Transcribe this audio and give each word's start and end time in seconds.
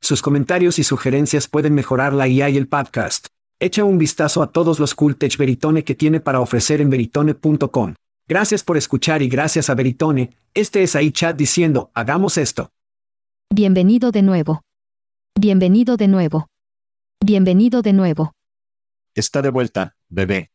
Sus 0.00 0.22
comentarios 0.22 0.78
y 0.78 0.84
sugerencias 0.84 1.48
pueden 1.48 1.74
mejorar 1.74 2.12
la 2.12 2.28
IA 2.28 2.50
y 2.50 2.56
el 2.56 2.68
podcast. 2.68 3.26
Echa 3.60 3.84
un 3.84 3.98
vistazo 3.98 4.42
a 4.42 4.52
todos 4.52 4.78
los 4.78 4.94
cool 4.94 5.16
tech 5.16 5.36
Veritone 5.36 5.82
que 5.84 5.94
tiene 5.94 6.20
para 6.20 6.40
ofrecer 6.40 6.80
en 6.80 6.90
veritone.com. 6.90 7.94
Gracias 8.28 8.62
por 8.62 8.76
escuchar 8.76 9.22
y 9.22 9.28
gracias 9.28 9.70
a 9.70 9.74
Veritone, 9.74 10.36
este 10.54 10.82
es 10.82 10.94
ahí 10.94 11.10
chat 11.10 11.36
diciendo, 11.36 11.90
hagamos 11.94 12.36
esto. 12.36 12.70
Bienvenido 13.52 14.12
de 14.12 14.22
nuevo. 14.22 14.62
Bienvenido 15.38 15.96
de 15.96 16.08
nuevo. 16.08 16.46
Bienvenido 17.24 17.82
de 17.82 17.92
nuevo. 17.92 18.32
Está 19.14 19.42
de 19.42 19.50
vuelta, 19.50 19.96
bebé. 20.08 20.50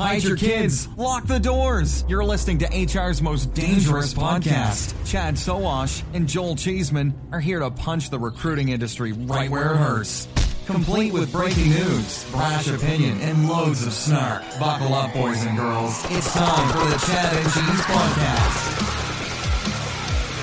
Hide 0.00 0.24
your 0.24 0.36
kids. 0.36 0.88
Lock 0.96 1.26
the 1.26 1.38
doors. 1.38 2.06
You're 2.08 2.24
listening 2.24 2.60
to 2.60 2.66
HR's 2.66 3.20
most 3.20 3.52
dangerous 3.52 4.14
podcast. 4.14 4.94
Chad 5.04 5.34
Sowash 5.34 6.02
and 6.14 6.26
Joel 6.26 6.56
Cheeseman 6.56 7.12
are 7.32 7.40
here 7.40 7.58
to 7.58 7.70
punch 7.70 8.08
the 8.08 8.18
recruiting 8.18 8.70
industry 8.70 9.12
right 9.12 9.50
where 9.50 9.74
it 9.74 9.76
hurts. 9.76 10.26
Complete 10.64 11.12
with 11.12 11.30
breaking 11.30 11.68
news, 11.68 12.24
brash 12.30 12.66
opinion, 12.68 13.20
and 13.20 13.46
loads 13.46 13.86
of 13.86 13.92
snark. 13.92 14.42
Buckle 14.58 14.94
up, 14.94 15.12
boys 15.12 15.44
and 15.44 15.58
girls. 15.58 16.02
It's 16.08 16.32
time 16.32 16.68
for 16.72 16.88
the 16.88 16.96
Chad 17.06 17.34
and 17.36 17.52
Cheese 17.52 17.84
Podcast. 17.84 18.80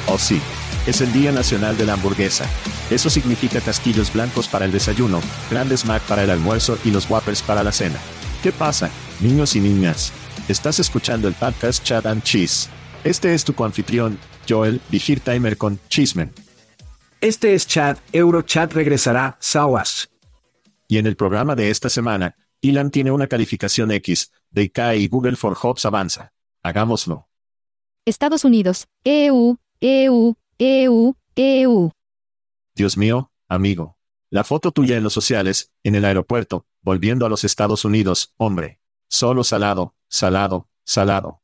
Oh 0.07 0.19
sí. 0.19 0.39
Es 0.85 1.01
el 1.01 1.11
Día 1.11 1.31
Nacional 1.31 1.75
de 1.77 1.85
la 1.87 1.93
Hamburguesa. 1.93 2.45
Eso 2.91 3.09
significa 3.09 3.59
casquillos 3.59 4.13
blancos 4.13 4.47
para 4.47 4.65
el 4.65 4.71
desayuno, 4.71 5.19
grandes 5.49 5.83
Mac 5.83 6.03
para 6.03 6.23
el 6.23 6.29
almuerzo 6.29 6.77
y 6.85 6.91
los 6.91 7.09
Whoppers 7.09 7.41
para 7.41 7.63
la 7.63 7.71
cena. 7.71 7.99
¿Qué 8.47 8.53
pasa, 8.53 8.89
niños 9.19 9.57
y 9.57 9.59
niñas? 9.59 10.13
Estás 10.47 10.79
escuchando 10.79 11.27
el 11.27 11.33
podcast 11.33 11.83
Chad 11.83 12.07
and 12.07 12.23
Cheese. 12.23 12.69
Este 13.03 13.33
es 13.33 13.43
tu 13.43 13.53
coanfitrión, 13.53 14.17
Joel 14.47 14.79
Timer 15.21 15.57
con 15.57 15.81
Cheeseman. 15.89 16.31
Este 17.19 17.55
es 17.55 17.67
Chad, 17.67 17.97
Eurochat 18.13 18.71
regresará, 18.71 19.35
Sawas. 19.41 20.09
Y 20.87 20.97
en 20.97 21.07
el 21.07 21.17
programa 21.17 21.55
de 21.55 21.69
esta 21.69 21.89
semana, 21.89 22.37
Ilan 22.61 22.89
tiene 22.89 23.11
una 23.11 23.27
calificación 23.27 23.91
X, 23.91 24.31
de 24.49 24.61
IKEA 24.61 24.95
y 24.95 25.09
Google 25.09 25.35
for 25.35 25.53
Jobs 25.53 25.85
avanza. 25.85 26.31
Hagámoslo. 26.63 27.27
Estados 28.05 28.45
Unidos, 28.45 28.87
EU, 29.03 29.57
EU, 29.81 30.35
EU, 30.57 31.15
EU. 31.35 31.91
Dios 32.73 32.95
mío, 32.95 33.29
amigo. 33.49 33.97
La 34.29 34.45
foto 34.45 34.71
tuya 34.71 34.95
en 34.95 35.03
los 35.03 35.11
sociales, 35.11 35.73
en 35.83 35.95
el 35.95 36.05
aeropuerto, 36.05 36.65
volviendo 36.87 37.25
a 37.25 37.29
los 37.29 37.43
Estados 37.43 37.83
Unidos, 37.83 38.33
hombre. 38.37 38.79
Solo 39.09 39.43
salado, 39.43 39.93
salado, 40.07 40.69
salado. 40.85 41.41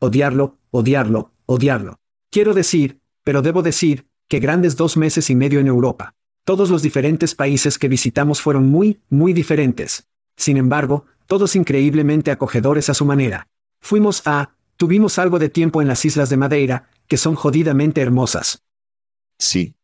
Odiarlo, 0.00 0.58
odiarlo, 0.72 1.30
odiarlo. 1.46 2.00
Quiero 2.30 2.52
decir, 2.52 3.00
pero 3.22 3.42
debo 3.42 3.62
decir, 3.62 4.08
que 4.26 4.40
grandes 4.40 4.74
dos 4.74 4.96
meses 4.96 5.30
y 5.30 5.36
medio 5.36 5.60
en 5.60 5.68
Europa. 5.68 6.16
Todos 6.42 6.68
los 6.68 6.82
diferentes 6.82 7.36
países 7.36 7.78
que 7.78 7.86
visitamos 7.86 8.40
fueron 8.40 8.68
muy, 8.68 9.00
muy 9.08 9.32
diferentes. 9.32 10.08
Sin 10.36 10.56
embargo, 10.56 11.04
todos 11.28 11.54
increíblemente 11.54 12.32
acogedores 12.32 12.90
a 12.90 12.94
su 12.94 13.04
manera. 13.04 13.46
Fuimos 13.80 14.26
a, 14.26 14.56
tuvimos 14.76 15.20
algo 15.20 15.38
de 15.38 15.48
tiempo 15.48 15.80
en 15.80 15.86
las 15.86 16.04
Islas 16.04 16.28
de 16.28 16.38
Madeira, 16.38 16.90
que 17.06 17.18
son 17.18 17.36
jodidamente 17.36 18.00
hermosas. 18.00 18.64
Sí. 19.38 19.75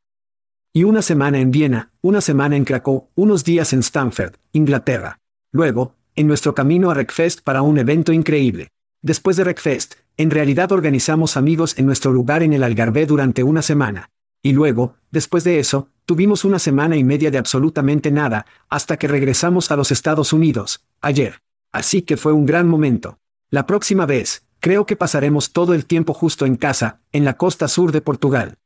Y 0.72 0.84
una 0.84 1.02
semana 1.02 1.38
en 1.38 1.50
Viena, 1.50 1.90
una 2.00 2.20
semana 2.20 2.56
en 2.56 2.64
Krakow, 2.64 3.08
unos 3.14 3.44
días 3.44 3.72
en 3.72 3.80
Stamford, 3.80 4.34
Inglaterra. 4.52 5.18
Luego, 5.50 5.94
en 6.14 6.26
nuestro 6.26 6.54
camino 6.54 6.90
a 6.90 6.94
Reckfest 6.94 7.42
para 7.42 7.62
un 7.62 7.78
evento 7.78 8.12
increíble. 8.12 8.68
Después 9.02 9.36
de 9.36 9.44
Reckfest, 9.44 9.94
en 10.16 10.30
realidad 10.30 10.72
organizamos 10.72 11.36
amigos 11.36 11.78
en 11.78 11.86
nuestro 11.86 12.12
lugar 12.12 12.42
en 12.42 12.52
el 12.52 12.62
Algarve 12.62 13.04
durante 13.06 13.42
una 13.42 13.62
semana. 13.62 14.10
Y 14.42 14.52
luego, 14.52 14.94
después 15.10 15.44
de 15.44 15.58
eso, 15.58 15.88
tuvimos 16.06 16.44
una 16.44 16.58
semana 16.58 16.96
y 16.96 17.04
media 17.04 17.30
de 17.30 17.38
absolutamente 17.38 18.10
nada, 18.10 18.46
hasta 18.68 18.98
que 18.98 19.08
regresamos 19.08 19.70
a 19.70 19.76
los 19.76 19.90
Estados 19.90 20.32
Unidos, 20.32 20.84
ayer. 21.00 21.42
Así 21.70 22.02
que 22.02 22.16
fue 22.16 22.32
un 22.32 22.46
gran 22.46 22.66
momento. 22.66 23.18
La 23.50 23.66
próxima 23.66 24.06
vez, 24.06 24.42
Creo 24.62 24.86
que 24.86 24.94
pasaremos 24.94 25.52
todo 25.52 25.74
el 25.74 25.86
tiempo 25.86 26.14
justo 26.14 26.46
en 26.46 26.54
casa, 26.54 27.00
en 27.10 27.24
la 27.24 27.36
costa 27.36 27.66
sur 27.66 27.90
de 27.90 28.00
Portugal. 28.00 28.58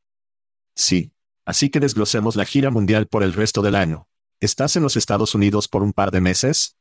Sí. 0.75 1.11
Así 1.47 1.71
que 1.71 1.81
desglosemos 1.81 2.35
la 2.37 2.45
gira 2.45 2.71
mundial 2.71 3.07
por 3.07 3.23
el 3.23 3.33
resto 3.33 3.63
del 3.63 3.77
año. 3.77 4.09
¿Estás 4.41 4.77
en 4.77 4.83
los 4.83 4.97
Estados 4.97 5.35
Unidos 5.35 5.69
por 5.69 5.83
un 5.83 5.93
par 5.93 6.11
de 6.11 6.21
meses? 6.21 6.77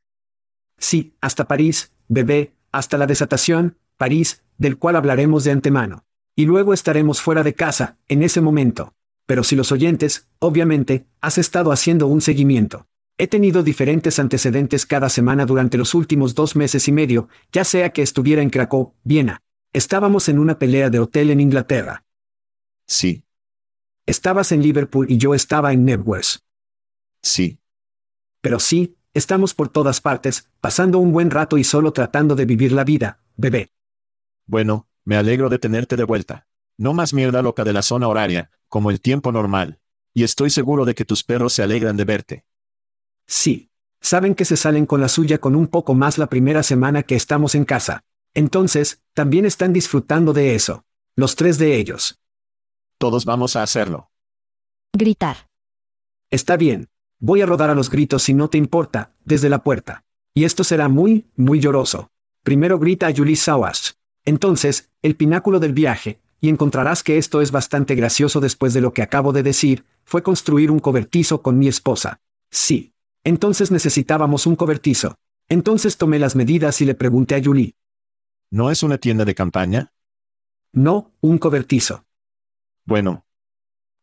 Sí, 0.78 1.16
hasta 1.22 1.48
París, 1.48 1.94
bebé, 2.08 2.54
hasta 2.72 2.98
la 2.98 3.06
desatación, 3.06 3.78
París, 3.96 4.44
del 4.58 4.78
cual 4.78 4.96
hablaremos 4.96 5.44
de 5.44 5.52
antemano. 5.52 6.04
Y 6.36 6.46
luego 6.46 6.74
estaremos 6.74 7.22
fuera 7.22 7.44
de 7.44 7.54
casa, 7.54 7.98
en 8.08 8.24
ese 8.24 8.42
momento. 8.42 8.94
Pero 9.26 9.44
si 9.44 9.56
los 9.56 9.72
oyentes, 9.72 10.28
obviamente, 10.40 11.06
has 11.22 11.38
estado 11.38 11.72
haciendo 11.72 12.08
un 12.08 12.22
seguimiento. 12.22 12.88
He 13.18 13.28
tenido 13.28 13.64
diferentes 13.64 14.20
antecedentes 14.20 14.86
cada 14.86 15.10
semana 15.10 15.46
durante 15.46 15.78
los 15.78 15.94
últimos 15.94 16.36
dos 16.36 16.56
meses 16.56 16.88
y 16.88 16.92
medio, 16.92 17.30
ya 17.54 17.64
sea 17.64 17.92
que 17.94 18.02
estuviera 18.02 18.42
en 18.42 18.50
Krakow, 18.50 18.94
Viena. 19.04 19.42
Estábamos 19.72 20.28
en 20.28 20.40
una 20.40 20.60
pelea 20.60 20.90
de 20.90 21.00
hotel 21.00 21.30
en 21.30 21.40
Inglaterra. 21.40 22.04
Sí. 22.88 23.25
Estabas 24.06 24.52
en 24.52 24.62
Liverpool 24.62 25.08
y 25.10 25.18
yo 25.18 25.34
estaba 25.34 25.74
en 25.74 25.84
Nebworth. 25.84 26.40
Sí. 27.22 27.60
Pero 28.42 28.60
sí, 28.60 28.98
estamos 29.16 29.56
por 29.56 29.70
todas 29.70 30.00
partes, 30.00 30.50
pasando 30.62 31.00
un 31.00 31.12
buen 31.12 31.32
rato 31.32 31.58
y 31.58 31.64
solo 31.64 31.92
tratando 31.92 32.36
de 32.36 32.46
vivir 32.46 32.72
la 32.72 32.84
vida, 32.84 33.20
bebé. 33.36 33.72
Bueno, 34.46 34.88
me 35.04 35.16
alegro 35.18 35.50
de 35.50 35.58
tenerte 35.58 35.96
de 35.96 36.04
vuelta. 36.04 36.48
No 36.78 36.94
más 36.94 37.14
mierda 37.14 37.42
loca 37.42 37.64
de 37.64 37.74
la 37.74 37.82
zona 37.82 38.08
horaria, 38.08 38.52
como 38.68 38.92
el 38.92 39.02
tiempo 39.02 39.32
normal. 39.32 39.80
Y 40.14 40.24
estoy 40.24 40.52
seguro 40.52 40.86
de 40.86 40.94
que 40.94 41.06
tus 41.06 41.24
perros 41.24 41.54
se 41.54 41.64
alegran 41.64 41.98
de 41.98 42.06
verte. 42.06 42.46
Sí. 43.26 43.72
Saben 44.02 44.36
que 44.36 44.46
se 44.46 44.56
salen 44.56 44.86
con 44.86 45.02
la 45.02 45.08
suya 45.08 45.40
con 45.40 45.56
un 45.56 45.66
poco 45.66 45.96
más 45.96 46.20
la 46.20 46.28
primera 46.28 46.62
semana 46.62 47.02
que 47.02 47.16
estamos 47.16 47.56
en 47.56 47.66
casa. 47.66 48.04
Entonces, 48.36 49.02
también 49.16 49.46
están 49.46 49.74
disfrutando 49.74 50.32
de 50.32 50.54
eso. 50.54 50.86
Los 51.16 51.36
tres 51.36 51.58
de 51.58 51.78
ellos. 51.78 52.20
Todos 52.98 53.26
vamos 53.26 53.56
a 53.56 53.64
hacerlo. 53.64 54.10
Gritar. 54.94 55.50
Está 56.30 56.58
bien. 56.58 56.90
Voy 57.20 57.42
a 57.42 57.46
rodar 57.46 57.70
a 57.70 57.76
los 57.76 57.90
gritos 57.90 58.24
si 58.24 58.34
no 58.34 58.50
te 58.50 58.58
importa, 58.58 59.14
desde 59.24 59.50
la 59.50 59.64
puerta. 59.64 60.04
Y 60.34 60.44
esto 60.44 60.64
será 60.64 60.90
muy, 60.90 61.28
muy 61.36 61.60
lloroso. 61.60 62.12
Primero 62.44 62.80
grita 62.80 63.08
a 63.08 63.14
Julie 63.16 63.36
Sawash. 63.36 63.92
Entonces, 64.26 64.92
el 65.02 65.16
pináculo 65.16 65.60
del 65.60 65.74
viaje, 65.74 66.20
y 66.42 66.50
encontrarás 66.50 67.04
que 67.04 67.18
esto 67.18 67.42
es 67.42 67.52
bastante 67.52 67.96
gracioso 67.96 68.40
después 68.40 68.74
de 68.74 68.82
lo 68.82 68.94
que 68.94 69.02
acabo 69.02 69.34
de 69.34 69.44
decir, 69.44 69.86
fue 70.04 70.24
construir 70.24 70.72
un 70.72 70.80
cobertizo 70.80 71.42
con 71.42 71.58
mi 71.58 71.68
esposa. 71.68 72.20
Sí. 72.52 72.94
Entonces 73.24 73.72
necesitábamos 73.72 74.46
un 74.46 74.56
cobertizo. 74.56 75.16
Entonces 75.50 75.98
tomé 75.98 76.20
las 76.20 76.36
medidas 76.36 76.80
y 76.82 76.86
le 76.86 76.96
pregunté 76.96 77.36
a 77.36 77.44
Julie. 77.44 77.76
¿No 78.52 78.72
es 78.72 78.84
una 78.84 78.98
tienda 78.98 79.26
de 79.26 79.36
campaña? 79.36 79.92
No, 80.72 81.12
un 81.22 81.38
cobertizo. 81.40 82.05
Bueno, 82.86 83.26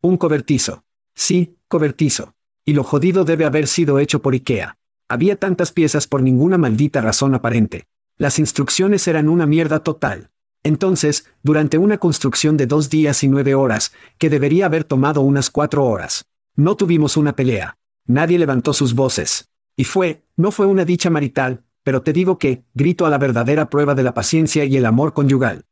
Un 0.01 0.17
cobertizo. 0.17 0.83
Sí, 1.15 1.57
cobertizo. 1.69 2.35
Y 2.65 2.73
lo 2.73 2.83
jodido 2.83 3.23
debe 3.23 3.45
haber 3.45 3.67
sido 3.67 3.99
hecho 3.99 4.21
por 4.21 4.33
Ikea. 4.33 4.77
Había 5.07 5.37
tantas 5.37 5.71
piezas 5.71 6.07
por 6.07 6.21
ninguna 6.21 6.57
maldita 6.57 6.99
razón 6.99 7.33
aparente. 7.35 7.87
Las 8.17 8.39
instrucciones 8.39 9.07
eran 9.07 9.29
una 9.29 9.45
mierda 9.45 9.79
total. 9.79 10.31
Entonces, 10.63 11.29
durante 11.41 11.77
una 11.77 11.97
construcción 11.97 12.57
de 12.57 12.67
dos 12.67 12.89
días 12.89 13.23
y 13.23 13.27
nueve 13.27 13.55
horas, 13.55 13.93
que 14.17 14.29
debería 14.29 14.65
haber 14.65 14.83
tomado 14.83 15.21
unas 15.21 15.49
cuatro 15.49 15.85
horas, 15.85 16.25
no 16.55 16.75
tuvimos 16.75 17.15
una 17.15 17.35
pelea. 17.35 17.77
Nadie 18.05 18.37
levantó 18.39 18.73
sus 18.73 18.93
voces. 18.93 19.49
Y 19.75 19.85
fue, 19.85 20.25
no 20.35 20.51
fue 20.51 20.65
una 20.65 20.85
dicha 20.85 21.09
marital, 21.09 21.63
pero 21.83 22.01
te 22.01 22.13
digo 22.13 22.37
que, 22.37 22.63
grito 22.73 23.05
a 23.05 23.09
la 23.09 23.17
verdadera 23.17 23.69
prueba 23.69 23.95
de 23.95 24.03
la 24.03 24.13
paciencia 24.13 24.65
y 24.65 24.75
el 24.77 24.85
amor 24.85 25.13
conyugal. 25.13 25.65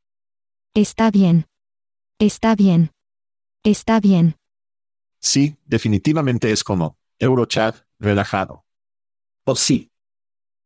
Está 0.73 1.11
bien. 1.11 1.47
Está 2.19 2.55
bien. 2.55 2.91
Está 3.63 3.99
bien. 3.99 4.37
sí, 5.19 5.55
definitivamente 5.65 6.51
es 6.51 6.63
como 6.63 6.97
Eurochat, 7.19 7.85
relajado. 7.99 8.65
Oh 9.45 9.55
sí, 9.55 9.91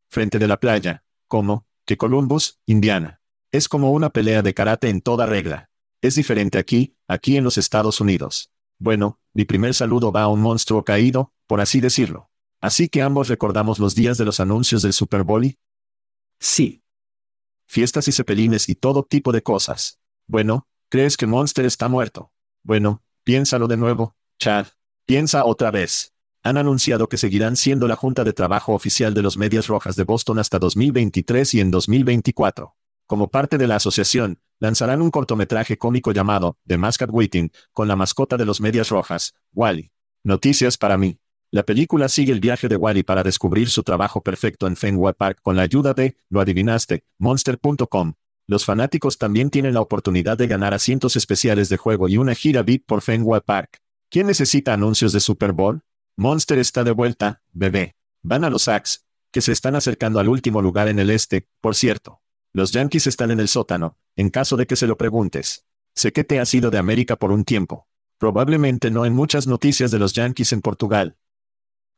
Frente 0.07 0.39
de 0.39 0.47
la 0.47 0.61
playa, 0.61 1.03
como 1.27 1.67
que 1.85 1.97
Columbus, 1.97 2.61
Indiana. 2.65 3.19
Es 3.51 3.67
como 3.67 3.91
una 3.91 4.11
pelea 4.11 4.41
de 4.41 4.53
karate 4.53 4.87
en 4.89 5.01
toda 5.01 5.25
regla. 5.25 5.69
Es 6.01 6.15
diferente 6.15 6.57
aquí, 6.57 6.95
aquí 7.07 7.35
en 7.35 7.43
los 7.43 7.57
Estados 7.57 7.99
Unidos. 7.99 8.49
Bueno, 8.79 9.19
mi 9.33 9.43
primer 9.43 9.73
saludo 9.73 10.13
va 10.13 10.23
a 10.23 10.27
un 10.29 10.39
monstruo 10.41 10.85
caído, 10.85 11.33
por 11.47 11.59
así 11.59 11.81
decirlo. 11.81 12.29
Así 12.61 12.87
que 12.87 13.01
ambos 13.01 13.27
recordamos 13.27 13.77
los 13.77 13.93
días 13.93 14.17
de 14.17 14.23
los 14.23 14.39
anuncios 14.39 14.81
del 14.83 14.93
Super 14.93 15.23
Bowl 15.23 15.43
y 15.43 15.59
sí. 16.39 16.81
fiestas 17.65 18.07
y 18.07 18.13
cepelines 18.13 18.69
y 18.69 18.75
todo 18.75 19.03
tipo 19.03 19.33
de 19.33 19.43
cosas. 19.43 19.99
Bueno, 20.27 20.65
¿crees 20.87 21.17
que 21.17 21.27
Monster 21.27 21.65
está 21.65 21.89
muerto? 21.89 22.31
Bueno, 22.65 23.03
piénsalo 23.23 23.67
de 23.67 23.77
nuevo, 23.77 24.15
Chad. 24.39 24.65
Piensa 25.05 25.45
otra 25.45 25.69
vez. 25.69 26.15
Han 26.41 26.57
anunciado 26.57 27.07
que 27.07 27.17
seguirán 27.17 27.57
siendo 27.57 27.87
la 27.87 27.95
Junta 27.95 28.23
de 28.23 28.33
Trabajo 28.33 28.73
Oficial 28.73 29.13
de 29.13 29.21
los 29.21 29.37
Medias 29.37 29.67
Rojas 29.67 29.95
de 29.95 30.03
Boston 30.03 30.39
hasta 30.39 30.57
2023 30.57 31.53
y 31.53 31.59
en 31.59 31.69
2024. 31.69 32.75
Como 33.05 33.29
parte 33.29 33.59
de 33.59 33.67
la 33.67 33.75
asociación, 33.75 34.39
lanzarán 34.57 35.03
un 35.03 35.11
cortometraje 35.11 35.77
cómico 35.77 36.11
llamado 36.11 36.57
The 36.65 36.79
Mascot 36.79 37.11
Waiting, 37.11 37.51
con 37.71 37.87
la 37.87 37.95
mascota 37.95 38.35
de 38.35 38.45
los 38.45 38.59
Medias 38.59 38.89
Rojas, 38.89 39.35
Wally. 39.53 39.91
Noticias 40.23 40.75
para 40.79 40.97
mí. 40.97 41.19
La 41.51 41.61
película 41.61 42.09
sigue 42.09 42.33
el 42.33 42.39
viaje 42.39 42.67
de 42.67 42.77
Wally 42.77 43.03
para 43.03 43.21
descubrir 43.21 43.69
su 43.69 43.83
trabajo 43.83 44.23
perfecto 44.23 44.65
en 44.65 44.75
Fenway 44.75 45.13
Park 45.13 45.37
con 45.43 45.55
la 45.55 45.61
ayuda 45.61 45.93
de, 45.93 46.17
lo 46.29 46.41
adivinaste, 46.41 47.05
Monster.com. 47.19 48.15
Los 48.47 48.63
fanáticos 48.63 49.17
también 49.17 49.49
tienen 49.49 49.73
la 49.73 49.81
oportunidad 49.81 50.37
de 50.37 50.47
ganar 50.47 50.73
asientos 50.73 51.15
especiales 51.15 51.67
de 51.69 51.77
juego 51.77 52.07
y 52.07 52.17
una 52.17 52.35
gira 52.35 52.61
VIP 52.61 52.85
por 52.85 53.01
Fenway 53.01 53.41
Park. 53.43 53.81
¿Quién 54.09 54.27
necesita 54.27 54.73
anuncios 54.73 55.13
de 55.13 55.19
Super 55.19 55.51
Bowl? 55.51 55.81
Monster 56.15 56.59
está 56.59 56.83
de 56.83 56.91
vuelta, 56.91 57.41
bebé. 57.51 57.95
Van 58.21 58.43
a 58.43 58.49
los 58.49 58.63
Sacks, 58.63 59.03
que 59.31 59.41
se 59.41 59.51
están 59.51 59.75
acercando 59.75 60.19
al 60.19 60.29
último 60.29 60.61
lugar 60.61 60.87
en 60.87 60.99
el 60.99 61.09
este, 61.09 61.47
por 61.59 61.75
cierto. 61.75 62.21
Los 62.53 62.71
Yankees 62.71 63.07
están 63.07 63.31
en 63.31 63.39
el 63.39 63.47
sótano, 63.47 63.97
en 64.15 64.29
caso 64.29 64.55
de 64.57 64.67
que 64.67 64.75
se 64.75 64.87
lo 64.87 64.95
preguntes. 64.95 65.65
Sé 65.93 66.13
que 66.13 66.23
te 66.23 66.39
has 66.39 66.53
ido 66.53 66.71
de 66.71 66.77
América 66.77 67.15
por 67.15 67.31
un 67.31 67.43
tiempo. 67.43 67.87
Probablemente 68.17 68.91
no 68.91 69.05
en 69.05 69.13
muchas 69.13 69.47
noticias 69.47 69.91
de 69.91 69.99
los 69.99 70.13
Yankees 70.13 70.53
en 70.53 70.61
Portugal. 70.61 71.17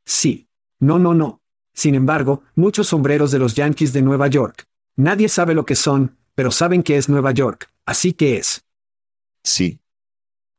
Sí. 0.05 0.47
No, 0.79 0.97
no, 0.97 1.13
no. 1.13 1.41
Sin 1.73 1.93
embargo, 1.93 2.43
muchos 2.55 2.87
sombreros 2.87 3.31
de 3.31 3.39
los 3.39 3.53
Yankees 3.53 3.93
de 3.93 4.01
Nueva 4.01 4.27
York. 4.27 4.65
Nadie 4.95 5.29
sabe 5.29 5.53
lo 5.53 5.65
que 5.65 5.75
son, 5.75 6.17
pero 6.37 6.51
saben 6.51 6.83
que 6.83 6.97
es 6.97 7.09
Nueva 7.09 7.31
York, 7.31 7.71
así 7.83 8.13
que 8.13 8.37
es. 8.37 8.63
Sí. 9.41 9.79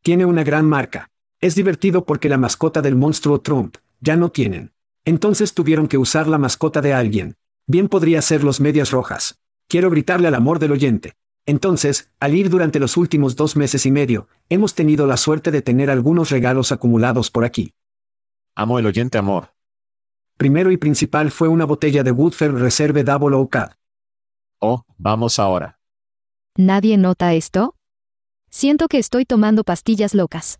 Tiene 0.02 0.26
una 0.26 0.42
gran 0.42 0.66
marca. 0.69 1.08
Es 1.40 1.54
divertido 1.54 2.04
porque 2.04 2.28
la 2.28 2.36
mascota 2.36 2.82
del 2.82 2.96
monstruo 2.96 3.42
Trump, 3.42 3.76
ya 4.00 4.16
no 4.16 4.32
tienen. 4.32 4.72
Entonces 5.04 5.54
tuvieron 5.54 5.86
que 5.86 5.96
usar 5.96 6.26
la 6.26 6.36
mascota 6.36 6.80
de 6.80 6.94
alguien. 6.94 7.36
Bien 7.69 7.86
podría 7.86 8.22
ser 8.22 8.42
los 8.42 8.60
medias 8.60 8.90
rojas. 8.90 9.38
Quiero 9.69 9.88
gritarle 9.88 10.26
al 10.26 10.34
amor 10.34 10.58
del 10.58 10.72
oyente. 10.72 11.12
Entonces, 11.46 12.10
al 12.19 12.34
ir 12.34 12.50
durante 12.50 12.80
los 12.80 12.96
últimos 12.96 13.36
dos 13.36 13.54
meses 13.54 13.86
y 13.86 13.92
medio, 13.92 14.26
hemos 14.48 14.75
tenido 14.75 15.06
la 15.06 15.16
suerte 15.16 15.52
de 15.52 15.62
tener 15.62 15.90
algunos 15.90 16.30
regalos 16.30 16.72
acumulados 16.72 17.30
por 17.30 17.44
aquí. 17.44 17.72
Amo 18.56 18.80
el 18.80 18.86
oyente 18.86 19.16
amor. 19.16 19.54
Primero 20.38 20.72
y 20.72 20.76
principal 20.76 21.30
fue 21.30 21.46
una 21.46 21.66
botella 21.66 22.02
de 22.02 22.10
Woodford 22.10 22.58
Reserve 22.58 23.04
Double 23.04 23.36
Oak. 23.36 23.78
Oh, 24.60 24.82
vamos 24.96 25.38
ahora. 25.38 25.78
¿Nadie 26.56 26.96
nota 26.96 27.34
esto? 27.34 27.75
Siento 28.50 28.88
que 28.88 28.99
estoy 28.99 29.25
tomando 29.25 29.62
pastillas 29.64 30.14
locas. 30.14 30.58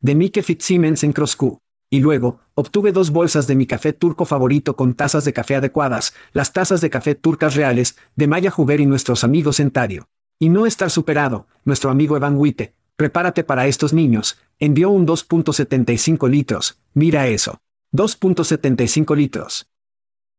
de 0.00 0.14
Mike 0.14 0.42
Fitzsimmons 0.42 1.02
en 1.04 1.12
Crosscu. 1.12 1.58
Y 1.88 2.00
luego, 2.00 2.40
obtuve 2.54 2.92
dos 2.92 3.10
bolsas 3.10 3.46
de 3.46 3.54
mi 3.54 3.66
café 3.66 3.92
turco 3.92 4.24
favorito 4.24 4.74
con 4.76 4.94
tazas 4.94 5.24
de 5.24 5.32
café 5.32 5.54
adecuadas, 5.56 6.12
las 6.32 6.52
tazas 6.52 6.80
de 6.80 6.90
café 6.90 7.14
turcas 7.14 7.54
reales, 7.54 7.96
de 8.16 8.26
Maya 8.26 8.52
Huber 8.54 8.80
y 8.80 8.86
nuestros 8.86 9.22
amigos 9.22 9.60
Entario. 9.60 10.08
Y 10.38 10.48
no 10.48 10.66
estar 10.66 10.90
superado, 10.90 11.46
nuestro 11.64 11.90
amigo 11.90 12.16
Evan 12.16 12.36
Witte, 12.36 12.74
prepárate 12.96 13.44
para 13.44 13.66
estos 13.66 13.92
niños, 13.92 14.38
envió 14.58 14.90
un 14.90 15.06
2.75 15.06 16.28
litros, 16.28 16.78
mira 16.94 17.28
eso. 17.28 17.58
2.75 17.92 19.16
litros. 19.16 19.68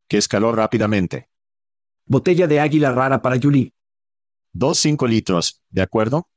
Que 0.08 0.18
escaló 0.18 0.52
rápidamente. 0.52 1.30
Botella 2.08 2.46
de 2.46 2.60
águila 2.60 2.92
rara 2.92 3.24
para 3.24 3.40
Julie. 3.42 3.74
Dos 4.54 4.78
cinco 4.78 5.08
litros, 5.08 5.64
¿de 5.72 5.82
acuerdo? 5.82 6.30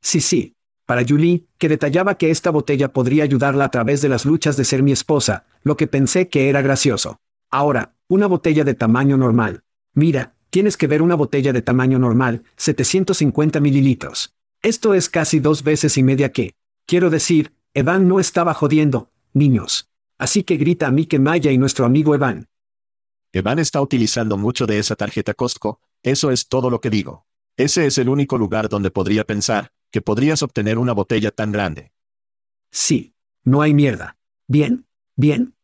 Sí, 0.00 0.20
sí. 0.20 0.56
Para 0.84 1.04
Julie, 1.08 1.46
que 1.58 1.68
detallaba 1.68 2.16
que 2.16 2.32
esta 2.32 2.50
botella 2.50 2.92
podría 2.92 3.22
ayudarla 3.22 3.66
a 3.66 3.70
través 3.70 4.02
de 4.02 4.08
las 4.08 4.24
luchas 4.24 4.56
de 4.56 4.64
ser 4.64 4.82
mi 4.82 4.90
esposa, 4.90 5.46
lo 5.62 5.76
que 5.76 5.86
pensé 5.86 6.28
que 6.28 6.48
era 6.48 6.60
gracioso. 6.60 7.20
Ahora, 7.50 7.94
una 8.08 8.26
botella 8.26 8.64
de 8.64 8.74
tamaño 8.74 9.16
normal. 9.16 9.62
Mira, 9.94 10.34
tienes 10.50 10.76
que 10.76 10.88
ver 10.88 11.02
una 11.02 11.14
botella 11.14 11.52
de 11.52 11.62
tamaño 11.62 12.00
normal, 12.00 12.42
750 12.56 13.60
mililitros. 13.60 14.34
Esto 14.60 14.94
es 14.94 15.08
casi 15.08 15.38
dos 15.38 15.62
veces 15.62 15.96
y 15.98 16.02
media 16.02 16.32
que. 16.32 16.54
Quiero 16.84 17.10
decir, 17.10 17.52
Evan 17.74 18.08
no 18.08 18.18
estaba 18.18 18.54
jodiendo, 18.54 19.12
niños. 19.32 19.88
Así 20.18 20.42
que 20.42 20.56
grita 20.56 20.88
a 20.88 20.90
mí 20.90 21.06
que 21.06 21.20
Maya 21.20 21.52
y 21.52 21.58
nuestro 21.58 21.86
amigo 21.86 22.16
Evan. 22.16 22.48
Evan 23.32 23.58
está 23.58 23.80
utilizando 23.80 24.36
mucho 24.36 24.66
de 24.66 24.78
esa 24.78 24.96
tarjeta 24.96 25.34
Costco, 25.34 25.80
eso 26.02 26.30
es 26.30 26.48
todo 26.48 26.70
lo 26.70 26.80
que 26.80 26.90
digo. 26.90 27.26
Ese 27.56 27.86
es 27.86 27.98
el 27.98 28.08
único 28.08 28.38
lugar 28.38 28.68
donde 28.68 28.90
podría 28.90 29.24
pensar 29.24 29.72
que 29.90 30.00
podrías 30.00 30.42
obtener 30.42 30.78
una 30.78 30.92
botella 30.92 31.30
tan 31.30 31.52
grande. 31.52 31.92
Sí. 32.70 33.14
No 33.42 33.62
hay 33.62 33.72
mierda. 33.72 34.18
Bien, 34.46 34.86
bien. 35.16 35.54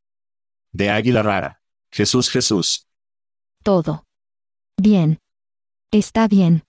De 0.73 0.90
águila 0.90 1.23
rara. 1.23 1.62
Jesús 1.90 2.30
Jesús. 2.30 2.88
Todo. 3.62 4.06
Bien. 4.76 5.18
Está 5.90 6.26
bien. 6.26 6.64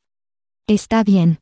Está 0.67 1.03
bien. 1.03 1.39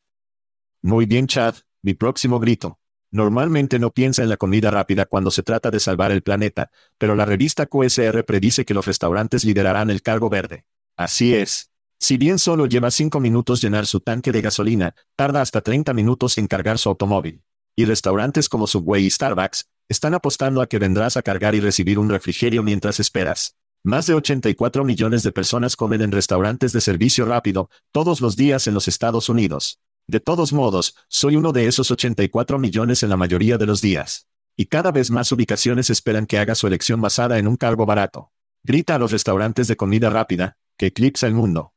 Muy 0.82 1.06
bien, 1.06 1.26
Chad, 1.26 1.56
mi 1.82 1.94
próximo 1.94 2.38
grito. 2.38 2.78
Normalmente 3.10 3.78
no 3.78 3.92
piensa 3.92 4.22
en 4.22 4.28
la 4.28 4.36
comida 4.36 4.70
rápida 4.70 5.06
cuando 5.06 5.30
se 5.30 5.42
trata 5.42 5.70
de 5.70 5.80
salvar 5.80 6.12
el 6.12 6.22
planeta, 6.22 6.70
pero 6.98 7.14
la 7.14 7.24
revista 7.24 7.66
QSR 7.66 8.24
predice 8.24 8.64
que 8.64 8.74
los 8.74 8.86
restaurantes 8.86 9.44
liderarán 9.44 9.90
el 9.90 10.02
cargo 10.02 10.28
verde. 10.28 10.64
Así 10.96 11.34
es. 11.34 11.70
Si 11.98 12.18
bien 12.18 12.38
solo 12.38 12.66
lleva 12.66 12.90
5 12.90 13.20
minutos 13.20 13.62
llenar 13.62 13.86
su 13.86 14.00
tanque 14.00 14.32
de 14.32 14.42
gasolina, 14.42 14.94
tarda 15.14 15.40
hasta 15.40 15.60
30 15.60 15.94
minutos 15.94 16.36
en 16.36 16.46
cargar 16.46 16.78
su 16.78 16.88
automóvil. 16.88 17.42
Y 17.74 17.84
restaurantes 17.84 18.48
como 18.48 18.66
Subway 18.66 19.06
y 19.06 19.10
Starbucks 19.10 19.68
están 19.88 20.14
apostando 20.14 20.60
a 20.60 20.66
que 20.66 20.78
vendrás 20.78 21.16
a 21.16 21.22
cargar 21.22 21.54
y 21.54 21.60
recibir 21.60 21.98
un 21.98 22.08
refrigerio 22.08 22.62
mientras 22.62 23.00
esperas. 23.00 23.56
Más 23.82 24.06
de 24.06 24.14
84 24.14 24.84
millones 24.84 25.22
de 25.22 25.32
personas 25.32 25.76
comen 25.76 26.02
en 26.02 26.10
restaurantes 26.10 26.72
de 26.72 26.80
servicio 26.80 27.24
rápido 27.24 27.70
todos 27.92 28.20
los 28.20 28.36
días 28.36 28.66
en 28.66 28.74
los 28.74 28.88
Estados 28.88 29.28
Unidos. 29.28 29.78
De 30.08 30.20
todos 30.20 30.52
modos, 30.52 30.94
soy 31.08 31.34
uno 31.34 31.52
de 31.52 31.66
esos 31.66 31.90
84 31.90 32.60
millones 32.60 33.02
en 33.02 33.08
la 33.08 33.16
mayoría 33.16 33.58
de 33.58 33.66
los 33.66 33.80
días. 33.80 34.28
Y 34.56 34.66
cada 34.66 34.92
vez 34.92 35.10
más 35.10 35.32
ubicaciones 35.32 35.90
esperan 35.90 36.26
que 36.26 36.38
haga 36.38 36.54
su 36.54 36.68
elección 36.68 37.00
basada 37.00 37.40
en 37.40 37.48
un 37.48 37.56
cargo 37.56 37.86
barato. 37.86 38.30
Grita 38.62 38.94
a 38.94 38.98
los 39.00 39.10
restaurantes 39.10 39.66
de 39.66 39.76
comida 39.76 40.08
rápida, 40.08 40.58
que 40.76 40.86
eclipsa 40.86 41.26
el 41.26 41.34
mundo. 41.34 41.72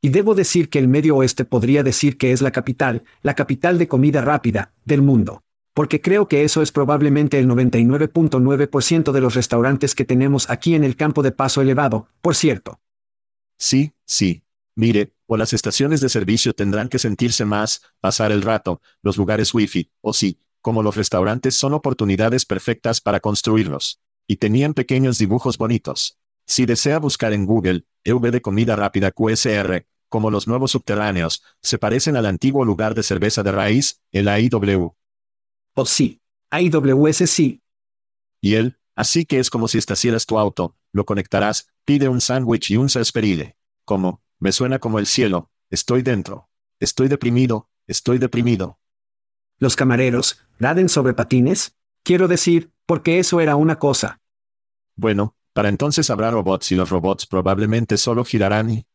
Y 0.00 0.08
debo 0.08 0.34
decir 0.34 0.70
que 0.70 0.78
el 0.78 0.88
Medio 0.88 1.16
Oeste 1.16 1.44
podría 1.44 1.82
decir 1.82 2.16
que 2.16 2.32
es 2.32 2.40
la 2.40 2.52
capital, 2.52 3.04
la 3.20 3.34
capital 3.34 3.76
de 3.76 3.86
comida 3.86 4.22
rápida, 4.22 4.72
del 4.86 5.02
mundo. 5.02 5.44
Porque 5.74 6.00
creo 6.00 6.28
que 6.28 6.44
eso 6.44 6.62
es 6.62 6.72
probablemente 6.72 7.38
el 7.38 7.46
99.9% 7.48 9.12
de 9.12 9.20
los 9.20 9.34
restaurantes 9.34 9.94
que 9.94 10.06
tenemos 10.06 10.48
aquí 10.48 10.74
en 10.74 10.84
el 10.84 10.96
campo 10.96 11.22
de 11.22 11.32
paso 11.32 11.60
elevado, 11.60 12.08
por 12.22 12.34
cierto. 12.34 12.80
Sí, 13.58 13.92
sí. 14.06 14.42
Mire, 14.74 15.14
o 15.26 15.36
las 15.36 15.52
estaciones 15.52 16.00
de 16.00 16.08
servicio 16.08 16.54
tendrán 16.54 16.88
que 16.88 16.98
sentirse 16.98 17.44
más, 17.44 17.82
pasar 18.00 18.32
el 18.32 18.42
rato, 18.42 18.80
los 19.02 19.16
lugares 19.16 19.52
wifi, 19.52 19.90
o 20.00 20.12
sí, 20.12 20.40
como 20.60 20.82
los 20.82 20.96
restaurantes 20.96 21.54
son 21.54 21.74
oportunidades 21.74 22.46
perfectas 22.46 23.00
para 23.00 23.20
construirlos. 23.20 24.00
Y 24.26 24.36
tenían 24.36 24.72
pequeños 24.72 25.18
dibujos 25.18 25.58
bonitos. 25.58 26.18
Si 26.46 26.64
desea 26.64 26.98
buscar 26.98 27.32
en 27.32 27.44
Google, 27.44 27.84
EV 28.04 28.30
de 28.30 28.40
comida 28.40 28.76
rápida 28.76 29.10
QSR, 29.10 29.86
como 30.08 30.30
los 30.30 30.46
nuevos 30.46 30.70
subterráneos, 30.70 31.42
se 31.60 31.78
parecen 31.78 32.16
al 32.16 32.26
antiguo 32.26 32.64
lugar 32.64 32.94
de 32.94 33.02
cerveza 33.02 33.42
de 33.42 33.52
raíz, 33.52 34.02
el 34.12 34.28
AIW. 34.28 34.94
Oh 35.74 35.86
sí. 35.86 36.20
AIWS 36.50 37.30
sí. 37.30 37.62
Y 38.40 38.54
él, 38.54 38.78
así 38.94 39.24
que 39.24 39.38
es 39.38 39.48
como 39.48 39.68
si 39.68 39.78
estacionas 39.78 40.26
tu 40.26 40.38
auto, 40.38 40.76
lo 40.92 41.06
conectarás, 41.06 41.68
pide 41.84 42.08
un 42.08 42.20
sándwich 42.20 42.70
y 42.70 42.76
un 42.76 42.90
sarsaparilla. 42.90 43.56
Como, 43.84 44.21
me 44.42 44.50
suena 44.50 44.80
como 44.80 44.98
el 44.98 45.06
cielo, 45.06 45.52
estoy 45.70 46.02
dentro. 46.02 46.48
Estoy 46.80 47.06
deprimido, 47.06 47.70
estoy 47.86 48.18
deprimido. 48.18 48.80
Los 49.58 49.76
camareros, 49.76 50.42
¿raden 50.58 50.88
sobre 50.88 51.14
patines? 51.14 51.76
Quiero 52.02 52.26
decir, 52.26 52.72
porque 52.84 53.20
eso 53.20 53.40
era 53.40 53.54
una 53.54 53.78
cosa. 53.78 54.20
Bueno, 54.96 55.36
para 55.52 55.68
entonces 55.68 56.10
habrá 56.10 56.32
robots 56.32 56.72
y 56.72 56.74
los 56.74 56.90
robots 56.90 57.24
probablemente 57.24 57.96
solo 57.96 58.24
girarán 58.24 58.70
y... 58.70 58.86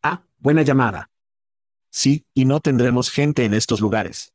Ah, 0.00 0.22
buena 0.38 0.62
llamada. 0.62 1.10
Sí, 1.90 2.24
y 2.32 2.44
no 2.44 2.60
tendremos 2.60 3.10
gente 3.10 3.44
en 3.44 3.54
estos 3.54 3.80
lugares. 3.80 4.32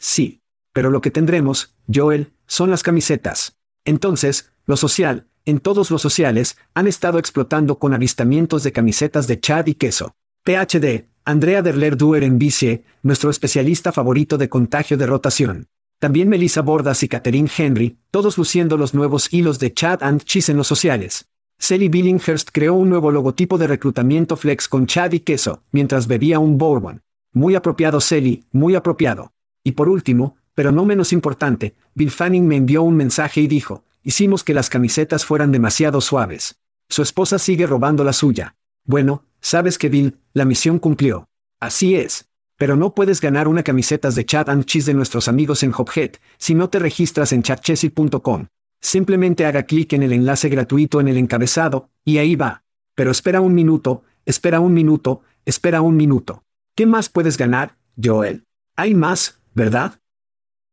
Sí. 0.00 0.42
Pero 0.72 0.90
lo 0.90 1.00
que 1.00 1.12
tendremos, 1.12 1.76
Joel, 1.86 2.34
son 2.46 2.68
las 2.68 2.82
camisetas. 2.82 3.60
Entonces, 3.84 4.52
lo 4.64 4.76
social, 4.76 5.28
en 5.44 5.58
todos 5.60 5.90
los 5.90 6.02
sociales, 6.02 6.56
han 6.74 6.86
estado 6.86 7.18
explotando 7.18 7.78
con 7.78 7.94
avistamientos 7.94 8.62
de 8.62 8.72
camisetas 8.72 9.26
de 9.26 9.40
Chad 9.40 9.66
y 9.66 9.74
queso. 9.74 10.14
PhD, 10.44 11.06
Andrea 11.24 11.62
Derler 11.62 11.96
Duer 11.96 12.24
en 12.24 12.38
Vicie, 12.38 12.84
nuestro 13.02 13.30
especialista 13.30 13.92
favorito 13.92 14.38
de 14.38 14.48
contagio 14.48 14.96
de 14.96 15.06
rotación. 15.06 15.68
También 15.98 16.28
Melissa 16.28 16.62
Bordas 16.62 17.02
y 17.04 17.08
Catherine 17.08 17.50
Henry, 17.56 17.96
todos 18.10 18.36
luciendo 18.36 18.76
los 18.76 18.92
nuevos 18.92 19.32
hilos 19.32 19.58
de 19.60 19.72
Chad 19.72 20.02
and 20.02 20.24
Cheese 20.24 20.50
en 20.50 20.56
los 20.56 20.66
sociales. 20.66 21.28
Sally 21.58 21.88
Billinghurst 21.88 22.48
creó 22.52 22.74
un 22.74 22.88
nuevo 22.88 23.12
logotipo 23.12 23.56
de 23.56 23.68
reclutamiento 23.68 24.36
flex 24.36 24.66
con 24.66 24.86
Chad 24.86 25.12
y 25.12 25.20
queso, 25.20 25.62
mientras 25.70 26.08
bebía 26.08 26.40
un 26.40 26.58
bourbon. 26.58 27.02
Muy 27.32 27.54
apropiado 27.54 28.00
Sally, 28.00 28.46
muy 28.50 28.74
apropiado. 28.74 29.32
Y 29.62 29.72
por 29.72 29.88
último, 29.88 30.34
pero 30.54 30.72
no 30.72 30.84
menos 30.84 31.12
importante, 31.12 31.76
Bill 31.94 32.10
Fanning 32.10 32.48
me 32.48 32.56
envió 32.56 32.82
un 32.82 32.96
mensaje 32.96 33.40
y 33.40 33.46
dijo, 33.46 33.84
hicimos 34.02 34.44
que 34.44 34.54
las 34.54 34.68
camisetas 34.68 35.24
fueran 35.24 35.52
demasiado 35.52 36.00
suaves. 36.00 36.56
Su 36.88 37.02
esposa 37.02 37.38
sigue 37.38 37.66
robando 37.66 38.04
la 38.04 38.12
suya. 38.12 38.56
Bueno, 38.84 39.24
sabes 39.40 39.78
que 39.78 39.88
Bill, 39.88 40.18
la 40.32 40.44
misión 40.44 40.78
cumplió. 40.78 41.28
Así 41.60 41.94
es. 41.94 42.28
Pero 42.56 42.76
no 42.76 42.94
puedes 42.94 43.20
ganar 43.20 43.48
una 43.48 43.62
camiseta 43.62 44.10
de 44.10 44.24
chat 44.24 44.48
and 44.48 44.64
cheese 44.64 44.86
de 44.86 44.94
nuestros 44.94 45.26
amigos 45.28 45.62
en 45.62 45.72
Hophead 45.76 46.12
si 46.38 46.54
no 46.54 46.68
te 46.68 46.78
registras 46.78 47.32
en 47.32 47.42
chatchessy.com. 47.42 48.46
Simplemente 48.80 49.46
haga 49.46 49.62
clic 49.62 49.92
en 49.92 50.02
el 50.02 50.12
enlace 50.12 50.48
gratuito 50.48 51.00
en 51.00 51.08
el 51.08 51.16
encabezado, 51.16 51.88
y 52.04 52.18
ahí 52.18 52.34
va. 52.34 52.64
Pero 52.94 53.12
espera 53.12 53.40
un 53.40 53.54
minuto, 53.54 54.02
espera 54.26 54.60
un 54.60 54.74
minuto, 54.74 55.22
espera 55.44 55.80
un 55.80 55.96
minuto. 55.96 56.44
¿Qué 56.74 56.84
más 56.84 57.08
puedes 57.08 57.38
ganar, 57.38 57.76
Joel? 58.02 58.44
Hay 58.76 58.94
más, 58.94 59.40
¿verdad? 59.54 60.00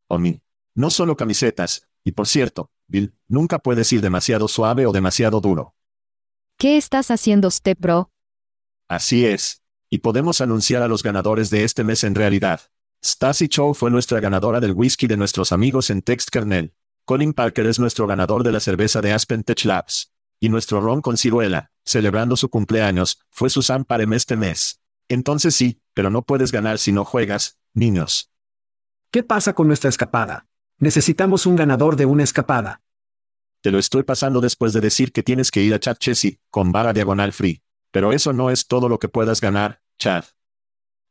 Omi. 0.07 0.41
No 0.73 0.89
solo 0.89 1.15
camisetas, 1.15 1.87
y 2.03 2.13
por 2.13 2.27
cierto, 2.27 2.71
Bill, 2.89 3.13
nunca 3.27 3.59
puedes 3.59 3.91
ir 3.93 4.01
demasiado 4.01 4.47
suave 4.47 4.85
o 4.85 4.91
demasiado 4.91 5.39
duro. 5.39 5.75
¿Qué 6.57 6.75
estás 6.75 7.11
haciendo, 7.11 7.49
Step 7.49 7.79
Bro? 7.79 8.11
Así 8.89 9.25
es. 9.25 9.61
Y 9.89 9.99
podemos 9.99 10.41
anunciar 10.41 10.81
a 10.81 10.87
los 10.87 11.03
ganadores 11.03 11.49
de 11.49 11.63
este 11.63 11.83
mes 11.85 12.03
en 12.03 12.15
realidad. 12.15 12.61
Stacy 13.01 13.47
Chow 13.47 13.73
fue 13.73 13.91
nuestra 13.91 14.19
ganadora 14.19 14.59
del 14.59 14.73
whisky 14.73 15.07
de 15.07 15.15
nuestros 15.15 15.53
amigos 15.53 15.89
en 15.89 16.01
Text 16.01 16.29
Kernel. 16.29 16.73
Colin 17.05 17.33
Parker 17.33 17.65
es 17.65 17.79
nuestro 17.79 18.07
ganador 18.07 18.43
de 18.43 18.51
la 18.51 18.59
cerveza 18.59 18.99
de 19.01 19.13
Aspen 19.13 19.43
Tech 19.43 19.63
Labs. 19.63 20.11
Y 20.41 20.49
nuestro 20.49 20.81
ron 20.81 21.01
con 21.01 21.17
ciruela, 21.17 21.71
celebrando 21.85 22.35
su 22.35 22.49
cumpleaños, 22.49 23.21
fue 23.29 23.49
Susan 23.49 23.85
Parem 23.85 24.11
este 24.13 24.35
mes. 24.35 24.81
Entonces 25.07 25.55
sí, 25.55 25.81
pero 25.93 26.09
no 26.09 26.23
puedes 26.23 26.51
ganar 26.51 26.77
si 26.77 26.91
no 26.91 27.05
juegas, 27.05 27.57
niños. 27.73 28.31
¿Qué 29.11 29.23
pasa 29.23 29.53
con 29.53 29.67
nuestra 29.67 29.89
escapada? 29.89 30.48
Necesitamos 30.79 31.45
un 31.45 31.57
ganador 31.57 31.97
de 31.97 32.05
una 32.05 32.23
escapada. 32.23 32.81
Te 33.61 33.69
lo 33.69 33.79
estoy 33.79 34.03
pasando 34.03 34.39
después 34.39 34.71
de 34.71 34.79
decir 34.79 35.11
que 35.11 35.23
tienes 35.23 35.51
que 35.51 35.61
ir 35.61 35.73
a 35.73 35.79
Chat 35.79 35.99
Chessy, 35.99 36.39
con 36.49 36.71
barra 36.71 36.93
diagonal 36.93 37.33
free. 37.33 37.61
Pero 37.91 38.13
eso 38.13 38.31
no 38.31 38.49
es 38.49 38.65
todo 38.65 38.87
lo 38.87 38.97
que 38.97 39.09
puedas 39.09 39.41
ganar, 39.41 39.81
Chad. 39.97 40.23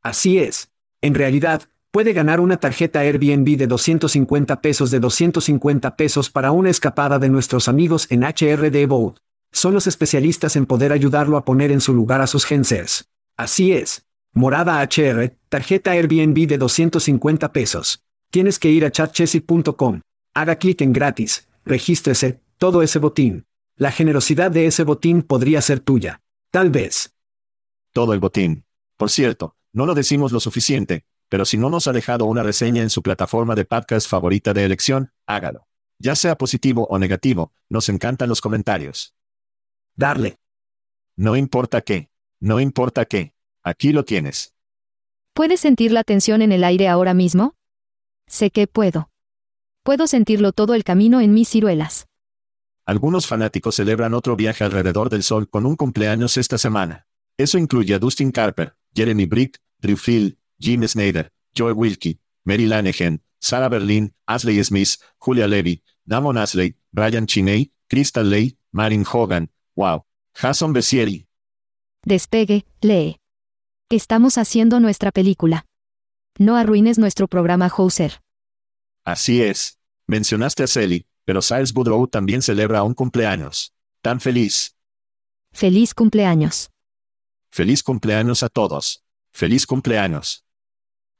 Así 0.00 0.38
es. 0.38 0.70
En 1.02 1.14
realidad, 1.14 1.64
puede 1.90 2.14
ganar 2.14 2.40
una 2.40 2.56
tarjeta 2.56 3.00
Airbnb 3.00 3.58
de 3.58 3.66
250 3.66 4.62
pesos 4.62 4.90
de 4.90 5.00
250 5.00 5.96
pesos 5.96 6.30
para 6.30 6.50
una 6.50 6.70
escapada 6.70 7.18
de 7.18 7.28
nuestros 7.28 7.68
amigos 7.68 8.06
en 8.10 8.22
HRD 8.22 8.87
Boat. 8.87 9.18
Son 9.52 9.75
los 9.75 9.87
especialistas 9.87 10.56
en 10.56 10.64
poder 10.64 10.92
ayudarlo 10.92 11.37
a 11.37 11.44
poner 11.44 11.72
en 11.72 11.82
su 11.82 11.92
lugar 11.92 12.22
a 12.22 12.26
sus 12.26 12.46
gensers. 12.46 13.10
Así 13.37 13.72
es. 13.72 14.06
Morada 14.32 14.80
HR, 14.80 15.37
tarjeta 15.50 15.90
Airbnb 15.90 16.46
de 16.46 16.56
250 16.56 17.52
pesos. 17.52 18.02
Tienes 18.30 18.58
que 18.58 18.68
ir 18.68 18.85
a 18.85 18.90
chatchessy.com. 18.90 20.00
Haga 20.35 20.56
clic 20.56 20.82
en 20.82 20.92
gratis, 20.92 21.49
regístrese, 21.64 22.40
todo 22.58 22.82
ese 22.82 22.99
botín. 22.99 23.47
La 23.76 23.90
generosidad 23.90 24.50
de 24.50 24.66
ese 24.66 24.85
botín 24.85 25.23
podría 25.23 25.62
ser 25.62 25.80
tuya. 25.80 26.20
Tal 26.50 26.70
vez. 26.70 27.14
Todo 27.92 28.12
el 28.12 28.20
botín. 28.20 28.64
Por 28.97 29.11
cierto, 29.11 29.56
no 29.73 29.87
lo 29.87 29.94
decimos 29.94 30.32
lo 30.32 30.40
suficiente, 30.40 31.04
pero 31.28 31.44
si 31.44 31.56
no 31.56 31.70
nos 31.70 31.87
ha 31.87 31.92
dejado 31.92 32.26
una 32.26 32.42
reseña 32.42 32.82
en 32.82 32.90
su 32.90 33.02
plataforma 33.02 33.54
de 33.54 33.64
podcast 33.64 34.08
favorita 34.08 34.52
de 34.52 34.64
elección, 34.64 35.12
hágalo. 35.26 35.66
Ya 35.99 36.14
sea 36.14 36.37
positivo 36.37 36.87
o 36.90 36.99
negativo, 36.99 37.52
nos 37.68 37.88
encantan 37.88 38.28
los 38.28 38.40
comentarios. 38.40 39.14
Darle. 39.97 40.38
No 41.16 41.35
importa 41.35 41.80
qué. 41.80 42.11
No 42.40 42.61
importa 42.61 43.06
qué. 43.06 43.35
Aquí 43.62 43.92
lo 43.92 44.04
tienes. 44.04 44.54
¿Puedes 45.35 45.61
sentir 45.61 45.92
la 45.92 46.04
tensión 46.04 46.42
en 46.42 46.52
el 46.52 46.62
aire 46.62 46.88
ahora 46.88 47.14
mismo? 47.14 47.58
Sé 48.28 48.50
que 48.50 48.66
puedo. 48.66 49.11
Puedo 49.82 50.06
sentirlo 50.06 50.52
todo 50.52 50.75
el 50.75 50.85
camino 50.85 51.20
en 51.20 51.32
mis 51.32 51.49
ciruelas. 51.49 52.06
Algunos 52.85 53.26
fanáticos 53.26 53.75
celebran 53.75 54.14
otro 54.14 54.37
viaje 54.37 54.64
alrededor 54.64 55.11
del 55.11 55.23
sol 55.23 55.49
con 55.49 55.66
un 55.66 55.76
cumpleaños 55.76 56.37
esta 56.37 56.56
semana. 56.58 57.06
Eso 57.37 57.58
incluye 57.58 57.94
a 57.94 57.99
Dustin 57.99 58.30
Carper, 58.30 58.75
Jeremy 58.94 59.26
Brick, 59.26 59.61
Drew 59.78 59.97
Field, 59.97 60.37
Jim 60.58 60.87
Snyder, 60.87 61.32
Joe 61.56 61.73
Wilkie, 61.73 62.20
Mary 62.44 62.66
Lanahan, 62.66 63.23
Sarah 63.40 63.68
Berlin, 63.68 64.14
Ashley 64.26 64.62
Smith, 64.64 64.97
Julia 65.18 65.47
Levy, 65.47 65.82
Damon 66.04 66.37
Asley, 66.38 66.76
Brian 66.92 67.26
Chiney, 67.26 67.73
Crystal 67.88 68.28
Lay, 68.28 68.58
Marin 68.73 69.04
Hogan, 69.04 69.50
wow, 69.76 70.04
Jason 70.35 70.73
Bessieri. 70.73 71.26
Despegue, 72.04 72.64
lee. 72.80 73.18
Estamos 73.90 74.38
haciendo 74.38 74.80
nuestra 74.80 75.12
película. 75.12 75.67
No 76.40 76.54
arruines 76.54 76.99
nuestro 76.99 77.26
programa 77.26 77.66
Hauser. 77.66 78.23
Así 79.02 79.42
es. 79.42 79.80
Mencionaste 80.07 80.62
a 80.62 80.66
Sally, 80.68 81.04
pero 81.25 81.42
Siles 81.42 81.73
Boudreau 81.73 82.07
también 82.07 82.42
celebra 82.42 82.85
un 82.85 82.95
cumpleaños. 82.95 83.75
Tan 84.02 84.21
feliz. 84.21 84.76
Feliz 85.52 85.95
cumpleaños. 85.95 86.71
Feliz 87.50 87.83
cumpleaños 87.83 88.45
a 88.45 88.49
todos. 88.49 89.04
Feliz 89.33 89.66
cumpleaños. 89.66 90.45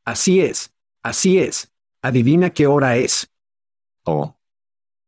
Así 0.05 0.41
es. 0.41 0.73
Así 1.03 1.39
es. 1.39 1.73
Adivina 2.01 2.51
qué 2.51 2.69
hora 2.69 2.97
es. 2.97 3.29
Oh. 4.05 4.37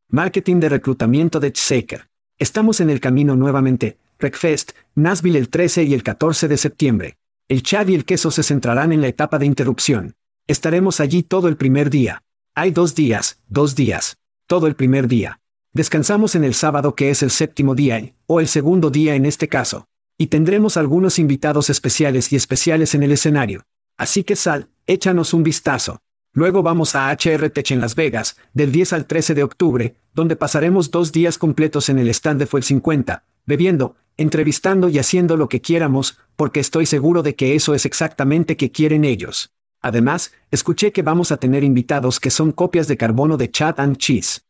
Marketing 0.09 0.59
de 0.59 0.71
reclutamiento 0.71 1.39
de 1.39 1.53
Shaker. 1.55 2.11
Estamos 2.37 2.81
en 2.81 2.91
el 2.91 2.99
camino 2.99 3.37
nuevamente. 3.37 4.01
Recfest, 4.19 4.73
Nashville 4.97 5.39
el 5.39 5.51
13 5.51 5.85
y 5.85 5.95
el 5.95 6.03
14 6.03 6.49
de 6.49 6.57
septiembre. 6.57 7.20
El 7.51 7.65
Chad 7.65 7.89
y 7.89 7.97
el 7.97 8.05
queso 8.05 8.31
se 8.31 8.45
centrarán 8.45 8.93
en 8.93 9.01
la 9.01 9.09
etapa 9.09 9.37
de 9.41 9.45
interrupción. 9.45 10.15
Estaremos 10.47 11.01
allí 11.01 11.25
todo 11.25 11.49
el 11.49 11.57
primer 11.57 11.91
día. 11.91 12.23
Hay 12.55 12.71
dos 12.71 12.95
días, 12.95 13.41
dos 13.49 13.75
días. 13.75 14.19
Todo 14.47 14.69
el 14.69 14.77
primer 14.77 15.09
día. 15.09 15.41
Descansamos 15.73 16.37
en 16.37 16.45
el 16.45 16.55
sábado 16.55 16.95
que 16.95 17.11
es 17.11 17.25
el 17.25 17.33
séptimo 17.33 17.75
día, 17.75 18.15
o 18.27 18.39
el 18.39 18.47
segundo 18.47 18.89
día 18.89 19.17
en 19.17 19.27
este 19.27 19.49
caso. 19.49 19.89
Y 20.17 20.29
tendremos 20.29 20.77
algunos 20.77 21.19
invitados 21.19 21.71
especiales 21.71 22.33
y 22.33 22.37
especiales 22.37 22.95
en 22.95 23.03
el 23.03 23.11
escenario. 23.11 23.65
Así 23.97 24.23
que 24.23 24.37
sal, 24.37 24.69
échanos 24.87 25.35
un 25.35 25.43
vistazo. 25.43 26.03
Luego 26.33 26.63
vamos 26.63 26.95
a 26.95 27.11
HR 27.11 27.51
Tech 27.51 27.73
en 27.73 27.81
Las 27.81 27.97
Vegas, 27.97 28.37
del 28.55 28.71
10 28.71 28.93
al 28.93 29.07
13 29.07 29.35
de 29.35 29.43
octubre, 29.43 29.97
donde 30.15 30.37
pasaremos 30.37 30.93
dos 30.93 31.11
días 31.11 31.39
completos 31.39 31.89
en 31.89 31.99
el 31.99 32.09
stand 32.09 32.39
de 32.39 32.47
Fuel 32.47 32.63
50, 32.63 33.25
bebiendo, 33.47 33.97
entrevistando 34.17 34.89
y 34.89 35.01
haciendo 35.01 35.37
lo 35.37 35.49
que 35.49 35.61
quieramos, 35.61 36.19
porque 36.37 36.61
estoy 36.61 36.87
seguro 36.87 37.25
de 37.25 37.35
que 37.35 37.57
eso 37.57 37.75
es 37.75 37.85
exactamente 37.85 38.57
que 38.57 38.71
quieren 38.71 39.05
ellos. 39.05 39.53
Además, 39.81 40.33
escuché 40.53 40.93
que 40.93 41.03
vamos 41.03 41.33
a 41.33 41.39
tener 41.39 41.65
invitados 41.65 42.21
que 42.21 42.31
son 42.31 42.53
copias 42.53 42.87
de 42.87 42.97
carbono 42.97 43.37
de 43.37 43.51
Chad 43.51 43.81
and 43.81 43.97
Cheese. 43.97 44.43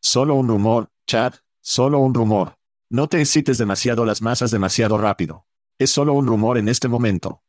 Solo 0.00 0.34
un 0.34 0.48
rumor, 0.48 0.90
Chad, 1.06 1.34
solo 1.62 2.00
un 2.00 2.12
rumor. 2.12 2.54
No 2.90 3.08
te 3.08 3.20
excites 3.20 3.56
demasiado 3.56 4.04
las 4.04 4.20
masas 4.20 4.50
demasiado 4.50 4.98
rápido. 4.98 5.46
Es 5.78 5.90
solo 5.90 6.12
un 6.12 6.26
rumor 6.26 6.58
en 6.58 6.68
este 6.68 6.88
momento. 6.88 7.42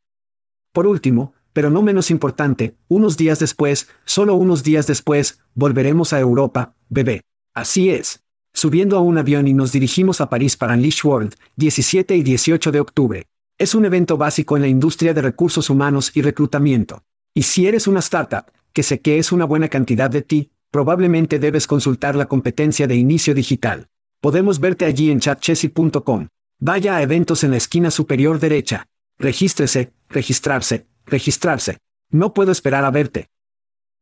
Por 0.72 0.86
último, 0.86 1.34
pero 1.52 1.70
no 1.70 1.82
menos 1.82 2.10
importante, 2.10 2.76
unos 2.88 3.16
días 3.16 3.38
después, 3.38 3.88
solo 4.04 4.34
unos 4.34 4.62
días 4.62 4.86
después, 4.86 5.40
volveremos 5.54 6.12
a 6.12 6.20
Europa, 6.20 6.74
bebé. 6.88 7.22
Así 7.54 7.90
es. 7.90 8.22
Subiendo 8.52 8.96
a 8.96 9.00
un 9.00 9.18
avión 9.18 9.46
y 9.48 9.54
nos 9.54 9.72
dirigimos 9.72 10.20
a 10.20 10.28
París 10.28 10.56
para 10.56 10.74
Unleash 10.74 11.04
World, 11.04 11.34
17 11.56 12.16
y 12.16 12.22
18 12.22 12.72
de 12.72 12.80
octubre. 12.80 13.26
Es 13.58 13.74
un 13.74 13.84
evento 13.84 14.16
básico 14.16 14.56
en 14.56 14.62
la 14.62 14.68
industria 14.68 15.14
de 15.14 15.22
recursos 15.22 15.70
humanos 15.70 16.12
y 16.14 16.22
reclutamiento. 16.22 17.02
Y 17.34 17.42
si 17.42 17.66
eres 17.66 17.86
una 17.86 18.00
startup, 18.00 18.50
que 18.72 18.82
sé 18.82 19.00
que 19.00 19.18
es 19.18 19.32
una 19.32 19.44
buena 19.44 19.68
cantidad 19.68 20.10
de 20.10 20.22
ti, 20.22 20.50
probablemente 20.70 21.38
debes 21.38 21.66
consultar 21.66 22.16
la 22.16 22.26
competencia 22.26 22.86
de 22.86 22.96
inicio 22.96 23.34
digital. 23.34 23.88
Podemos 24.20 24.60
verte 24.60 24.84
allí 24.84 25.10
en 25.10 25.20
chatchessy.com. 25.20 26.28
Vaya 26.58 26.96
a 26.96 27.02
eventos 27.02 27.44
en 27.44 27.52
la 27.52 27.56
esquina 27.56 27.90
superior 27.90 28.38
derecha. 28.38 28.86
Regístrese, 29.18 29.92
registrarse, 30.08 30.86
registrarse. 31.06 31.78
No 32.10 32.34
puedo 32.34 32.52
esperar 32.52 32.84
a 32.84 32.90
verte. 32.90 33.30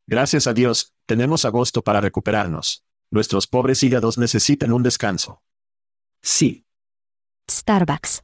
Gracias 0.06 0.46
a 0.46 0.54
Dios, 0.54 0.94
tenemos 1.06 1.44
agosto 1.44 1.82
para 1.82 2.00
recuperarnos. 2.00 2.84
Nuestros 3.10 3.46
pobres 3.46 3.82
hígados 3.82 4.18
necesitan 4.18 4.72
un 4.72 4.82
descanso. 4.82 5.42
Sí. 6.22 6.66
Starbucks. 7.50 8.22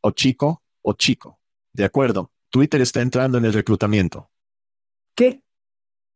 O 0.00 0.10
chico, 0.12 0.62
o 0.82 0.92
chico. 0.94 1.40
De 1.72 1.84
acuerdo, 1.84 2.32
Twitter 2.50 2.80
está 2.80 3.00
entrando 3.00 3.38
en 3.38 3.44
el 3.44 3.52
reclutamiento. 3.52 4.30
¿Qué? 5.14 5.42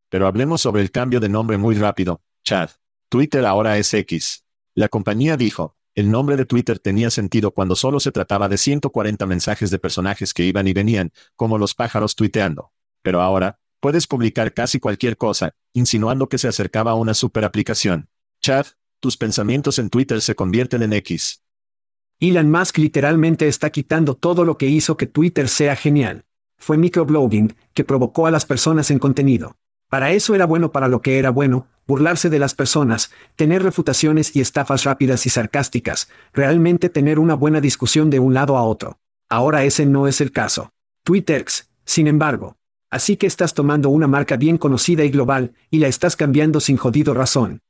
Pero 0.08 0.26
hablemos 0.26 0.60
sobre 0.60 0.82
el 0.82 0.90
cambio 0.90 1.20
de 1.20 1.28
nombre 1.28 1.58
muy 1.58 1.74
rápido, 1.74 2.22
Chad. 2.44 2.70
Twitter 3.08 3.44
ahora 3.44 3.78
es 3.78 3.92
X. 3.92 4.44
La 4.74 4.88
compañía 4.88 5.36
dijo, 5.36 5.76
el 5.94 6.10
nombre 6.10 6.36
de 6.36 6.46
Twitter 6.46 6.78
tenía 6.78 7.10
sentido 7.10 7.50
cuando 7.50 7.76
solo 7.76 8.00
se 8.00 8.12
trataba 8.12 8.48
de 8.48 8.56
140 8.56 9.26
mensajes 9.26 9.70
de 9.70 9.78
personajes 9.78 10.32
que 10.32 10.44
iban 10.44 10.66
y 10.66 10.72
venían, 10.72 11.12
como 11.36 11.58
los 11.58 11.74
pájaros 11.74 12.16
tuiteando. 12.16 12.72
Pero 13.02 13.20
ahora, 13.20 13.58
puedes 13.80 14.06
publicar 14.06 14.54
casi 14.54 14.80
cualquier 14.80 15.18
cosa, 15.18 15.54
insinuando 15.74 16.28
que 16.28 16.38
se 16.38 16.48
acercaba 16.48 16.92
a 16.92 16.94
una 16.94 17.12
super 17.12 17.44
aplicación. 17.44 18.08
Chad, 18.40 18.66
tus 19.00 19.18
pensamientos 19.18 19.78
en 19.78 19.90
Twitter 19.90 20.22
se 20.22 20.34
convierten 20.34 20.82
en 20.82 20.94
X. 20.94 21.42
Elon 22.20 22.50
Musk 22.50 22.78
literalmente 22.78 23.48
está 23.48 23.70
quitando 23.70 24.14
todo 24.14 24.44
lo 24.44 24.56
que 24.56 24.66
hizo 24.66 24.96
que 24.96 25.06
Twitter 25.06 25.48
sea 25.48 25.76
genial. 25.76 26.24
Fue 26.56 26.78
microblogging, 26.78 27.54
que 27.74 27.84
provocó 27.84 28.26
a 28.26 28.30
las 28.30 28.46
personas 28.46 28.90
en 28.92 29.00
contenido. 29.00 29.56
Para 29.92 30.12
eso 30.12 30.34
era 30.34 30.46
bueno 30.46 30.72
para 30.72 30.88
lo 30.88 31.02
que 31.02 31.18
era 31.18 31.28
bueno, 31.28 31.66
burlarse 31.86 32.30
de 32.30 32.38
las 32.38 32.54
personas, 32.54 33.10
tener 33.36 33.62
refutaciones 33.62 34.34
y 34.34 34.40
estafas 34.40 34.84
rápidas 34.84 35.26
y 35.26 35.28
sarcásticas, 35.28 36.08
realmente 36.32 36.88
tener 36.88 37.18
una 37.18 37.34
buena 37.34 37.60
discusión 37.60 38.08
de 38.08 38.18
un 38.18 38.32
lado 38.32 38.56
a 38.56 38.62
otro. 38.62 38.96
Ahora 39.28 39.64
ese 39.64 39.84
no 39.84 40.08
es 40.08 40.22
el 40.22 40.32
caso. 40.32 40.72
Twitterx, 41.02 41.68
sin 41.84 42.06
embargo. 42.06 42.56
Así 42.88 43.18
que 43.18 43.26
estás 43.26 43.52
tomando 43.52 43.90
una 43.90 44.06
marca 44.06 44.38
bien 44.38 44.56
conocida 44.56 45.04
y 45.04 45.10
global, 45.10 45.52
y 45.68 45.80
la 45.80 45.88
estás 45.88 46.16
cambiando 46.16 46.60
sin 46.60 46.78
jodido 46.78 47.12
razón. 47.12 47.60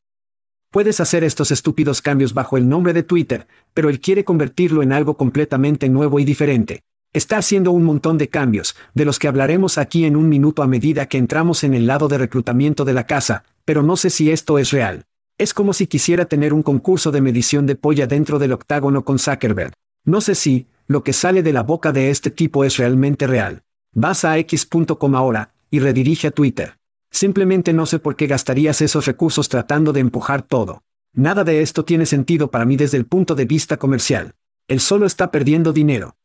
Puedes 0.71 1.00
hacer 1.00 1.25
estos 1.25 1.50
estúpidos 1.50 2.02
cambios 2.02 2.35
bajo 2.35 2.57
el 2.57 2.69
nombre 2.69 2.93
de 2.93 3.02
Twitter, 3.02 3.49
pero 3.75 3.88
él 3.88 3.99
quiere 3.99 4.25
convertirlo 4.25 4.85
en 4.85 4.93
algo 4.93 5.17
completamente 5.17 5.88
nuevo 5.88 6.21
y 6.21 6.25
diferente. 6.25 6.85
Está 7.14 7.37
haciendo 7.37 7.73
un 7.73 7.85
montón 7.85 8.16
de 8.16 8.31
cambios, 8.31 8.75
de 8.95 9.04
los 9.04 9.19
que 9.19 9.28
hablaremos 9.28 9.76
aquí 9.76 10.07
en 10.07 10.16
un 10.16 10.31
minuto 10.31 10.62
a 10.62 10.66
medida 10.66 11.07
que 11.07 11.19
entramos 11.19 11.62
en 11.62 11.75
el 11.75 11.87
lado 11.87 12.09
de 12.09 12.16
reclutamiento 12.16 12.87
de 12.87 12.95
la 12.95 13.04
casa, 13.04 13.45
pero 13.66 13.83
no 13.83 13.99
sé 13.99 14.09
si 14.09 14.31
esto 14.31 14.59
es 14.59 14.71
real. 14.71 15.04
Es 15.37 15.52
como 15.52 15.75
si 15.75 15.87
quisiera 15.87 16.25
tener 16.25 16.54
un 16.54 16.62
concurso 16.62 17.11
de 17.11 17.21
medición 17.21 17.66
de 17.66 17.76
polla 17.76 18.07
dentro 18.07 18.38
del 18.38 18.52
octágono 18.52 19.04
con 19.04 19.19
Zuckerberg. 19.19 19.75
No 20.07 20.23
sé 20.23 20.35
si, 20.35 20.69
lo 20.87 21.04
que 21.04 21.12
sale 21.12 21.42
de 21.42 21.52
la 21.52 21.62
boca 21.62 21.92
de 21.92 22.09
este 22.09 22.31
tipo 22.31 22.64
es 22.64 22.78
realmente 22.78 23.26
real. 23.26 23.62
Vas 23.92 24.25
a 24.25 24.38
x.com 24.38 25.14
ahora, 25.14 25.52
y 25.71 25.81
redirige 25.81 26.28
a 26.28 26.31
Twitter. 26.31 26.78
Simplemente 27.11 27.75
no 27.75 27.85
sé 27.85 27.99
por 27.99 28.16
qué 28.16 28.26
gastarías 28.26 28.81
esos 28.81 29.04
recursos 29.04 29.50
tratando 29.50 29.92
de 29.92 30.00
empujar 30.00 30.40
todo. 30.40 30.83
Nada 31.12 31.45
de 31.45 31.61
esto 31.61 31.85
tiene 31.85 32.07
sentido 32.07 32.50
para 32.50 32.64
mí 32.64 32.76
desde 32.76 32.97
el 32.97 33.04
punto 33.04 33.35
de 33.35 33.45
vista 33.45 33.76
comercial. 33.76 34.35
Él 34.66 34.81
solo 34.81 35.04
está 35.04 35.31
perdiendo 35.31 35.75
dinero. 35.75 36.16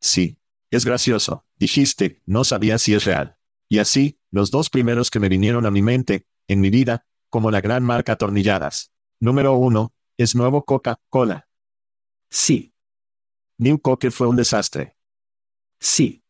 Sí. 0.00 0.38
Es 0.70 0.84
gracioso. 0.84 1.44
Dijiste, 1.56 2.22
no 2.26 2.44
sabía 2.44 2.78
si 2.78 2.94
es 2.94 3.04
real. 3.04 3.38
Y 3.68 3.78
así, 3.78 4.18
los 4.30 4.50
dos 4.50 4.70
primeros 4.70 5.10
que 5.10 5.20
me 5.20 5.28
vinieron 5.28 5.66
a 5.66 5.70
mi 5.70 5.82
mente, 5.82 6.26
en 6.48 6.60
mi 6.60 6.70
vida, 6.70 7.06
como 7.30 7.50
la 7.50 7.60
gran 7.60 7.84
marca 7.84 8.12
atornilladas. 8.12 8.92
Número 9.20 9.54
uno, 9.54 9.92
es 10.16 10.34
nuevo 10.34 10.64
Coca-Cola. 10.64 11.48
Sí. 12.30 12.74
New 13.58 13.80
Coke 13.80 14.10
fue 14.10 14.26
un 14.26 14.36
desastre. 14.36 14.96
Sí. 15.80 16.24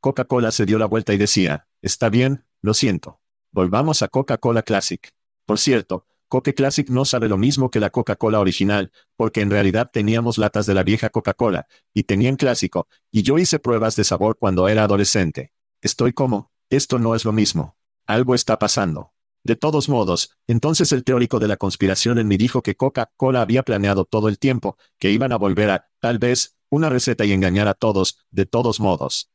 Coca-Cola 0.00 0.50
se 0.50 0.66
dio 0.66 0.78
la 0.78 0.86
vuelta 0.86 1.12
y 1.12 1.18
decía, 1.18 1.68
está 1.82 2.08
bien, 2.08 2.46
lo 2.62 2.74
siento. 2.74 3.20
Volvamos 3.52 4.02
a 4.02 4.08
Coca-Cola 4.08 4.62
Classic. 4.62 5.12
Por 5.44 5.58
cierto, 5.58 6.06
Coke 6.30 6.54
Classic 6.54 6.88
no 6.88 7.04
sabe 7.04 7.28
lo 7.28 7.36
mismo 7.36 7.72
que 7.72 7.80
la 7.80 7.90
Coca-Cola 7.90 8.38
original, 8.38 8.92
porque 9.16 9.40
en 9.40 9.50
realidad 9.50 9.90
teníamos 9.92 10.38
latas 10.38 10.64
de 10.64 10.74
la 10.74 10.84
vieja 10.84 11.10
Coca-Cola, 11.10 11.66
y 11.92 12.04
tenían 12.04 12.36
clásico, 12.36 12.86
y 13.10 13.24
yo 13.24 13.36
hice 13.36 13.58
pruebas 13.58 13.96
de 13.96 14.04
sabor 14.04 14.38
cuando 14.38 14.68
era 14.68 14.84
adolescente. 14.84 15.52
Estoy 15.82 16.12
como, 16.12 16.52
esto 16.70 17.00
no 17.00 17.16
es 17.16 17.24
lo 17.24 17.32
mismo. 17.32 17.76
Algo 18.06 18.36
está 18.36 18.60
pasando. 18.60 19.12
De 19.42 19.56
todos 19.56 19.88
modos, 19.88 20.36
entonces 20.46 20.92
el 20.92 21.02
teórico 21.02 21.40
de 21.40 21.48
la 21.48 21.56
conspiración 21.56 22.16
en 22.18 22.28
mí 22.28 22.36
dijo 22.36 22.62
que 22.62 22.76
Coca-Cola 22.76 23.42
había 23.42 23.64
planeado 23.64 24.04
todo 24.04 24.28
el 24.28 24.38
tiempo, 24.38 24.78
que 25.00 25.10
iban 25.10 25.32
a 25.32 25.36
volver 25.36 25.70
a, 25.70 25.90
tal 25.98 26.20
vez, 26.20 26.56
una 26.68 26.90
receta 26.90 27.24
y 27.24 27.32
engañar 27.32 27.66
a 27.66 27.74
todos, 27.74 28.24
de 28.30 28.46
todos 28.46 28.78
modos. 28.78 29.32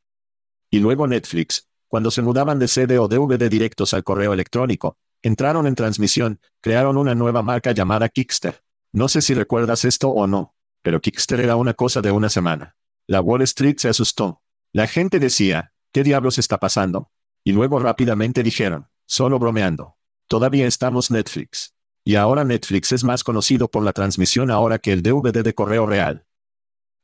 Y 0.70 0.78
luego 0.78 1.06
Netflix, 1.06 1.68
cuando 1.88 2.10
se 2.10 2.22
mudaban 2.22 2.58
de 2.58 2.68
CD 2.68 2.98
o 2.98 3.06
DVD 3.06 3.50
directos 3.50 3.92
al 3.92 4.02
correo 4.02 4.32
electrónico, 4.32 4.96
Entraron 5.22 5.66
en 5.66 5.74
transmisión, 5.74 6.40
crearon 6.60 6.96
una 6.96 7.14
nueva 7.14 7.42
marca 7.42 7.72
llamada 7.72 8.08
Kickster. 8.08 8.62
No 8.92 9.08
sé 9.08 9.22
si 9.22 9.34
recuerdas 9.34 9.84
esto 9.84 10.08
o 10.10 10.26
no, 10.26 10.54
pero 10.82 11.00
Kickster 11.00 11.40
era 11.40 11.56
una 11.56 11.74
cosa 11.74 12.00
de 12.00 12.10
una 12.10 12.28
semana. 12.28 12.76
La 13.06 13.20
Wall 13.20 13.42
Street 13.42 13.76
se 13.78 13.88
asustó. 13.88 14.42
La 14.72 14.86
gente 14.86 15.18
decía, 15.18 15.72
¿qué 15.92 16.02
diablos 16.02 16.38
está 16.38 16.58
pasando? 16.58 17.10
Y 17.44 17.52
luego 17.52 17.78
rápidamente 17.78 18.42
dijeron, 18.42 18.88
solo 19.06 19.38
bromeando. 19.38 19.96
Todavía 20.28 20.66
estamos 20.66 21.10
Netflix. 21.10 21.74
Y 22.04 22.16
ahora 22.16 22.44
Netflix 22.44 22.92
es 22.92 23.04
más 23.04 23.24
conocido 23.24 23.68
por 23.68 23.82
la 23.82 23.92
transmisión 23.92 24.50
ahora 24.50 24.78
que 24.78 24.92
el 24.92 25.02
DVD 25.02 25.42
de 25.42 25.54
correo 25.54 25.86
real. 25.86 26.26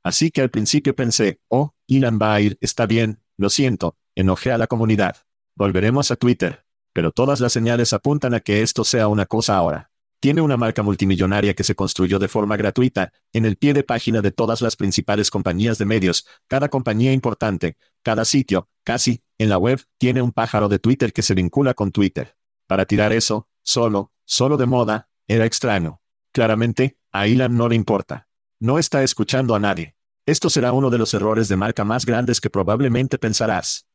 Así 0.05 0.31
que 0.31 0.43
al 0.43 0.51
principio 0.51 0.95
pensé, 0.95 1.41
oh, 1.49 1.75
Elon 1.89 2.19
va 2.21 2.35
a 2.35 2.41
ir, 2.41 2.59
está 2.61 2.87
bien, 2.87 3.21
lo 3.37 3.51
siento, 3.51 3.97
enojé 4.15 4.53
a 4.53 4.59
la 4.59 4.67
comunidad. 4.67 5.17
Volveremos 5.55 6.11
a 6.11 6.17
Twitter 6.17 6.65
pero 6.93 7.13
todas 7.13 7.41
las 7.41 7.53
señales 7.53 7.93
apuntan 7.93 8.35
a 8.35 8.41
que 8.41 8.63
esto 8.63 8.85
sea 8.85 9.09
una 9.09 9.27
cosa 9.27 9.57
ahora. 9.57 9.91
Tiene 10.21 10.41
una 10.41 10.57
marca 10.57 10.85
multimillonaria 10.85 11.55
que 11.55 11.65
se 11.65 11.75
construyó 11.75 12.21
de 12.21 12.29
forma 12.29 12.57
gratuita, 12.57 13.13
en 13.33 13.45
el 13.45 13.57
pie 13.57 13.75
de 13.75 13.83
página 13.83 14.21
de 14.21 14.31
todas 14.31 14.63
las 14.63 14.77
principales 14.77 15.31
compañías 15.31 15.79
de 15.79 15.85
medios, 15.85 16.27
cada 16.47 16.69
compañía 16.69 17.13
importante, 17.13 17.77
cada 18.05 18.25
sitio, 18.25 18.69
casi, 18.85 19.25
en 19.39 19.49
la 19.49 19.59
web, 19.59 19.83
tiene 19.99 20.23
un 20.23 20.31
pájaro 20.31 20.69
de 20.69 20.79
Twitter 20.79 21.13
que 21.13 21.23
se 21.23 21.35
vincula 21.35 21.75
con 21.75 21.91
Twitter. 21.91 22.37
Para 22.69 22.87
tirar 22.87 23.13
eso, 23.13 23.49
solo, 23.63 24.13
solo 24.25 24.57
de 24.57 24.67
moda, 24.67 25.09
era 25.27 25.45
extraño. 25.45 26.01
Claramente, 26.31 26.99
a 27.11 27.27
Elon 27.27 27.57
no 27.57 27.69
le 27.69 27.75
importa. 27.75 28.29
No 28.61 28.79
está 28.79 29.03
escuchando 29.03 29.57
a 29.57 29.59
nadie. 29.59 29.97
Esto 30.25 30.51
será 30.51 30.73
uno 30.73 30.89
de 30.89 30.99
los 30.99 31.13
errores 31.15 31.49
de 31.49 31.57
marca 31.57 31.85
más 31.85 32.07
grandes 32.07 32.41
que 32.41 32.49
probablemente 32.49 33.19
pensarás. 33.19 33.89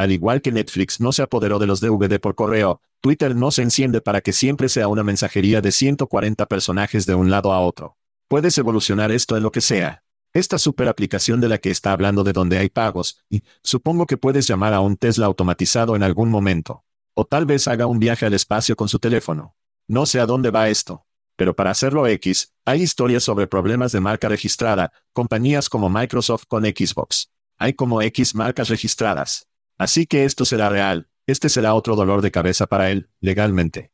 Al 0.00 0.12
igual 0.12 0.40
que 0.40 0.50
Netflix 0.50 0.98
no 0.98 1.12
se 1.12 1.20
apoderó 1.20 1.58
de 1.58 1.66
los 1.66 1.82
DVD 1.82 2.18
por 2.18 2.34
correo, 2.34 2.80
Twitter 3.02 3.36
no 3.36 3.50
se 3.50 3.60
enciende 3.60 4.00
para 4.00 4.22
que 4.22 4.32
siempre 4.32 4.70
sea 4.70 4.88
una 4.88 5.02
mensajería 5.02 5.60
de 5.60 5.72
140 5.72 6.46
personajes 6.46 7.04
de 7.04 7.14
un 7.14 7.30
lado 7.30 7.52
a 7.52 7.60
otro. 7.60 7.98
Puedes 8.26 8.56
evolucionar 8.56 9.12
esto 9.12 9.36
en 9.36 9.42
lo 9.42 9.52
que 9.52 9.60
sea. 9.60 10.02
Esta 10.32 10.56
super 10.56 10.88
aplicación 10.88 11.42
de 11.42 11.50
la 11.50 11.58
que 11.58 11.70
está 11.70 11.92
hablando 11.92 12.24
de 12.24 12.32
donde 12.32 12.56
hay 12.56 12.70
pagos, 12.70 13.22
y 13.28 13.42
supongo 13.62 14.06
que 14.06 14.16
puedes 14.16 14.46
llamar 14.46 14.72
a 14.72 14.80
un 14.80 14.96
Tesla 14.96 15.26
automatizado 15.26 15.94
en 15.94 16.02
algún 16.02 16.30
momento. 16.30 16.82
O 17.12 17.26
tal 17.26 17.44
vez 17.44 17.68
haga 17.68 17.84
un 17.84 17.98
viaje 17.98 18.24
al 18.24 18.32
espacio 18.32 18.76
con 18.76 18.88
su 18.88 19.00
teléfono. 19.00 19.54
No 19.86 20.06
sé 20.06 20.18
a 20.18 20.24
dónde 20.24 20.48
va 20.48 20.70
esto. 20.70 21.04
Pero 21.36 21.54
para 21.54 21.72
hacerlo 21.72 22.06
X, 22.06 22.54
hay 22.64 22.80
historias 22.80 23.22
sobre 23.22 23.46
problemas 23.46 23.92
de 23.92 24.00
marca 24.00 24.30
registrada, 24.30 24.94
compañías 25.12 25.68
como 25.68 25.90
Microsoft 25.90 26.44
con 26.48 26.64
Xbox. 26.64 27.30
Hay 27.58 27.74
como 27.74 28.00
X 28.00 28.34
marcas 28.34 28.70
registradas. 28.70 29.49
Así 29.80 30.04
que 30.04 30.26
esto 30.26 30.44
será 30.44 30.68
real, 30.68 31.08
este 31.26 31.48
será 31.48 31.72
otro 31.72 31.96
dolor 31.96 32.20
de 32.20 32.30
cabeza 32.30 32.66
para 32.66 32.90
él, 32.90 33.08
legalmente. 33.18 33.92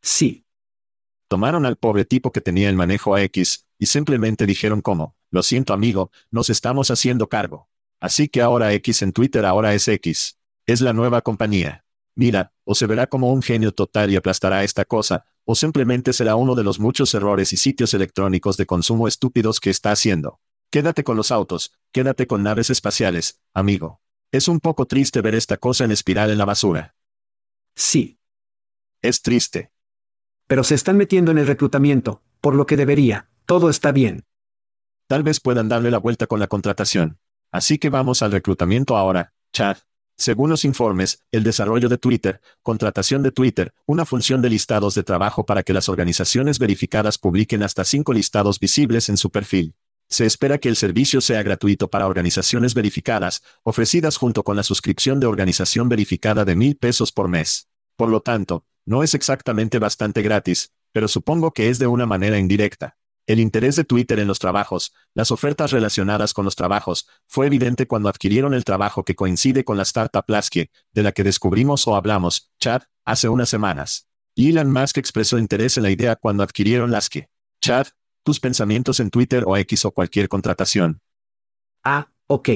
Sí. 0.00 0.46
Tomaron 1.28 1.66
al 1.66 1.76
pobre 1.76 2.06
tipo 2.06 2.32
que 2.32 2.40
tenía 2.40 2.70
el 2.70 2.76
manejo 2.76 3.14
a 3.14 3.20
X, 3.20 3.66
y 3.78 3.84
simplemente 3.84 4.46
dijeron 4.46 4.80
como, 4.80 5.14
lo 5.30 5.42
siento 5.42 5.74
amigo, 5.74 6.10
nos 6.30 6.48
estamos 6.48 6.90
haciendo 6.90 7.28
cargo. 7.28 7.68
Así 8.00 8.28
que 8.28 8.40
ahora 8.40 8.72
X 8.72 9.02
en 9.02 9.12
Twitter 9.12 9.44
ahora 9.44 9.74
es 9.74 9.86
X. 9.86 10.38
Es 10.64 10.80
la 10.80 10.94
nueva 10.94 11.20
compañía. 11.20 11.84
Mira, 12.14 12.54
o 12.64 12.74
se 12.74 12.86
verá 12.86 13.06
como 13.06 13.34
un 13.34 13.42
genio 13.42 13.72
total 13.72 14.10
y 14.10 14.16
aplastará 14.16 14.64
esta 14.64 14.86
cosa, 14.86 15.26
o 15.44 15.54
simplemente 15.54 16.14
será 16.14 16.36
uno 16.36 16.54
de 16.54 16.64
los 16.64 16.80
muchos 16.80 17.12
errores 17.12 17.52
y 17.52 17.58
sitios 17.58 17.92
electrónicos 17.92 18.56
de 18.56 18.64
consumo 18.64 19.06
estúpidos 19.06 19.60
que 19.60 19.68
está 19.68 19.92
haciendo. 19.92 20.40
Quédate 20.70 21.04
con 21.04 21.18
los 21.18 21.30
autos, 21.30 21.74
quédate 21.92 22.26
con 22.26 22.42
naves 22.42 22.70
espaciales, 22.70 23.42
amigo. 23.52 24.01
Es 24.32 24.48
un 24.48 24.60
poco 24.60 24.86
triste 24.86 25.20
ver 25.20 25.34
esta 25.34 25.58
cosa 25.58 25.84
en 25.84 25.90
espiral 25.90 26.30
en 26.30 26.38
la 26.38 26.46
basura. 26.46 26.94
Sí. 27.76 28.18
Es 29.02 29.20
triste. 29.20 29.72
Pero 30.46 30.64
se 30.64 30.74
están 30.74 30.96
metiendo 30.96 31.30
en 31.30 31.38
el 31.38 31.46
reclutamiento, 31.46 32.22
por 32.40 32.54
lo 32.54 32.64
que 32.64 32.78
debería, 32.78 33.28
todo 33.44 33.68
está 33.68 33.92
bien. 33.92 34.24
Tal 35.06 35.22
vez 35.22 35.38
puedan 35.38 35.68
darle 35.68 35.90
la 35.90 35.98
vuelta 35.98 36.26
con 36.26 36.40
la 36.40 36.46
contratación. 36.46 37.18
Así 37.50 37.76
que 37.76 37.90
vamos 37.90 38.22
al 38.22 38.32
reclutamiento 38.32 38.96
ahora, 38.96 39.34
Chad. 39.52 39.76
Según 40.16 40.48
los 40.48 40.64
informes, 40.64 41.22
el 41.30 41.42
desarrollo 41.42 41.90
de 41.90 41.98
Twitter, 41.98 42.40
contratación 42.62 43.22
de 43.22 43.32
Twitter, 43.32 43.74
una 43.84 44.06
función 44.06 44.40
de 44.40 44.48
listados 44.48 44.94
de 44.94 45.02
trabajo 45.02 45.44
para 45.44 45.62
que 45.62 45.74
las 45.74 45.90
organizaciones 45.90 46.58
verificadas 46.58 47.18
publiquen 47.18 47.62
hasta 47.62 47.84
cinco 47.84 48.14
listados 48.14 48.58
visibles 48.58 49.10
en 49.10 49.18
su 49.18 49.30
perfil. 49.30 49.74
Se 50.12 50.26
espera 50.26 50.58
que 50.58 50.68
el 50.68 50.76
servicio 50.76 51.22
sea 51.22 51.42
gratuito 51.42 51.88
para 51.88 52.06
organizaciones 52.06 52.74
verificadas, 52.74 53.42
ofrecidas 53.62 54.18
junto 54.18 54.44
con 54.44 54.56
la 54.56 54.62
suscripción 54.62 55.20
de 55.20 55.26
organización 55.26 55.88
verificada 55.88 56.44
de 56.44 56.54
mil 56.54 56.76
pesos 56.76 57.12
por 57.12 57.28
mes. 57.28 57.70
Por 57.96 58.10
lo 58.10 58.20
tanto, 58.20 58.66
no 58.84 59.02
es 59.02 59.14
exactamente 59.14 59.78
bastante 59.78 60.20
gratis, 60.20 60.74
pero 60.92 61.08
supongo 61.08 61.52
que 61.52 61.70
es 61.70 61.78
de 61.78 61.86
una 61.86 62.04
manera 62.04 62.38
indirecta. 62.38 62.98
El 63.26 63.40
interés 63.40 63.74
de 63.74 63.84
Twitter 63.84 64.18
en 64.18 64.28
los 64.28 64.38
trabajos, 64.38 64.92
las 65.14 65.30
ofertas 65.30 65.70
relacionadas 65.70 66.34
con 66.34 66.44
los 66.44 66.56
trabajos, 66.56 67.08
fue 67.26 67.46
evidente 67.46 67.86
cuando 67.86 68.10
adquirieron 68.10 68.52
el 68.52 68.64
trabajo 68.64 69.06
que 69.06 69.14
coincide 69.14 69.64
con 69.64 69.78
la 69.78 69.84
startup 69.84 70.24
Laskie, 70.26 70.70
de 70.92 71.02
la 71.02 71.12
que 71.12 71.24
descubrimos 71.24 71.88
o 71.88 71.96
hablamos, 71.96 72.52
Chad, 72.60 72.82
hace 73.06 73.30
unas 73.30 73.48
semanas. 73.48 74.08
Elon 74.36 74.70
Musk 74.70 74.98
expresó 74.98 75.38
interés 75.38 75.78
en 75.78 75.84
la 75.84 75.90
idea 75.90 76.16
cuando 76.16 76.42
adquirieron 76.42 76.90
Laskie. 76.90 77.30
Chad, 77.62 77.86
tus 78.22 78.40
pensamientos 78.40 79.00
en 79.00 79.10
Twitter 79.10 79.44
o 79.46 79.56
X 79.56 79.84
o 79.84 79.90
cualquier 79.90 80.28
contratación. 80.28 81.00
Ah, 81.84 82.08
ok. 82.26 82.48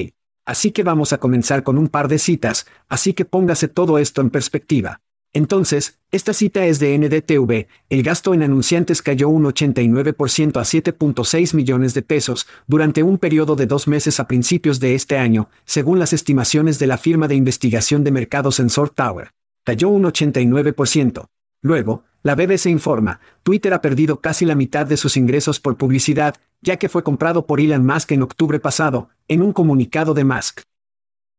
Así 0.45 0.71
que 0.71 0.83
vamos 0.83 1.11
a 1.11 1.17
comenzar 1.17 1.63
con 1.63 1.77
un 1.77 1.89
par 1.89 2.07
de 2.07 2.19
citas, 2.19 2.67
así 2.87 3.13
que 3.13 3.25
póngase 3.25 3.67
todo 3.67 3.97
esto 3.99 4.21
en 4.21 4.29
perspectiva. 4.29 5.01
Entonces, 5.33 5.99
esta 6.09 6.33
cita 6.33 6.65
es 6.65 6.79
de 6.79 6.97
NDTV, 6.97 7.67
el 7.89 8.01
gasto 8.01 8.33
en 8.33 8.43
anunciantes 8.43 9.01
cayó 9.01 9.27
un 9.29 9.43
89% 9.43 10.57
a 10.57 10.63
7.6 10.63 11.53
millones 11.53 11.93
de 11.93 12.01
pesos 12.01 12.47
durante 12.65 13.03
un 13.03 13.17
periodo 13.17 13.55
de 13.55 13.67
dos 13.67 13.87
meses 13.87 14.19
a 14.19 14.27
principios 14.27 14.79
de 14.79 14.95
este 14.95 15.17
año, 15.17 15.49
según 15.65 15.99
las 15.99 16.13
estimaciones 16.13 16.79
de 16.79 16.87
la 16.87 16.97
firma 16.97 17.27
de 17.27 17.35
investigación 17.35 18.03
de 18.03 18.11
mercados 18.11 18.55
Sensor 18.55 18.89
Tower. 18.89 19.31
Cayó 19.63 19.89
un 19.89 20.03
89%. 20.03 21.27
Luego, 21.61 22.05
la 22.23 22.35
BBC 22.35 22.65
informa, 22.65 23.19
Twitter 23.43 23.73
ha 23.73 23.81
perdido 23.81 24.19
casi 24.19 24.45
la 24.45 24.55
mitad 24.55 24.85
de 24.85 24.97
sus 24.97 25.17
ingresos 25.17 25.59
por 25.59 25.77
publicidad, 25.77 26.35
ya 26.61 26.77
que 26.77 26.89
fue 26.89 27.03
comprado 27.03 27.45
por 27.45 27.61
Elon 27.61 27.85
Musk 27.85 28.11
en 28.11 28.23
octubre 28.23 28.59
pasado, 28.59 29.09
en 29.27 29.41
un 29.41 29.53
comunicado 29.53 30.13
de 30.13 30.23
Musk. 30.23 30.61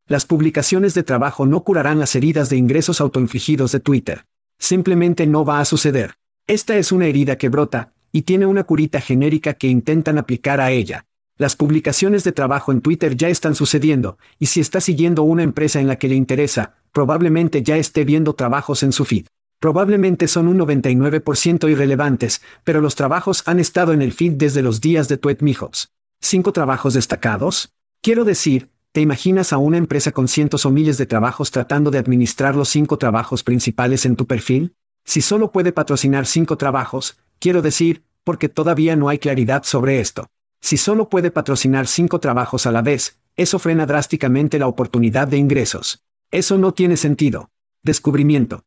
Las 0.06 0.24
publicaciones 0.24 0.94
de 0.94 1.02
trabajo 1.02 1.44
no 1.44 1.64
curarán 1.64 1.98
las 1.98 2.14
heridas 2.14 2.48
de 2.48 2.56
ingresos 2.56 3.00
autoinfligidos 3.00 3.72
de 3.72 3.80
Twitter. 3.80 4.24
Simplemente 4.58 5.26
no 5.26 5.44
va 5.44 5.60
a 5.60 5.64
suceder. 5.64 6.14
Esta 6.46 6.78
es 6.78 6.92
una 6.92 7.06
herida 7.06 7.36
que 7.36 7.50
brota, 7.50 7.92
y 8.10 8.22
tiene 8.22 8.46
una 8.46 8.64
curita 8.64 9.00
genérica 9.00 9.54
que 9.54 9.68
intentan 9.68 10.16
aplicar 10.16 10.60
a 10.60 10.70
ella. 10.70 11.04
Las 11.36 11.56
publicaciones 11.56 12.24
de 12.24 12.32
trabajo 12.32 12.72
en 12.72 12.80
Twitter 12.80 13.16
ya 13.16 13.28
están 13.28 13.54
sucediendo, 13.54 14.16
y 14.38 14.46
si 14.46 14.60
está 14.60 14.80
siguiendo 14.80 15.24
una 15.24 15.42
empresa 15.42 15.78
en 15.80 15.86
la 15.86 15.96
que 15.96 16.08
le 16.08 16.14
interesa, 16.14 16.76
probablemente 16.92 17.62
ya 17.62 17.76
esté 17.76 18.04
viendo 18.04 18.34
trabajos 18.34 18.82
en 18.82 18.92
su 18.92 19.04
feed. 19.04 19.26
Probablemente 19.60 20.28
son 20.28 20.48
un 20.48 20.58
99% 20.58 21.70
irrelevantes, 21.70 22.42
pero 22.64 22.80
los 22.80 22.94
trabajos 22.94 23.42
han 23.46 23.58
estado 23.58 23.92
en 23.92 24.02
el 24.02 24.12
feed 24.12 24.34
desde 24.34 24.62
los 24.62 24.80
días 24.80 25.08
de 25.08 25.16
Tweet 25.16 25.38
Mijos. 25.40 25.92
¿Cinco 26.20 26.52
trabajos 26.52 26.94
destacados? 26.94 27.72
Quiero 28.00 28.24
decir, 28.24 28.70
¿Te 28.92 29.02
imaginas 29.02 29.52
a 29.52 29.58
una 29.58 29.76
empresa 29.76 30.12
con 30.12 30.28
cientos 30.28 30.64
o 30.64 30.70
miles 30.70 30.96
de 30.96 31.06
trabajos 31.06 31.50
tratando 31.50 31.90
de 31.90 31.98
administrar 31.98 32.56
los 32.56 32.70
cinco 32.70 32.96
trabajos 32.96 33.44
principales 33.44 34.06
en 34.06 34.16
tu 34.16 34.26
perfil? 34.26 34.74
Si 35.04 35.20
solo 35.20 35.52
puede 35.52 35.72
patrocinar 35.72 36.26
cinco 36.26 36.56
trabajos, 36.56 37.18
quiero 37.38 37.60
decir, 37.60 38.02
porque 38.24 38.48
todavía 38.48 38.96
no 38.96 39.08
hay 39.08 39.18
claridad 39.18 39.62
sobre 39.62 40.00
esto. 40.00 40.30
Si 40.60 40.78
solo 40.78 41.08
puede 41.08 41.30
patrocinar 41.30 41.86
cinco 41.86 42.18
trabajos 42.18 42.66
a 42.66 42.72
la 42.72 42.82
vez, 42.82 43.20
eso 43.36 43.58
frena 43.58 43.86
drásticamente 43.86 44.58
la 44.58 44.66
oportunidad 44.66 45.28
de 45.28 45.36
ingresos. 45.36 46.02
Eso 46.30 46.58
no 46.58 46.72
tiene 46.72 46.96
sentido. 46.96 47.50
Descubrimiento. 47.82 48.64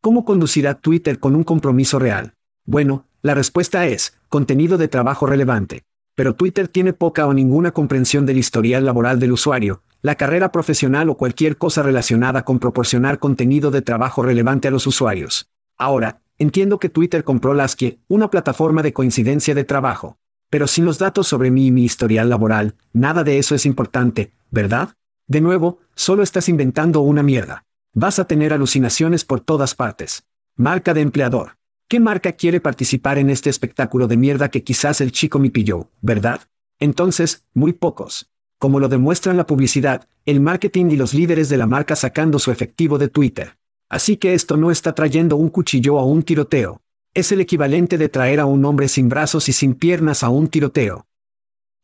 ¿Cómo 0.00 0.24
conducirá 0.24 0.74
Twitter 0.74 1.18
con 1.18 1.36
un 1.36 1.44
compromiso 1.44 1.98
real? 1.98 2.34
Bueno, 2.64 3.06
la 3.22 3.34
respuesta 3.34 3.86
es, 3.86 4.16
contenido 4.28 4.78
de 4.78 4.88
trabajo 4.88 5.26
relevante 5.26 5.84
pero 6.20 6.34
Twitter 6.34 6.68
tiene 6.68 6.92
poca 6.92 7.26
o 7.26 7.32
ninguna 7.32 7.70
comprensión 7.70 8.26
del 8.26 8.36
historial 8.36 8.84
laboral 8.84 9.18
del 9.18 9.32
usuario, 9.32 9.82
la 10.02 10.16
carrera 10.16 10.52
profesional 10.52 11.08
o 11.08 11.16
cualquier 11.16 11.56
cosa 11.56 11.82
relacionada 11.82 12.44
con 12.44 12.58
proporcionar 12.58 13.18
contenido 13.18 13.70
de 13.70 13.80
trabajo 13.80 14.22
relevante 14.22 14.68
a 14.68 14.70
los 14.70 14.86
usuarios. 14.86 15.48
Ahora, 15.78 16.20
entiendo 16.36 16.78
que 16.78 16.90
Twitter 16.90 17.24
compró 17.24 17.54
Laskie, 17.54 18.00
una 18.06 18.28
plataforma 18.28 18.82
de 18.82 18.92
coincidencia 18.92 19.54
de 19.54 19.64
trabajo. 19.64 20.18
Pero 20.50 20.66
sin 20.66 20.84
los 20.84 20.98
datos 20.98 21.26
sobre 21.26 21.50
mí 21.50 21.68
y 21.68 21.70
mi 21.70 21.84
historial 21.84 22.28
laboral, 22.28 22.74
nada 22.92 23.24
de 23.24 23.38
eso 23.38 23.54
es 23.54 23.64
importante, 23.64 24.30
¿verdad? 24.50 24.90
De 25.26 25.40
nuevo, 25.40 25.78
solo 25.94 26.22
estás 26.22 26.50
inventando 26.50 27.00
una 27.00 27.22
mierda. 27.22 27.64
Vas 27.92 28.20
a 28.20 28.24
tener 28.24 28.52
alucinaciones 28.52 29.24
por 29.24 29.40
todas 29.40 29.74
partes. 29.74 30.22
Marca 30.54 30.94
de 30.94 31.00
empleador. 31.00 31.56
¿Qué 31.88 31.98
marca 31.98 32.32
quiere 32.32 32.60
participar 32.60 33.18
en 33.18 33.30
este 33.30 33.50
espectáculo 33.50 34.06
de 34.06 34.16
mierda 34.16 34.48
que 34.48 34.62
quizás 34.62 35.00
el 35.00 35.10
chico 35.10 35.40
me 35.40 35.50
pilló, 35.50 35.90
verdad? 36.00 36.42
Entonces, 36.78 37.44
muy 37.52 37.72
pocos. 37.72 38.30
Como 38.58 38.78
lo 38.78 38.88
demuestran 38.88 39.36
la 39.36 39.46
publicidad, 39.46 40.06
el 40.24 40.40
marketing 40.40 40.90
y 40.90 40.96
los 40.96 41.14
líderes 41.14 41.48
de 41.48 41.56
la 41.56 41.66
marca 41.66 41.96
sacando 41.96 42.38
su 42.38 42.52
efectivo 42.52 42.96
de 42.96 43.08
Twitter. 43.08 43.56
Así 43.88 44.16
que 44.18 44.34
esto 44.34 44.56
no 44.56 44.70
está 44.70 44.94
trayendo 44.94 45.34
un 45.34 45.48
cuchillo 45.48 45.98
a 45.98 46.04
un 46.04 46.22
tiroteo. 46.22 46.82
Es 47.12 47.32
el 47.32 47.40
equivalente 47.40 47.98
de 47.98 48.08
traer 48.08 48.38
a 48.38 48.46
un 48.46 48.64
hombre 48.64 48.86
sin 48.86 49.08
brazos 49.08 49.48
y 49.48 49.52
sin 49.52 49.74
piernas 49.74 50.22
a 50.22 50.28
un 50.28 50.46
tiroteo. 50.46 51.08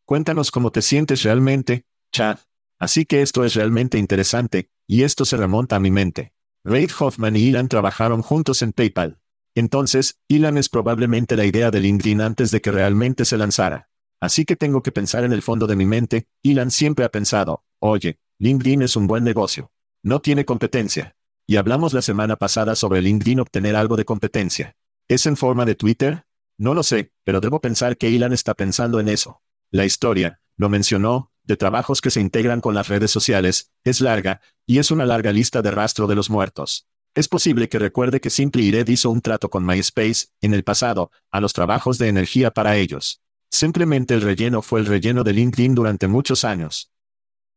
Cuéntanos 0.05 0.51
cómo 0.51 0.71
te 0.71 0.81
sientes 0.81 1.23
realmente, 1.23 1.83
Chad. 2.13 2.37
Así 2.79 3.05
que 3.05 3.21
esto 3.21 3.43
es 3.43 3.55
realmente 3.55 3.97
interesante, 3.97 4.69
y 4.85 5.03
esto 5.03 5.25
se 5.25 5.37
remonta 5.37 5.75
a 5.75 5.79
mi 5.79 5.91
mente. 5.91 6.33
Reid 6.63 6.91
Hoffman 6.99 7.35
y 7.35 7.43
Ilan 7.43 7.69
trabajaron 7.69 8.21
juntos 8.21 8.61
en 8.61 8.73
PayPal. 8.73 9.19
Entonces, 9.55 10.19
Elon 10.29 10.57
es 10.57 10.69
probablemente 10.69 11.35
la 11.35 11.45
idea 11.45 11.71
de 11.71 11.79
LinkedIn 11.79 12.21
antes 12.21 12.51
de 12.51 12.61
que 12.61 12.71
realmente 12.71 13.25
se 13.25 13.37
lanzara. 13.37 13.89
Así 14.19 14.45
que 14.45 14.55
tengo 14.55 14.83
que 14.83 14.91
pensar 14.91 15.23
en 15.23 15.33
el 15.33 15.41
fondo 15.41 15.65
de 15.65 15.75
mi 15.75 15.85
mente, 15.85 16.27
Elon 16.43 16.69
siempre 16.69 17.05
ha 17.05 17.09
pensado, 17.09 17.63
oye, 17.79 18.19
LinkedIn 18.37 18.83
es 18.83 18.95
un 18.95 19.07
buen 19.07 19.23
negocio. 19.23 19.71
No 20.03 20.21
tiene 20.21 20.45
competencia. 20.45 21.15
Y 21.47 21.55
hablamos 21.55 21.93
la 21.93 22.03
semana 22.03 22.35
pasada 22.35 22.75
sobre 22.75 23.01
LinkedIn 23.01 23.39
obtener 23.39 23.75
algo 23.75 23.95
de 23.95 24.05
competencia. 24.05 24.75
¿Es 25.07 25.25
en 25.25 25.37
forma 25.37 25.65
de 25.65 25.75
Twitter? 25.75 26.25
No 26.57 26.73
lo 26.73 26.83
sé, 26.83 27.13
pero 27.23 27.41
debo 27.41 27.59
pensar 27.61 27.97
que 27.97 28.15
Elon 28.15 28.33
está 28.33 28.53
pensando 28.53 28.99
en 28.99 29.07
eso. 29.07 29.41
La 29.71 29.85
historia, 29.85 30.41
lo 30.55 30.69
mencionó, 30.69 31.31
de 31.47 31.57
trabajos 31.57 32.01
que 32.01 32.11
se 32.11 32.21
integran 32.21 32.61
con 32.61 32.75
las 32.75 32.89
redes 32.89 33.09
sociales, 33.09 33.71
es 33.83 34.01
larga, 34.01 34.41
y 34.65 34.79
es 34.79 34.91
una 34.91 35.05
larga 35.05 35.31
lista 35.31 35.61
de 35.61 35.71
rastro 35.71 36.05
de 36.05 36.15
los 36.15 36.29
muertos. 36.29 36.87
Es 37.15 37.27
posible 37.27 37.69
que 37.69 37.79
recuerde 37.79 38.21
que 38.21 38.29
Simply 38.29 38.69
Red 38.69 38.89
hizo 38.89 39.09
un 39.09 39.21
trato 39.21 39.49
con 39.49 39.65
MySpace, 39.65 40.27
en 40.41 40.53
el 40.53 40.63
pasado, 40.63 41.09
a 41.31 41.41
los 41.41 41.53
trabajos 41.53 41.97
de 41.97 42.09
energía 42.09 42.51
para 42.51 42.77
ellos. 42.77 43.21
Simplemente 43.49 44.13
el 44.13 44.21
relleno 44.21 44.61
fue 44.61 44.81
el 44.81 44.85
relleno 44.85 45.23
de 45.23 45.33
LinkedIn 45.33 45.73
durante 45.73 46.07
muchos 46.07 46.43
años. 46.43 46.91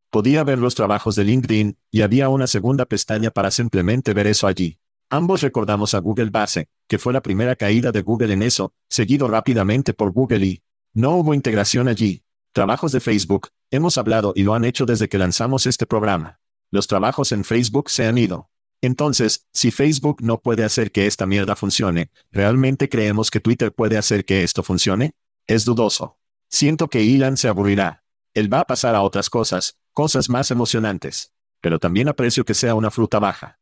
Podía 0.09 0.45
ver 0.45 0.59
los 0.59 0.75
trabajos 0.75 1.17
de 1.17 1.25
LinkedIn, 1.25 1.77
y 1.91 2.01
había 2.03 2.29
una 2.29 2.47
segunda 2.47 2.87
pestaña 2.87 3.31
para 3.31 3.51
simplemente 3.51 4.15
ver 4.15 4.29
eso 4.29 4.47
allí. 4.47 4.79
Ambos 5.11 5.43
recordamos 5.43 5.95
a 5.95 5.99
Google 5.99 6.31
Base, 6.31 6.69
que 6.87 6.99
fue 6.99 7.13
la 7.13 7.21
primera 7.21 7.57
caída 7.57 7.91
de 7.91 8.03
Google 8.03 8.33
en 8.33 8.43
eso, 8.43 8.73
seguido 8.89 9.27
rápidamente 9.27 9.93
por 9.93 10.13
Google 10.13 10.47
y 10.47 10.63
no 10.95 11.17
hubo 11.17 11.35
integración 11.35 11.89
allí. 11.89 12.23
Trabajos 12.53 12.93
de 12.93 13.01
Facebook, 13.01 13.49
hemos 13.71 13.99
hablado 13.99 14.33
y 14.37 14.43
lo 14.43 14.55
han 14.55 14.65
hecho 14.65 14.87
desde 14.87 15.09
que 15.09 15.19
lanzamos 15.19 15.67
este 15.67 15.87
programa. 15.87 16.41
Los 16.71 16.87
trabajos 16.87 17.33
en 17.33 17.45
Facebook 17.45 17.91
se 17.91 18.07
han 18.07 18.19
ido. 18.19 18.51
Entonces, 18.83 19.47
si 19.53 19.71
Facebook 19.71 20.23
no 20.23 20.41
puede 20.41 20.65
hacer 20.65 20.91
que 20.91 21.07
esta 21.07 21.27
mierda 21.27 21.55
funcione, 21.55 22.11
¿realmente 22.31 22.89
creemos 22.89 23.31
que 23.31 23.41
Twitter 23.41 23.73
puede 23.73 23.99
hacer 23.99 24.25
que 24.25 24.43
esto 24.43 24.63
funcione? 24.63 25.13
Es 25.47 25.65
dudoso. 25.65 26.19
Siento 26.49 26.89
que 26.89 27.03
Elon 27.15 27.37
se 27.37 27.49
aburrirá. 27.49 28.05
Él 28.33 28.53
va 28.53 28.61
a 28.61 28.67
pasar 28.67 28.95
a 28.95 29.03
otras 29.03 29.29
cosas, 29.29 29.79
cosas 29.93 30.31
más 30.31 30.51
emocionantes. 30.51 31.33
Pero 31.61 31.79
también 31.79 32.09
aprecio 32.09 32.45
que 32.45 32.55
sea 32.55 32.75
una 32.75 32.91
fruta 32.91 33.19
baja. 33.19 33.59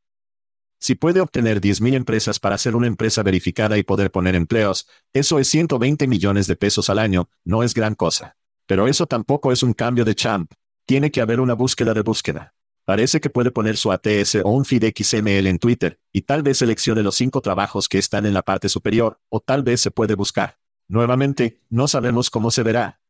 Si 0.81 0.94
puede 0.94 1.21
obtener 1.21 1.61
10.000 1.61 1.94
empresas 1.94 2.38
para 2.38 2.57
ser 2.57 2.77
una 2.77 2.87
empresa 2.87 3.25
verificada 3.25 3.77
y 3.79 3.83
poder 3.83 4.12
poner 4.12 4.37
empleos, 4.37 4.88
eso 5.12 5.40
es 5.40 5.49
120 5.49 6.07
millones 6.07 6.47
de 6.47 6.55
pesos 6.55 6.88
al 6.88 7.01
año, 7.01 7.29
no 7.44 7.64
es 7.64 7.75
gran 7.75 7.97
cosa. 7.97 8.38
Pero 8.69 8.87
eso 8.87 9.07
tampoco 9.07 9.51
es 9.51 9.63
un 9.63 9.73
cambio 9.73 10.05
de 10.05 10.15
champ. 10.15 10.53
Tiene 10.85 11.11
que 11.11 11.23
haber 11.23 11.41
una 11.41 11.55
búsqueda 11.55 11.95
de 11.95 12.03
búsqueda. 12.03 12.55
Parece 12.85 13.19
que 13.19 13.31
puede 13.31 13.51
poner 13.51 13.79
su 13.79 13.91
ATS 13.91 14.37
o 14.45 14.51
un 14.51 14.67
feed 14.67 14.93
XML 14.95 15.47
en 15.47 15.59
Twitter, 15.59 15.99
y 16.13 16.23
tal 16.23 16.43
vez 16.43 16.59
seleccione 16.59 17.03
los 17.03 17.15
cinco 17.15 17.41
trabajos 17.41 17.89
que 17.89 17.97
están 17.97 18.27
en 18.27 18.35
la 18.35 18.43
parte 18.43 18.69
superior, 18.69 19.21
o 19.31 19.41
tal 19.41 19.63
vez 19.63 19.81
se 19.81 19.91
puede 19.91 20.15
buscar. 20.15 20.59
Nuevamente, 20.87 21.63
no 21.71 21.89
sabemos 21.89 22.29
cómo 22.29 22.51
se 22.51 22.63
verá. 22.63 23.01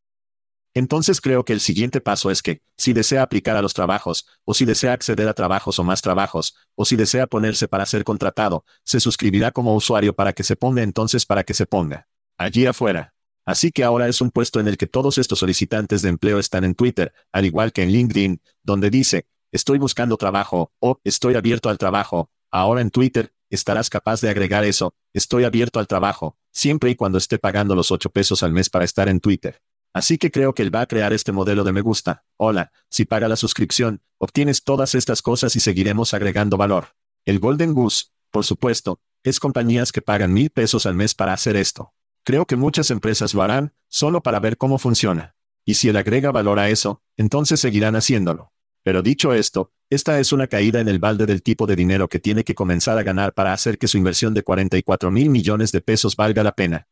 Entonces 0.73 1.19
creo 1.19 1.43
que 1.43 1.51
el 1.51 1.59
siguiente 1.59 1.99
paso 1.99 2.31
es 2.31 2.41
que, 2.41 2.61
si 2.77 2.93
desea 2.93 3.21
aplicar 3.21 3.57
a 3.57 3.61
los 3.61 3.73
trabajos, 3.73 4.27
o 4.45 4.53
si 4.53 4.63
desea 4.63 4.93
acceder 4.93 5.27
a 5.27 5.33
trabajos 5.33 5.77
o 5.77 5.83
más 5.83 6.01
trabajos, 6.01 6.55
o 6.75 6.85
si 6.85 6.95
desea 6.95 7.27
ponerse 7.27 7.67
para 7.67 7.85
ser 7.85 8.05
contratado, 8.05 8.63
se 8.85 9.01
suscribirá 9.01 9.51
como 9.51 9.75
usuario 9.75 10.15
para 10.15 10.31
que 10.31 10.43
se 10.43 10.55
ponga 10.55 10.83
entonces 10.83 11.25
para 11.25 11.43
que 11.43 11.53
se 11.53 11.65
ponga. 11.65 12.07
Allí 12.37 12.65
afuera. 12.65 13.13
Así 13.49 13.71
que 13.71 13.83
ahora 13.83 14.07
es 14.07 14.21
un 14.21 14.29
puesto 14.29 14.59
en 14.59 14.67
el 14.67 14.77
que 14.77 14.85
todos 14.85 15.17
estos 15.17 15.39
solicitantes 15.39 16.03
de 16.03 16.09
empleo 16.09 16.37
están 16.37 16.63
en 16.63 16.75
Twitter, 16.75 17.15
al 17.31 17.47
igual 17.47 17.71
que 17.73 17.81
en 17.81 17.89
LinkedIn, 17.89 18.43
donde 18.61 18.91
dice, 18.91 19.25
estoy 19.51 19.79
buscando 19.79 20.17
trabajo, 20.17 20.71
o 20.77 20.99
estoy 21.03 21.33
abierto 21.33 21.67
al 21.67 21.79
trabajo. 21.79 22.29
Ahora 22.51 22.81
en 22.81 22.91
Twitter, 22.91 23.33
estarás 23.49 23.89
capaz 23.89 24.21
de 24.21 24.29
agregar 24.29 24.65
eso, 24.65 24.93
estoy 25.13 25.45
abierto 25.45 25.79
al 25.79 25.87
trabajo, 25.87 26.37
siempre 26.51 26.91
y 26.91 26.95
cuando 26.95 27.17
esté 27.17 27.39
pagando 27.39 27.73
los 27.73 27.89
8 27.89 28.11
pesos 28.11 28.43
al 28.43 28.51
mes 28.51 28.69
para 28.69 28.85
estar 28.85 29.09
en 29.09 29.19
Twitter. 29.19 29.63
Así 29.93 30.19
que 30.19 30.29
creo 30.29 30.53
que 30.53 30.61
él 30.61 30.73
va 30.73 30.81
a 30.81 30.85
crear 30.85 31.11
este 31.11 31.31
modelo 31.31 31.63
de 31.63 31.71
me 31.71 31.81
gusta. 31.81 32.25
Hola, 32.37 32.71
si 32.91 33.05
paga 33.05 33.27
la 33.27 33.35
suscripción, 33.35 34.03
obtienes 34.19 34.63
todas 34.63 34.93
estas 34.93 35.23
cosas 35.23 35.55
y 35.55 35.59
seguiremos 35.59 36.13
agregando 36.13 36.55
valor. 36.55 36.89
El 37.25 37.39
Golden 37.39 37.73
Goose, 37.73 38.09
por 38.29 38.45
supuesto, 38.45 39.01
es 39.23 39.39
compañías 39.39 39.91
que 39.91 40.03
pagan 40.03 40.33
mil 40.33 40.51
pesos 40.51 40.85
al 40.85 40.93
mes 40.93 41.15
para 41.15 41.33
hacer 41.33 41.55
esto. 41.55 41.95
Creo 42.23 42.45
que 42.45 42.55
muchas 42.55 42.91
empresas 42.91 43.33
lo 43.33 43.41
harán, 43.41 43.73
solo 43.87 44.21
para 44.21 44.39
ver 44.39 44.57
cómo 44.57 44.77
funciona. 44.77 45.35
Y 45.65 45.75
si 45.75 45.89
él 45.89 45.97
agrega 45.97 46.31
valor 46.31 46.59
a 46.59 46.69
eso, 46.69 47.01
entonces 47.17 47.59
seguirán 47.59 47.95
haciéndolo. 47.95 48.51
Pero 48.83 49.01
dicho 49.01 49.33
esto, 49.33 49.71
esta 49.89 50.19
es 50.19 50.31
una 50.31 50.47
caída 50.47 50.79
en 50.79 50.87
el 50.87 50.99
balde 50.99 51.25
del 51.25 51.43
tipo 51.43 51.67
de 51.67 51.75
dinero 51.75 52.07
que 52.07 52.19
tiene 52.19 52.43
que 52.43 52.55
comenzar 52.55 52.97
a 52.97 53.03
ganar 53.03 53.33
para 53.33 53.53
hacer 53.53 53.77
que 53.77 53.87
su 53.87 53.97
inversión 53.97 54.33
de 54.33 54.43
44 54.43 55.11
mil 55.11 55.29
millones 55.29 55.71
de 55.71 55.81
pesos 55.81 56.15
valga 56.15 56.43
la 56.43 56.53
pena. 56.53 56.87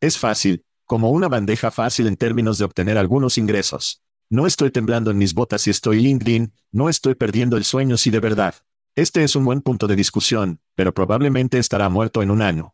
Es 0.00 0.18
fácil, 0.18 0.64
como 0.86 1.10
una 1.10 1.28
bandeja 1.28 1.70
fácil 1.70 2.06
en 2.06 2.16
términos 2.16 2.58
de 2.58 2.64
obtener 2.64 2.98
algunos 2.98 3.38
ingresos. 3.38 4.02
No 4.28 4.46
estoy 4.46 4.70
temblando 4.70 5.10
en 5.10 5.18
mis 5.18 5.34
botas 5.34 5.62
si 5.62 5.70
estoy 5.70 6.00
LinkedIn, 6.00 6.52
no 6.72 6.88
estoy 6.88 7.14
perdiendo 7.14 7.56
el 7.56 7.64
sueño 7.64 7.96
si 7.96 8.10
de 8.10 8.20
verdad. 8.20 8.54
Este 8.96 9.24
es 9.24 9.36
un 9.36 9.44
buen 9.44 9.60
punto 9.60 9.86
de 9.86 9.96
discusión, 9.96 10.60
pero 10.74 10.94
probablemente 10.94 11.58
estará 11.58 11.88
muerto 11.88 12.22
en 12.22 12.30
un 12.30 12.42
año. 12.42 12.73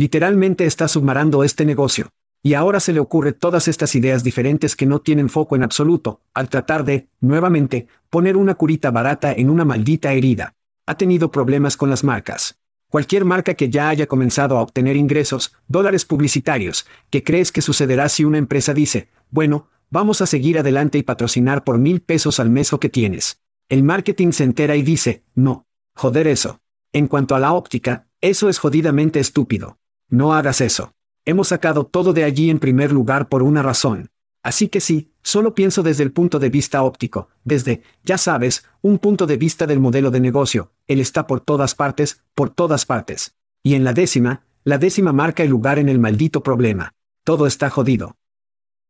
Literalmente 0.00 0.64
está 0.64 0.88
submarando 0.88 1.44
este 1.44 1.66
negocio. 1.66 2.08
Y 2.42 2.54
ahora 2.54 2.80
se 2.80 2.94
le 2.94 3.00
ocurre 3.00 3.34
todas 3.34 3.68
estas 3.68 3.94
ideas 3.94 4.24
diferentes 4.24 4.74
que 4.74 4.86
no 4.86 5.00
tienen 5.00 5.28
foco 5.28 5.56
en 5.56 5.62
absoluto, 5.62 6.22
al 6.32 6.48
tratar 6.48 6.86
de, 6.86 7.10
nuevamente, 7.20 7.86
poner 8.08 8.38
una 8.38 8.54
curita 8.54 8.90
barata 8.90 9.30
en 9.30 9.50
una 9.50 9.66
maldita 9.66 10.14
herida. 10.14 10.54
Ha 10.86 10.96
tenido 10.96 11.30
problemas 11.30 11.76
con 11.76 11.90
las 11.90 12.02
marcas. 12.02 12.58
Cualquier 12.88 13.26
marca 13.26 13.52
que 13.52 13.68
ya 13.68 13.90
haya 13.90 14.06
comenzado 14.06 14.56
a 14.56 14.62
obtener 14.62 14.96
ingresos, 14.96 15.52
dólares 15.68 16.06
publicitarios, 16.06 16.86
¿qué 17.10 17.22
crees 17.22 17.52
que 17.52 17.60
sucederá 17.60 18.08
si 18.08 18.24
una 18.24 18.38
empresa 18.38 18.72
dice, 18.72 19.10
bueno, 19.28 19.68
vamos 19.90 20.22
a 20.22 20.26
seguir 20.26 20.58
adelante 20.58 20.96
y 20.96 21.02
patrocinar 21.02 21.62
por 21.62 21.76
mil 21.76 22.00
pesos 22.00 22.40
al 22.40 22.48
mes 22.48 22.72
o 22.72 22.80
que 22.80 22.88
tienes? 22.88 23.42
El 23.68 23.82
marketing 23.82 24.32
se 24.32 24.44
entera 24.44 24.76
y 24.76 24.82
dice, 24.82 25.24
no, 25.34 25.66
joder 25.94 26.26
eso. 26.26 26.62
En 26.90 27.06
cuanto 27.06 27.34
a 27.34 27.38
la 27.38 27.52
óptica, 27.52 28.06
eso 28.22 28.48
es 28.48 28.58
jodidamente 28.58 29.20
estúpido. 29.20 29.76
No 30.10 30.34
hagas 30.34 30.60
eso. 30.60 30.92
Hemos 31.24 31.48
sacado 31.48 31.86
todo 31.86 32.12
de 32.12 32.24
allí 32.24 32.50
en 32.50 32.58
primer 32.58 32.90
lugar 32.90 33.28
por 33.28 33.44
una 33.44 33.62
razón. 33.62 34.10
Así 34.42 34.68
que 34.68 34.80
sí, 34.80 35.12
solo 35.22 35.54
pienso 35.54 35.82
desde 35.82 36.02
el 36.02 36.12
punto 36.12 36.38
de 36.38 36.50
vista 36.50 36.82
óptico, 36.82 37.28
desde, 37.44 37.82
ya 38.02 38.18
sabes, 38.18 38.64
un 38.82 38.98
punto 38.98 39.26
de 39.26 39.36
vista 39.36 39.66
del 39.66 39.78
modelo 39.78 40.10
de 40.10 40.18
negocio, 40.18 40.72
él 40.86 41.00
está 41.00 41.26
por 41.26 41.40
todas 41.40 41.74
partes, 41.74 42.24
por 42.34 42.50
todas 42.50 42.86
partes. 42.86 43.36
Y 43.62 43.74
en 43.74 43.84
la 43.84 43.92
décima, 43.92 44.42
la 44.64 44.78
décima 44.78 45.12
marca 45.12 45.42
el 45.42 45.50
lugar 45.50 45.78
en 45.78 45.88
el 45.88 45.98
maldito 45.98 46.42
problema. 46.42 46.94
Todo 47.22 47.46
está 47.46 47.70
jodido. 47.70 48.16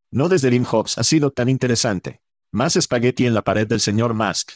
No 0.09 0.29
desde 0.29 0.49
Lim 0.49 0.65
Hobbs 0.65 0.97
ha 0.97 1.03
sido 1.03 1.31
tan 1.31 1.49
interesante. 1.49 2.21
Más 2.51 2.75
espagueti 2.75 3.25
en 3.25 3.33
la 3.33 3.43
pared 3.43 3.67
del 3.67 3.79
señor 3.79 4.13
Musk. 4.13 4.53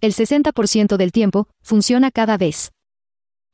El 0.00 0.12
60% 0.12 0.96
del 0.96 1.12
tiempo, 1.12 1.48
funciona 1.62 2.10
cada 2.10 2.36
vez. 2.36 2.72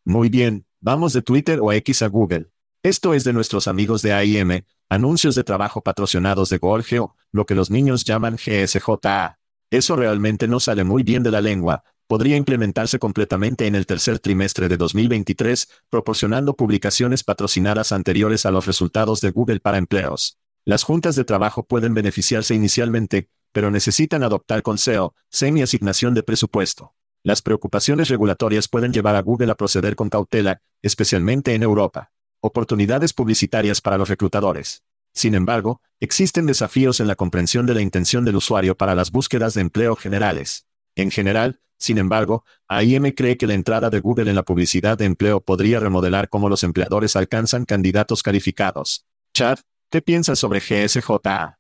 Muy 0.05 0.29
bien, 0.29 0.65
vamos 0.81 1.13
de 1.13 1.23
Twitter 1.23 1.61
o 1.61 1.73
X 1.73 2.03
a 2.03 2.09
Google. 2.09 2.51
Esto 2.83 3.15
es 3.15 3.25
de 3.25 3.33
nuestros 3.33 3.67
amigos 3.69 4.03
de 4.03 4.13
AIM, 4.13 4.63
anuncios 4.89 5.35
de 5.35 5.45
trabajo 5.45 5.83
patrocinados 5.83 6.49
de 6.49 6.59
Golgeo, 6.59 7.17
lo 7.33 7.45
que 7.45 7.55
los 7.55 7.71
niños 7.71 8.05
llaman 8.05 8.37
GSJA. 8.37 9.39
Eso 9.71 9.97
realmente 9.97 10.49
no 10.49 10.61
sale 10.61 10.85
muy 10.85 11.03
bien 11.03 11.23
de 11.23 11.31
la 11.31 11.41
lengua, 11.41 11.83
podría 12.07 12.37
implementarse 12.37 12.99
completamente 12.99 13.67
en 13.67 13.75
el 13.75 13.87
tercer 13.87 14.19
trimestre 14.19 14.69
de 14.69 14.77
2023, 14.77 15.69
proporcionando 15.91 16.55
publicaciones 16.55 17.23
patrocinadas 17.23 17.93
anteriores 17.93 18.47
a 18.47 18.51
los 18.51 18.67
resultados 18.67 19.21
de 19.21 19.31
Google 19.31 19.61
para 19.61 19.79
empleos. 19.79 20.39
Las 20.65 20.85
juntas 20.85 21.17
de 21.17 21.25
trabajo 21.25 21.67
pueden 21.67 21.95
beneficiarse 21.95 22.55
inicialmente, 22.55 23.29
pero 23.53 23.71
necesitan 23.71 24.23
adoptar 24.23 24.63
con 24.63 24.79
SEO, 24.79 25.15
semi-asignación 25.31 26.15
de 26.15 26.23
presupuesto. 26.23 26.95
Las 27.29 27.43
preocupaciones 27.43 28.09
regulatorias 28.09 28.69
pueden 28.69 28.91
llevar 28.91 29.15
a 29.15 29.21
Google 29.21 29.53
a 29.53 29.55
proceder 29.55 29.97
con 29.97 30.09
cautela, 30.09 30.63
especialmente 30.81 31.55
en 31.55 31.63
Europa 31.63 32.11
oportunidades 32.41 33.13
publicitarias 33.13 33.83
para 33.83 33.99
los 33.99 34.09
reclutadores. 34.09 34.83
Sin 35.13 35.35
embargo, 35.35 35.83
existen 36.01 36.47
desafíos 36.47 37.01
en 37.01 37.07
la 37.07 37.17
comprensión 37.17 37.67
de 37.67 37.75
la 37.75 37.83
intención 37.83 38.25
del 38.25 38.37
usuario 38.37 38.79
para 38.79 38.95
las 38.95 39.11
búsquedas 39.11 39.53
de 39.53 39.61
empleo 39.61 39.95
generales. 39.95 40.67
En 40.95 41.11
general, 41.11 41.61
sin 41.77 41.99
embargo, 41.99 42.47
AIM 42.67 43.13
cree 43.13 43.37
que 43.37 43.47
la 43.47 43.53
entrada 43.53 43.91
de 43.91 44.01
Google 44.01 44.31
en 44.31 44.37
la 44.37 44.45
publicidad 44.45 44.97
de 44.97 45.05
empleo 45.05 45.43
podría 45.43 45.81
remodelar 45.81 46.31
cómo 46.31 46.49
los 46.49 46.65
empleadores 46.65 47.15
alcanzan 47.15 47.67
candidatos 47.67 48.23
calificados. 48.23 49.05
Chad, 49.35 49.59
¿qué 49.91 50.01
piensas 50.01 50.39
sobre 50.39 50.61
GSJA? 50.61 51.59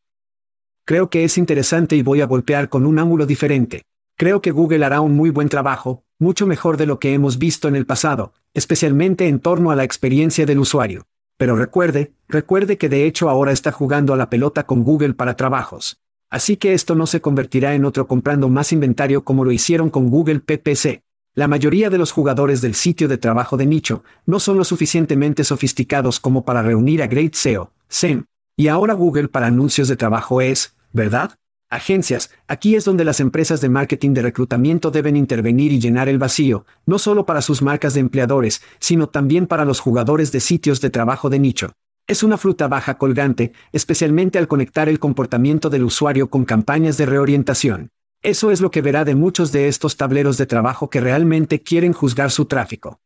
Creo 0.86 1.10
que 1.10 1.24
es 1.24 1.36
interesante 1.36 1.94
y 1.94 2.02
voy 2.02 2.22
a 2.22 2.26
golpear 2.26 2.70
con 2.70 2.86
un 2.86 2.98
ángulo 2.98 3.26
diferente. 3.26 3.82
Creo 4.18 4.42
que 4.42 4.50
Google 4.50 4.84
hará 4.84 5.00
un 5.00 5.14
muy 5.14 5.30
buen 5.30 5.48
trabajo, 5.48 6.02
mucho 6.18 6.44
mejor 6.44 6.76
de 6.76 6.86
lo 6.86 6.98
que 6.98 7.14
hemos 7.14 7.38
visto 7.38 7.68
en 7.68 7.76
el 7.76 7.86
pasado, 7.86 8.32
especialmente 8.52 9.28
en 9.28 9.38
torno 9.38 9.70
a 9.70 9.76
la 9.76 9.84
experiencia 9.84 10.44
del 10.44 10.58
usuario. 10.58 11.06
Pero 11.36 11.54
recuerde, 11.54 12.10
recuerde 12.26 12.78
que 12.78 12.88
de 12.88 13.06
hecho 13.06 13.30
ahora 13.30 13.52
está 13.52 13.70
jugando 13.70 14.12
a 14.12 14.16
la 14.16 14.28
pelota 14.28 14.66
con 14.66 14.82
Google 14.82 15.14
para 15.14 15.36
trabajos. 15.36 16.00
Así 16.30 16.56
que 16.56 16.74
esto 16.74 16.96
no 16.96 17.06
se 17.06 17.20
convertirá 17.20 17.76
en 17.76 17.84
otro 17.84 18.08
comprando 18.08 18.48
más 18.48 18.72
inventario 18.72 19.22
como 19.22 19.44
lo 19.44 19.52
hicieron 19.52 19.88
con 19.88 20.10
Google 20.10 20.40
PPC. 20.40 21.04
La 21.34 21.46
mayoría 21.46 21.88
de 21.88 21.98
los 21.98 22.10
jugadores 22.10 22.60
del 22.60 22.74
sitio 22.74 23.06
de 23.06 23.18
trabajo 23.18 23.56
de 23.56 23.66
nicho 23.66 24.02
no 24.26 24.40
son 24.40 24.56
lo 24.56 24.64
suficientemente 24.64 25.44
sofisticados 25.44 26.18
como 26.18 26.44
para 26.44 26.62
reunir 26.62 27.04
a 27.04 27.06
Great 27.06 27.34
SEO, 27.34 27.72
SEM. 27.86 28.24
Y 28.56 28.66
ahora 28.66 28.94
Google 28.94 29.28
para 29.28 29.46
anuncios 29.46 29.86
de 29.86 29.94
trabajo 29.94 30.40
es, 30.40 30.74
¿verdad? 30.92 31.38
Agencias, 31.70 32.30
aquí 32.46 32.76
es 32.76 32.86
donde 32.86 33.04
las 33.04 33.20
empresas 33.20 33.60
de 33.60 33.68
marketing 33.68 34.14
de 34.14 34.22
reclutamiento 34.22 34.90
deben 34.90 35.16
intervenir 35.16 35.70
y 35.70 35.78
llenar 35.78 36.08
el 36.08 36.18
vacío, 36.18 36.64
no 36.86 36.98
solo 36.98 37.26
para 37.26 37.42
sus 37.42 37.60
marcas 37.60 37.92
de 37.92 38.00
empleadores, 38.00 38.62
sino 38.78 39.10
también 39.10 39.46
para 39.46 39.66
los 39.66 39.78
jugadores 39.78 40.32
de 40.32 40.40
sitios 40.40 40.80
de 40.80 40.88
trabajo 40.88 41.28
de 41.28 41.38
nicho. 41.38 41.72
Es 42.06 42.22
una 42.22 42.38
fruta 42.38 42.68
baja 42.68 42.96
colgante, 42.96 43.52
especialmente 43.72 44.38
al 44.38 44.48
conectar 44.48 44.88
el 44.88 44.98
comportamiento 44.98 45.68
del 45.68 45.84
usuario 45.84 46.30
con 46.30 46.46
campañas 46.46 46.96
de 46.96 47.04
reorientación. 47.04 47.90
Eso 48.22 48.50
es 48.50 48.62
lo 48.62 48.70
que 48.70 48.80
verá 48.80 49.04
de 49.04 49.14
muchos 49.14 49.52
de 49.52 49.68
estos 49.68 49.98
tableros 49.98 50.38
de 50.38 50.46
trabajo 50.46 50.88
que 50.88 51.02
realmente 51.02 51.60
quieren 51.60 51.92
juzgar 51.92 52.30
su 52.30 52.46
tráfico. 52.46 52.98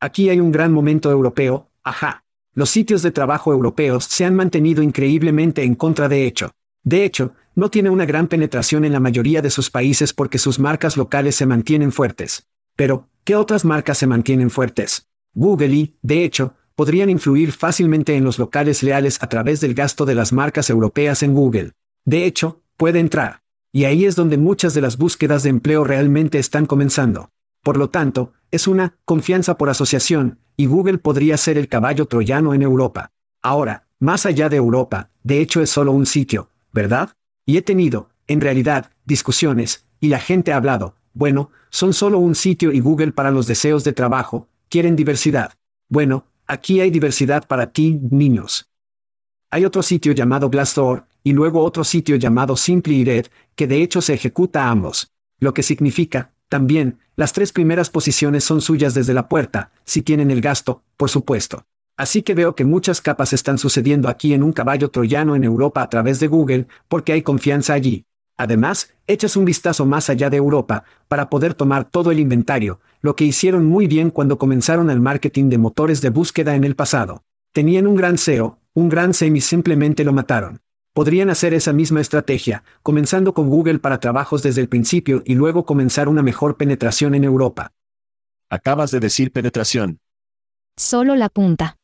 Aquí 0.00 0.30
hay 0.30 0.40
un 0.40 0.52
gran 0.52 0.72
momento 0.72 1.10
europeo, 1.10 1.68
ajá. 1.82 2.24
Los 2.54 2.70
sitios 2.70 3.02
de 3.02 3.10
trabajo 3.10 3.52
europeos 3.52 4.04
se 4.04 4.24
han 4.24 4.34
mantenido 4.34 4.82
increíblemente 4.82 5.64
en 5.64 5.74
contra 5.74 6.08
de 6.08 6.26
hecho. 6.26 6.52
De 6.82 7.04
hecho, 7.04 7.32
no 7.54 7.70
tiene 7.70 7.90
una 7.90 8.04
gran 8.04 8.26
penetración 8.26 8.84
en 8.84 8.92
la 8.92 9.00
mayoría 9.00 9.42
de 9.42 9.50
sus 9.50 9.70
países 9.70 10.12
porque 10.12 10.38
sus 10.38 10.58
marcas 10.58 10.96
locales 10.96 11.36
se 11.36 11.46
mantienen 11.46 11.92
fuertes. 11.92 12.46
Pero, 12.76 13.08
¿qué 13.24 13.36
otras 13.36 13.64
marcas 13.64 13.98
se 13.98 14.06
mantienen 14.06 14.50
fuertes? 14.50 15.08
Google 15.34 15.74
y, 15.74 15.96
de 16.02 16.24
hecho, 16.24 16.54
podrían 16.74 17.10
influir 17.10 17.52
fácilmente 17.52 18.16
en 18.16 18.24
los 18.24 18.38
locales 18.38 18.82
leales 18.82 19.22
a 19.22 19.28
través 19.28 19.60
del 19.60 19.74
gasto 19.74 20.04
de 20.04 20.14
las 20.14 20.32
marcas 20.32 20.70
europeas 20.70 21.22
en 21.22 21.34
Google. 21.34 21.72
De 22.04 22.24
hecho, 22.24 22.62
puede 22.76 22.98
entrar. 22.98 23.42
Y 23.72 23.84
ahí 23.84 24.04
es 24.04 24.16
donde 24.16 24.38
muchas 24.38 24.74
de 24.74 24.80
las 24.80 24.98
búsquedas 24.98 25.42
de 25.42 25.50
empleo 25.50 25.84
realmente 25.84 26.38
están 26.38 26.66
comenzando. 26.66 27.30
Por 27.62 27.76
lo 27.76 27.90
tanto, 27.90 28.32
es 28.50 28.68
una 28.68 28.96
confianza 29.04 29.56
por 29.56 29.68
asociación, 29.68 30.38
y 30.56 30.66
Google 30.66 30.98
podría 30.98 31.36
ser 31.36 31.58
el 31.58 31.68
caballo 31.68 32.06
troyano 32.06 32.54
en 32.54 32.62
Europa. 32.62 33.10
Ahora, 33.42 33.86
más 33.98 34.26
allá 34.26 34.48
de 34.48 34.56
Europa, 34.56 35.10
de 35.22 35.40
hecho 35.40 35.60
es 35.60 35.70
solo 35.70 35.92
un 35.92 36.06
sitio, 36.06 36.50
¿verdad? 36.72 37.16
Y 37.46 37.56
he 37.56 37.62
tenido, 37.62 38.10
en 38.26 38.40
realidad, 38.40 38.90
discusiones, 39.04 39.86
y 40.00 40.08
la 40.08 40.18
gente 40.18 40.52
ha 40.52 40.56
hablado, 40.56 40.96
bueno, 41.12 41.50
son 41.70 41.92
solo 41.92 42.18
un 42.18 42.34
sitio 42.34 42.72
y 42.72 42.80
Google 42.80 43.12
para 43.12 43.30
los 43.30 43.46
deseos 43.46 43.84
de 43.84 43.92
trabajo, 43.92 44.48
quieren 44.68 44.96
diversidad. 44.96 45.52
Bueno, 45.88 46.26
aquí 46.46 46.80
hay 46.80 46.90
diversidad 46.90 47.46
para 47.46 47.72
ti, 47.72 48.00
niños. 48.10 48.70
Hay 49.50 49.64
otro 49.64 49.82
sitio 49.82 50.12
llamado 50.12 50.50
Glassdoor, 50.50 51.06
y 51.22 51.32
luego 51.32 51.62
otro 51.62 51.84
sitio 51.84 52.16
llamado 52.16 52.56
Simply 52.56 53.04
Red, 53.04 53.26
que 53.54 53.66
de 53.66 53.82
hecho 53.82 54.00
se 54.00 54.14
ejecuta 54.14 54.64
a 54.64 54.70
ambos. 54.70 55.12
Lo 55.38 55.54
que 55.54 55.62
significa, 55.62 56.32
también, 56.48 56.98
las 57.16 57.32
tres 57.32 57.52
primeras 57.52 57.90
posiciones 57.90 58.44
son 58.44 58.60
suyas 58.60 58.94
desde 58.94 59.14
la 59.14 59.28
puerta, 59.28 59.70
si 59.84 60.02
tienen 60.02 60.30
el 60.30 60.40
gasto, 60.40 60.82
por 60.96 61.10
supuesto. 61.10 61.64
Así 61.96 62.22
que 62.22 62.34
veo 62.34 62.56
que 62.56 62.64
muchas 62.64 63.00
capas 63.00 63.32
están 63.32 63.56
sucediendo 63.56 64.08
aquí 64.08 64.34
en 64.34 64.42
un 64.42 64.52
caballo 64.52 64.90
troyano 64.90 65.36
en 65.36 65.44
Europa 65.44 65.80
a 65.80 65.88
través 65.88 66.18
de 66.18 66.26
Google, 66.26 66.66
porque 66.88 67.12
hay 67.12 67.22
confianza 67.22 67.72
allí. 67.72 68.04
Además, 68.36 68.92
echas 69.06 69.36
un 69.36 69.44
vistazo 69.44 69.86
más 69.86 70.10
allá 70.10 70.28
de 70.28 70.38
Europa, 70.38 70.82
para 71.06 71.30
poder 71.30 71.54
tomar 71.54 71.84
todo 71.84 72.10
el 72.10 72.18
inventario, 72.18 72.80
lo 73.00 73.14
que 73.14 73.24
hicieron 73.24 73.66
muy 73.66 73.86
bien 73.86 74.10
cuando 74.10 74.38
comenzaron 74.38 74.90
el 74.90 75.00
marketing 75.00 75.50
de 75.50 75.58
motores 75.58 76.00
de 76.00 76.10
búsqueda 76.10 76.56
en 76.56 76.64
el 76.64 76.74
pasado. 76.74 77.22
Tenían 77.52 77.86
un 77.86 77.94
gran 77.94 78.18
SEO, 78.18 78.58
un 78.72 78.88
gran 78.88 79.14
SEM 79.14 79.36
y 79.36 79.40
simplemente 79.40 80.02
lo 80.02 80.12
mataron. 80.12 80.62
Podrían 80.94 81.30
hacer 81.30 81.54
esa 81.54 81.72
misma 81.72 82.00
estrategia, 82.00 82.64
comenzando 82.82 83.34
con 83.34 83.48
Google 83.48 83.78
para 83.78 84.00
trabajos 84.00 84.42
desde 84.42 84.60
el 84.60 84.68
principio 84.68 85.22
y 85.24 85.36
luego 85.36 85.64
comenzar 85.64 86.08
una 86.08 86.22
mejor 86.22 86.56
penetración 86.56 87.14
en 87.14 87.22
Europa. 87.22 87.72
Acabas 88.50 88.90
de 88.90 88.98
decir 88.98 89.30
penetración. 89.32 90.00
Solo 90.76 91.14
la 91.14 91.28
punta. 91.28 91.76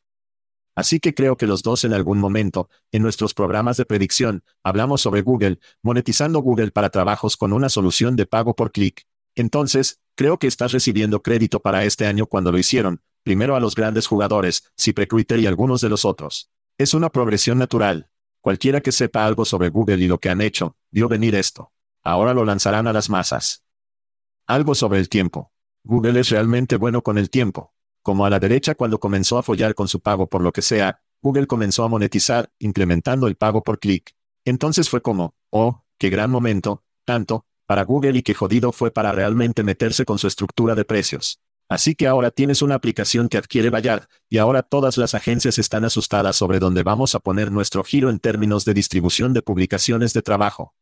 Así 0.80 0.98
que 0.98 1.12
creo 1.12 1.36
que 1.36 1.46
los 1.46 1.62
dos 1.62 1.84
en 1.84 1.92
algún 1.92 2.18
momento, 2.18 2.70
en 2.90 3.02
nuestros 3.02 3.34
programas 3.34 3.76
de 3.76 3.84
predicción, 3.84 4.44
hablamos 4.62 5.02
sobre 5.02 5.20
Google, 5.20 5.58
monetizando 5.82 6.40
Google 6.40 6.70
para 6.70 6.88
trabajos 6.88 7.36
con 7.36 7.52
una 7.52 7.68
solución 7.68 8.16
de 8.16 8.24
pago 8.24 8.56
por 8.56 8.72
clic. 8.72 9.06
Entonces, 9.34 10.00
creo 10.14 10.38
que 10.38 10.46
estás 10.46 10.72
recibiendo 10.72 11.20
crédito 11.20 11.60
para 11.60 11.84
este 11.84 12.06
año 12.06 12.24
cuando 12.24 12.50
lo 12.50 12.56
hicieron, 12.56 13.02
primero 13.22 13.56
a 13.56 13.60
los 13.60 13.74
grandes 13.74 14.06
jugadores, 14.06 14.72
ZipRecruiter 14.80 15.38
y 15.40 15.46
algunos 15.46 15.82
de 15.82 15.90
los 15.90 16.06
otros. 16.06 16.50
Es 16.78 16.94
una 16.94 17.10
progresión 17.10 17.58
natural. 17.58 18.08
Cualquiera 18.40 18.80
que 18.80 18.90
sepa 18.90 19.26
algo 19.26 19.44
sobre 19.44 19.68
Google 19.68 20.02
y 20.02 20.08
lo 20.08 20.18
que 20.18 20.30
han 20.30 20.40
hecho, 20.40 20.78
vio 20.90 21.08
venir 21.08 21.34
esto. 21.34 21.72
Ahora 22.02 22.32
lo 22.32 22.46
lanzarán 22.46 22.86
a 22.86 22.94
las 22.94 23.10
masas. 23.10 23.66
Algo 24.46 24.74
sobre 24.74 24.98
el 24.98 25.10
tiempo. 25.10 25.52
Google 25.84 26.18
es 26.20 26.30
realmente 26.30 26.76
bueno 26.76 27.02
con 27.02 27.18
el 27.18 27.28
tiempo. 27.28 27.74
Como 28.02 28.24
a 28.24 28.30
la 28.30 28.40
derecha 28.40 28.74
cuando 28.74 28.98
comenzó 28.98 29.38
a 29.38 29.42
follar 29.42 29.74
con 29.74 29.88
su 29.88 30.00
pago 30.00 30.26
por 30.26 30.42
lo 30.42 30.52
que 30.52 30.62
sea, 30.62 31.02
Google 31.22 31.46
comenzó 31.46 31.84
a 31.84 31.88
monetizar, 31.88 32.50
implementando 32.58 33.26
el 33.26 33.36
pago 33.36 33.62
por 33.62 33.78
clic. 33.78 34.14
Entonces 34.44 34.88
fue 34.88 35.02
como, 35.02 35.34
oh, 35.50 35.84
qué 35.98 36.08
gran 36.08 36.30
momento, 36.30 36.82
tanto, 37.04 37.44
para 37.66 37.84
Google 37.84 38.18
y 38.18 38.22
qué 38.22 38.32
jodido 38.32 38.72
fue 38.72 38.90
para 38.90 39.12
realmente 39.12 39.62
meterse 39.62 40.06
con 40.06 40.18
su 40.18 40.26
estructura 40.26 40.74
de 40.74 40.86
precios. 40.86 41.40
Así 41.68 41.94
que 41.94 42.08
ahora 42.08 42.32
tienes 42.32 42.62
una 42.62 42.74
aplicación 42.74 43.28
que 43.28 43.38
adquiere 43.38 43.70
Bayard, 43.70 44.08
y 44.28 44.38
ahora 44.38 44.62
todas 44.62 44.96
las 44.96 45.14
agencias 45.14 45.56
están 45.58 45.84
asustadas 45.84 46.34
sobre 46.34 46.58
dónde 46.58 46.82
vamos 46.82 47.14
a 47.14 47.20
poner 47.20 47.52
nuestro 47.52 47.84
giro 47.84 48.10
en 48.10 48.18
términos 48.18 48.64
de 48.64 48.74
distribución 48.74 49.34
de 49.34 49.42
publicaciones 49.42 50.12
de 50.12 50.22
trabajo. 50.22 50.74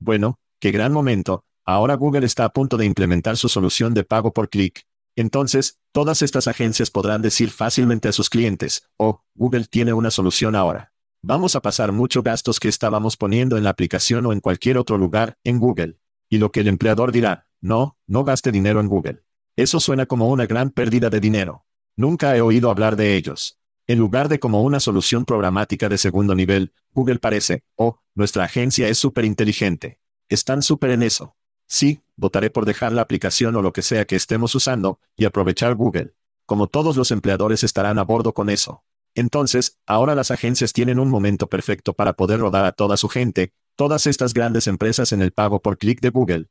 Bueno, 0.00 0.40
qué 0.58 0.72
gran 0.72 0.92
momento, 0.92 1.44
ahora 1.64 1.94
Google 1.94 2.26
está 2.26 2.46
a 2.46 2.52
punto 2.52 2.76
de 2.78 2.86
implementar 2.86 3.36
su 3.36 3.48
solución 3.48 3.94
de 3.94 4.02
pago 4.02 4.32
por 4.32 4.48
clic, 4.48 4.87
entonces, 5.20 5.80
todas 5.90 6.22
estas 6.22 6.46
agencias 6.46 6.90
podrán 6.90 7.22
decir 7.22 7.50
fácilmente 7.50 8.08
a 8.08 8.12
sus 8.12 8.30
clientes, 8.30 8.88
oh, 8.96 9.24
Google 9.34 9.64
tiene 9.64 9.92
una 9.92 10.12
solución 10.12 10.54
ahora. 10.54 10.92
Vamos 11.22 11.56
a 11.56 11.60
pasar 11.60 11.90
muchos 11.90 12.22
gastos 12.22 12.60
que 12.60 12.68
estábamos 12.68 13.16
poniendo 13.16 13.56
en 13.56 13.64
la 13.64 13.70
aplicación 13.70 14.26
o 14.26 14.32
en 14.32 14.38
cualquier 14.38 14.78
otro 14.78 14.96
lugar, 14.96 15.36
en 15.42 15.58
Google. 15.58 15.98
Y 16.28 16.38
lo 16.38 16.52
que 16.52 16.60
el 16.60 16.68
empleador 16.68 17.10
dirá, 17.10 17.48
no, 17.60 17.98
no 18.06 18.22
gaste 18.22 18.52
dinero 18.52 18.78
en 18.78 18.86
Google. 18.86 19.24
Eso 19.56 19.80
suena 19.80 20.06
como 20.06 20.28
una 20.28 20.46
gran 20.46 20.70
pérdida 20.70 21.10
de 21.10 21.18
dinero. 21.18 21.66
Nunca 21.96 22.36
he 22.36 22.40
oído 22.40 22.70
hablar 22.70 22.94
de 22.94 23.16
ellos. 23.16 23.58
En 23.88 23.98
lugar 23.98 24.28
de 24.28 24.38
como 24.38 24.62
una 24.62 24.78
solución 24.78 25.24
programática 25.24 25.88
de 25.88 25.98
segundo 25.98 26.36
nivel, 26.36 26.72
Google 26.92 27.18
parece, 27.18 27.64
oh, 27.74 27.98
nuestra 28.14 28.44
agencia 28.44 28.86
es 28.88 28.98
súper 28.98 29.24
inteligente. 29.24 29.98
Están 30.28 30.62
súper 30.62 30.90
en 30.90 31.02
eso. 31.02 31.37
Sí, 31.68 32.00
votaré 32.16 32.50
por 32.50 32.64
dejar 32.64 32.92
la 32.92 33.02
aplicación 33.02 33.54
o 33.54 33.62
lo 33.62 33.72
que 33.72 33.82
sea 33.82 34.06
que 34.06 34.16
estemos 34.16 34.54
usando, 34.54 34.98
y 35.16 35.26
aprovechar 35.26 35.74
Google. 35.74 36.14
Como 36.46 36.66
todos 36.66 36.96
los 36.96 37.10
empleadores 37.10 37.62
estarán 37.62 37.98
a 37.98 38.04
bordo 38.04 38.32
con 38.32 38.48
eso. 38.48 38.82
Entonces, 39.14 39.78
ahora 39.86 40.14
las 40.14 40.30
agencias 40.30 40.72
tienen 40.72 40.98
un 40.98 41.10
momento 41.10 41.48
perfecto 41.48 41.92
para 41.92 42.14
poder 42.14 42.40
rodar 42.40 42.64
a 42.64 42.72
toda 42.72 42.96
su 42.96 43.08
gente, 43.08 43.52
todas 43.76 44.06
estas 44.06 44.32
grandes 44.32 44.66
empresas 44.66 45.12
en 45.12 45.20
el 45.20 45.32
pago 45.32 45.60
por 45.60 45.76
clic 45.76 46.00
de 46.00 46.08
Google. 46.08 46.46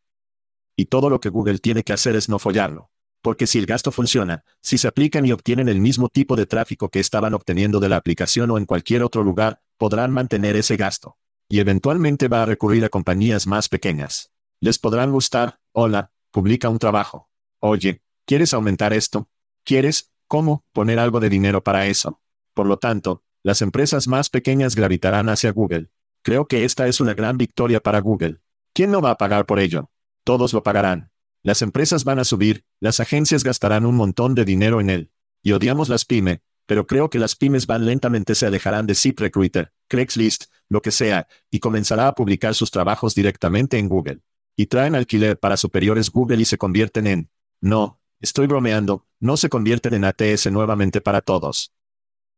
Y 0.76 0.86
todo 0.86 1.10
lo 1.10 1.20
que 1.20 1.30
Google 1.30 1.58
tiene 1.58 1.84
que 1.84 1.94
hacer 1.94 2.16
es 2.16 2.30
no 2.30 2.38
follarlo. 2.38 2.92
Porque 3.24 3.48
si 3.48 3.58
el 3.58 3.66
gasto 3.66 3.92
funciona, 3.92 4.44
si 4.62 4.78
se 4.78 4.88
aplican 4.88 5.26
y 5.26 5.32
obtienen 5.32 5.68
el 5.68 5.82
mismo 5.82 6.10
tipo 6.10 6.36
de 6.36 6.46
tráfico 6.46 6.90
que 6.90 7.00
estaban 7.00 7.34
obteniendo 7.34 7.80
de 7.80 7.90
la 7.90 7.98
aplicación 7.98 8.52
o 8.52 8.60
en 8.60 8.66
cualquier 8.66 9.02
otro 9.02 9.24
lugar, 9.24 9.62
podrán 9.78 10.12
mantener 10.12 10.56
ese 10.56 10.78
gasto. 10.78 11.18
Y 11.50 11.60
eventualmente 11.60 12.28
va 12.28 12.44
a 12.44 12.46
recurrir 12.46 12.86
a 12.86 12.90
compañías 12.90 13.48
más 13.48 13.68
pequeñas. 13.68 14.32
Les 14.60 14.80
podrán 14.80 15.12
gustar, 15.12 15.60
hola, 15.72 16.12
publica 16.32 16.70
un 16.70 16.80
trabajo. 16.80 17.30
Oye, 17.60 18.02
¿quieres 18.26 18.56
aumentar 18.56 18.92
esto? 18.92 19.30
¿Quieres, 19.64 20.12
cómo, 20.28 20.66
poner 20.74 20.98
algo 20.98 21.20
de 21.20 21.30
dinero 21.30 21.64
para 21.64 21.86
eso? 21.86 22.22
Por 22.56 22.66
lo 22.66 22.78
tanto, 22.78 23.24
las 23.44 23.62
empresas 23.62 24.08
más 24.08 24.30
pequeñas 24.30 24.76
gravitarán 24.76 25.30
hacia 25.30 25.52
Google. 25.52 25.92
Creo 26.24 26.48
que 26.48 26.66
esta 26.66 26.88
es 26.88 27.00
una 27.00 27.14
gran 27.14 27.38
victoria 27.38 27.82
para 27.82 28.00
Google. 28.00 28.40
¿Quién 28.74 28.90
no 28.90 29.00
va 29.00 29.12
a 29.12 29.18
pagar 29.18 29.46
por 29.46 29.60
ello? 29.60 29.92
Todos 30.24 30.54
lo 30.54 30.64
pagarán. 30.64 31.12
Las 31.44 31.62
empresas 31.62 32.04
van 32.04 32.18
a 32.18 32.24
subir, 32.24 32.66
las 32.80 33.00
agencias 33.00 33.44
gastarán 33.44 33.86
un 33.86 33.96
montón 33.96 34.34
de 34.34 34.44
dinero 34.44 34.82
en 34.82 34.90
él. 34.90 35.12
Y 35.44 35.52
odiamos 35.52 35.88
las 35.88 36.04
pyme, 36.04 36.42
pero 36.66 36.88
creo 36.88 37.12
que 37.12 37.20
las 37.20 37.36
pymes 37.36 37.68
van 37.68 37.86
lentamente 37.86 38.34
se 38.34 38.48
alejarán 38.48 38.88
de 38.88 38.96
ZipRecruiter, 38.96 39.72
Craigslist, 39.88 40.46
lo 40.68 40.82
que 40.82 40.90
sea, 40.90 41.28
y 41.52 41.60
comenzará 41.60 42.08
a 42.08 42.16
publicar 42.16 42.56
sus 42.56 42.72
trabajos 42.72 43.14
directamente 43.14 43.78
en 43.78 43.88
Google 43.88 44.22
y 44.58 44.66
traen 44.66 44.96
alquiler 44.96 45.40
para 45.40 45.56
superiores 45.56 46.10
Google 46.10 46.42
y 46.42 46.46
se 46.46 46.58
convierten 46.58 47.08
en, 47.08 47.30
no, 47.62 48.02
estoy 48.20 48.48
bromeando, 48.48 49.06
no 49.20 49.38
se 49.38 49.50
convierten 49.50 49.94
en 49.94 50.04
ATS 50.04 50.52
nuevamente 50.52 51.00
para 51.00 51.22
todos. 51.22 51.74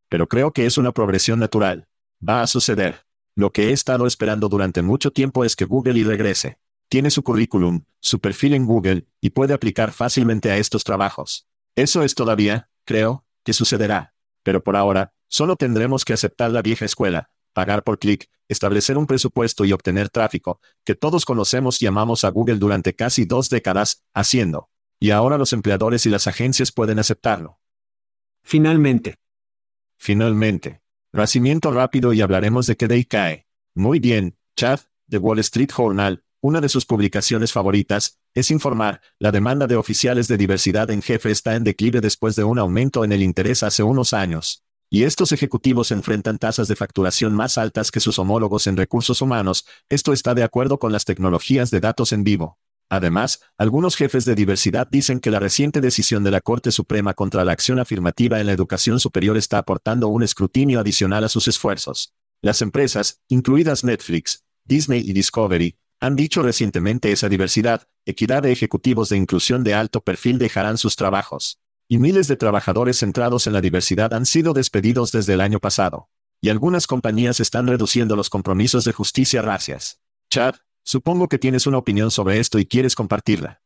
Pero 0.09 0.27
creo 0.27 0.51
que 0.51 0.65
es 0.65 0.77
una 0.77 0.91
progresión 0.91 1.39
natural. 1.39 1.87
Va 2.27 2.41
a 2.41 2.47
suceder. 2.47 3.05
Lo 3.35 3.51
que 3.51 3.69
he 3.69 3.71
estado 3.71 4.05
esperando 4.05 4.49
durante 4.49 4.81
mucho 4.81 5.11
tiempo 5.11 5.45
es 5.45 5.55
que 5.55 5.63
Google 5.63 5.97
y 5.97 6.03
regrese. 6.03 6.59
Tiene 6.89 7.09
su 7.09 7.23
currículum, 7.23 7.85
su 8.01 8.19
perfil 8.19 8.53
en 8.53 8.65
Google, 8.65 9.07
y 9.21 9.29
puede 9.29 9.53
aplicar 9.53 9.93
fácilmente 9.93 10.51
a 10.51 10.57
estos 10.57 10.83
trabajos. 10.83 11.47
Eso 11.75 12.03
es 12.03 12.15
todavía, 12.15 12.69
creo, 12.83 13.25
que 13.45 13.53
sucederá. 13.53 14.13
Pero 14.43 14.61
por 14.63 14.75
ahora, 14.75 15.13
solo 15.29 15.55
tendremos 15.55 16.03
que 16.03 16.13
aceptar 16.13 16.51
la 16.51 16.61
vieja 16.61 16.83
escuela, 16.83 17.29
pagar 17.53 17.83
por 17.83 17.99
clic, 17.99 18.29
establecer 18.47 18.97
un 18.97 19.05
presupuesto 19.05 19.65
y 19.65 19.71
obtener 19.73 20.09
tráfico, 20.09 20.59
que 20.83 20.95
todos 20.95 21.25
conocemos 21.25 21.81
y 21.81 21.87
amamos 21.87 22.23
a 22.23 22.29
Google 22.29 22.57
durante 22.57 22.95
casi 22.95 23.25
dos 23.25 23.49
décadas, 23.49 24.03
haciendo. 24.13 24.69
Y 24.99 25.11
ahora 25.11 25.37
los 25.37 25.53
empleadores 25.53 26.05
y 26.05 26.09
las 26.09 26.27
agencias 26.27 26.71
pueden 26.71 26.99
aceptarlo. 26.99 27.59
Finalmente. 28.43 29.17
Finalmente. 29.97 30.81
Nacimiento 31.11 31.71
rápido 31.71 32.13
y 32.13 32.21
hablaremos 32.21 32.67
de 32.67 32.75
qué 32.75 32.87
day 32.87 33.05
cae. 33.05 33.47
Muy 33.73 33.99
bien, 33.99 34.37
Chad, 34.55 34.79
de 35.07 35.17
Wall 35.17 35.39
Street 35.39 35.69
Journal, 35.75 36.23
una 36.41 36.61
de 36.61 36.69
sus 36.69 36.85
publicaciones 36.85 37.51
favoritas, 37.51 38.19
es 38.33 38.51
informar, 38.51 39.01
la 39.17 39.31
demanda 39.31 39.67
de 39.67 39.75
oficiales 39.75 40.27
de 40.27 40.37
diversidad 40.37 40.89
en 40.91 41.01
jefe 41.01 41.31
está 41.31 41.55
en 41.55 41.63
declive 41.63 41.99
después 41.99 42.35
de 42.35 42.43
un 42.43 42.59
aumento 42.59 43.03
en 43.03 43.11
el 43.11 43.23
interés 43.23 43.63
hace 43.63 43.83
unos 43.83 44.13
años. 44.13 44.63
Y 44.91 45.03
estos 45.03 45.31
ejecutivos 45.31 45.91
enfrentan 45.91 46.39
tasas 46.39 46.67
de 46.67 46.75
facturación 46.75 47.35
más 47.35 47.59
altas 47.59 47.91
que 47.91 47.99
sus 47.99 48.17
homólogos 48.17 48.65
en 48.65 48.75
recursos 48.75 49.21
humanos, 49.21 49.67
esto 49.87 50.13
está 50.13 50.33
de 50.33 50.41
acuerdo 50.41 50.79
con 50.79 50.91
las 50.91 51.05
tecnologías 51.05 51.69
de 51.69 51.79
datos 51.79 52.11
en 52.11 52.23
vivo. 52.23 52.57
Además, 52.89 53.41
algunos 53.59 53.95
jefes 53.95 54.25
de 54.25 54.33
diversidad 54.33 54.87
dicen 54.89 55.19
que 55.19 55.29
la 55.29 55.39
reciente 55.39 55.79
decisión 55.79 56.23
de 56.23 56.31
la 56.31 56.41
Corte 56.41 56.71
Suprema 56.71 57.13
contra 57.13 57.45
la 57.45 57.51
acción 57.51 57.77
afirmativa 57.77 58.39
en 58.39 58.47
la 58.47 58.51
educación 58.53 58.99
superior 58.99 59.37
está 59.37 59.59
aportando 59.59 60.07
un 60.07 60.23
escrutinio 60.23 60.79
adicional 60.79 61.23
a 61.23 61.29
sus 61.29 61.47
esfuerzos. 61.47 62.15
Las 62.41 62.63
empresas, 62.63 63.21
incluidas 63.27 63.83
Netflix, 63.83 64.43
Disney 64.65 65.03
y 65.07 65.13
Discovery, 65.13 65.77
han 65.99 66.15
dicho 66.15 66.41
recientemente 66.41 67.11
esa 67.11 67.29
diversidad, 67.29 67.87
equidad 68.05 68.41
de 68.41 68.53
ejecutivos 68.53 69.09
de 69.09 69.17
inclusión 69.17 69.63
de 69.63 69.75
alto 69.75 70.01
perfil 70.01 70.39
dejarán 70.39 70.79
sus 70.79 70.95
trabajos 70.95 71.59
y 71.91 71.97
miles 71.97 72.27
de 72.27 72.35
trabajadores 72.35 72.99
centrados 72.99 73.47
en 73.47 73.53
la 73.53 73.61
diversidad 73.61 74.13
han 74.13 74.27
sido 74.27 74.53
despedidos 74.53 75.11
desde 75.11 75.33
el 75.33 75.41
año 75.41 75.59
pasado. 75.59 76.07
Y 76.39 76.49
algunas 76.49 76.85
compañías 76.85 77.39
están 77.39 77.65
reduciendo 77.65 78.15
los 78.15 78.29
compromisos 78.29 78.85
de 78.85 78.93
justicia 78.93 79.41
racias. 79.41 79.99
Chad, 80.29 80.55
supongo 80.83 81.27
que 81.27 81.39
tienes 81.39 81.65
una 81.65 81.79
opinión 81.79 82.11
sobre 82.11 82.39
esto 82.39 82.59
y 82.59 82.67
quieres 82.67 82.93
compartirla. 82.93 83.61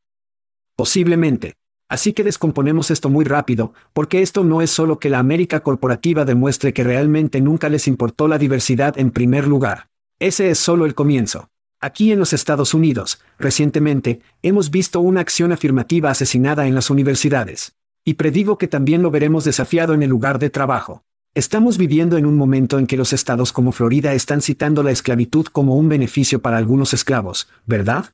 Posiblemente. 0.78 1.58
Así 1.90 2.14
que 2.14 2.24
descomponemos 2.24 2.92
esto 2.92 3.10
muy 3.10 3.26
rápido, 3.26 3.74
porque 3.92 4.22
esto 4.22 4.46
no 4.46 4.62
es 4.62 4.72
solo 4.72 5.00
que 5.00 5.10
la 5.10 5.20
América 5.20 5.60
corporativa 5.60 6.24
demuestre 6.24 6.74
que 6.74 6.86
realmente 6.86 7.42
nunca 7.42 7.68
les 7.68 7.90
importó 7.90 8.30
la 8.30 8.38
diversidad 8.38 8.98
en 8.98 9.12
primer 9.12 9.48
lugar. 9.48 9.90
Ese 10.20 10.50
es 10.50 10.60
solo 10.60 10.86
el 10.86 10.96
comienzo. 10.96 11.50
Aquí 11.82 12.14
en 12.14 12.20
los 12.20 12.32
Estados 12.32 12.74
Unidos, 12.74 13.22
recientemente, 13.38 14.22
hemos 14.44 14.72
visto 14.72 15.02
una 15.02 15.20
acción 15.20 15.52
afirmativa 15.52 16.10
asesinada 16.10 16.68
en 16.68 16.74
las 16.74 16.90
universidades. 16.90 17.76
Y 18.06 18.16
predigo 18.16 18.58
que 18.58 18.68
también 18.68 19.02
lo 19.02 19.12
veremos 19.12 19.46
desafiado 19.46 19.94
en 19.94 20.04
el 20.04 20.10
lugar 20.10 20.38
de 20.38 20.50
trabajo. 20.50 21.04
Estamos 21.36 21.78
viviendo 21.78 22.18
en 22.18 22.26
un 22.26 22.36
momento 22.36 22.78
en 22.78 22.86
que 22.86 22.98
los 22.98 23.14
estados 23.14 23.54
como 23.54 23.72
Florida 23.72 24.14
están 24.14 24.42
citando 24.42 24.84
la 24.84 24.92
esclavitud 24.92 25.46
como 25.46 25.78
un 25.78 25.88
beneficio 25.88 26.42
para 26.42 26.58
algunos 26.58 26.94
esclavos, 26.94 27.48
¿verdad? 27.66 28.14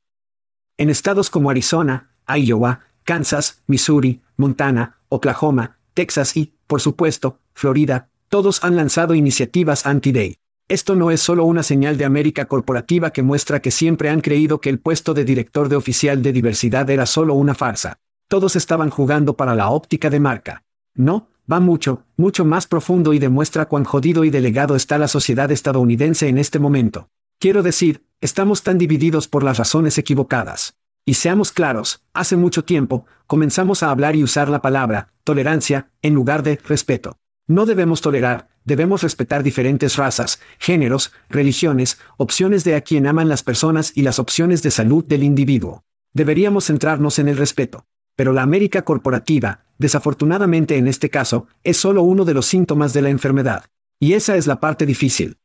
En 0.78 0.92
estados 0.92 1.32
como 1.32 1.50
Arizona, 1.50 2.12
Iowa, 2.28 2.82
Kansas, 3.04 3.64
Missouri, 3.66 4.22
Montana, 4.38 5.00
Oklahoma, 5.10 5.80
Texas 5.96 6.38
y, 6.38 6.54
por 6.68 6.82
supuesto, 6.82 7.40
Florida, 7.54 8.10
todos 8.30 8.64
han 8.64 8.76
lanzado 8.76 9.16
iniciativas 9.16 9.88
anti-day. 9.88 10.38
Esto 10.68 10.96
no 10.96 11.10
es 11.10 11.20
solo 11.20 11.46
una 11.46 11.64
señal 11.64 11.98
de 11.98 12.06
América 12.06 12.46
corporativa 12.46 13.10
que 13.10 13.24
muestra 13.24 13.60
que 13.60 13.72
siempre 13.72 14.10
han 14.10 14.22
creído 14.22 14.62
que 14.62 14.70
el 14.70 14.80
puesto 14.80 15.16
de 15.16 15.26
director 15.26 15.68
de 15.68 15.76
oficial 15.76 16.22
de 16.22 16.32
diversidad 16.32 16.88
era 16.92 17.08
solo 17.08 17.34
una 17.34 17.56
farsa. 17.56 17.98
Todos 18.30 18.56
estaban 18.56 18.92
jugando 18.92 19.36
para 19.36 19.56
la 19.56 19.72
óptica 19.72 20.12
de 20.12 20.20
marca. 20.20 20.64
No, 20.94 21.30
va 21.52 21.60
mucho, 21.60 22.04
mucho 22.16 22.46
más 22.46 22.68
profundo 22.68 23.14
y 23.14 23.18
demuestra 23.18 23.66
cuán 23.66 23.86
jodido 23.86 24.24
y 24.24 24.30
delegado 24.30 24.76
está 24.76 25.00
la 25.00 25.08
sociedad 25.08 25.52
estadounidense 25.52 26.28
en 26.28 26.38
este 26.38 26.60
momento. 26.60 27.10
Quiero 27.40 27.64
decir, 27.64 28.06
estamos 28.22 28.62
tan 28.62 28.78
divididos 28.78 29.28
por 29.28 29.42
las 29.42 29.58
razones 29.58 29.98
equivocadas. 29.98 30.76
Y 31.06 31.16
seamos 31.16 31.52
claros, 31.52 32.04
hace 32.14 32.36
mucho 32.36 32.64
tiempo, 32.64 33.08
comenzamos 33.26 33.82
a 33.82 33.90
hablar 33.90 34.16
y 34.16 34.24
usar 34.24 34.48
la 34.48 34.62
palabra, 34.62 35.08
tolerancia, 35.24 35.90
en 36.04 36.14
lugar 36.14 36.44
de 36.44 36.60
respeto. 36.68 37.18
No 37.48 37.66
debemos 37.66 38.02
tolerar, 38.02 38.50
debemos 38.64 39.02
respetar 39.02 39.42
diferentes 39.42 39.96
razas, 39.96 40.40
géneros, 40.60 41.14
religiones, 41.30 41.98
opciones 42.18 42.64
de 42.64 42.76
a 42.76 42.82
quien 42.82 43.08
aman 43.08 43.28
las 43.28 43.42
personas 43.42 43.92
y 43.96 44.04
las 44.04 44.20
opciones 44.20 44.62
de 44.62 44.70
salud 44.70 45.04
del 45.04 45.24
individuo. 45.24 45.84
Deberíamos 46.14 46.66
centrarnos 46.66 47.18
en 47.18 47.28
el 47.28 47.38
respeto. 47.38 47.88
Pero 48.20 48.34
la 48.34 48.42
América 48.42 48.82
corporativa, 48.82 49.64
desafortunadamente 49.78 50.76
en 50.76 50.90
este 50.90 51.10
caso, 51.10 51.48
es 51.64 51.78
solo 51.78 52.04
uno 52.04 52.26
de 52.26 52.34
los 52.34 52.48
síntomas 52.48 52.92
de 52.92 53.02
la 53.02 53.10
enfermedad. 53.10 53.68
Y 53.98 54.12
esa 54.12 54.36
es 54.36 54.46
la 54.46 54.60
parte 54.60 54.86
difícil. 54.86 55.38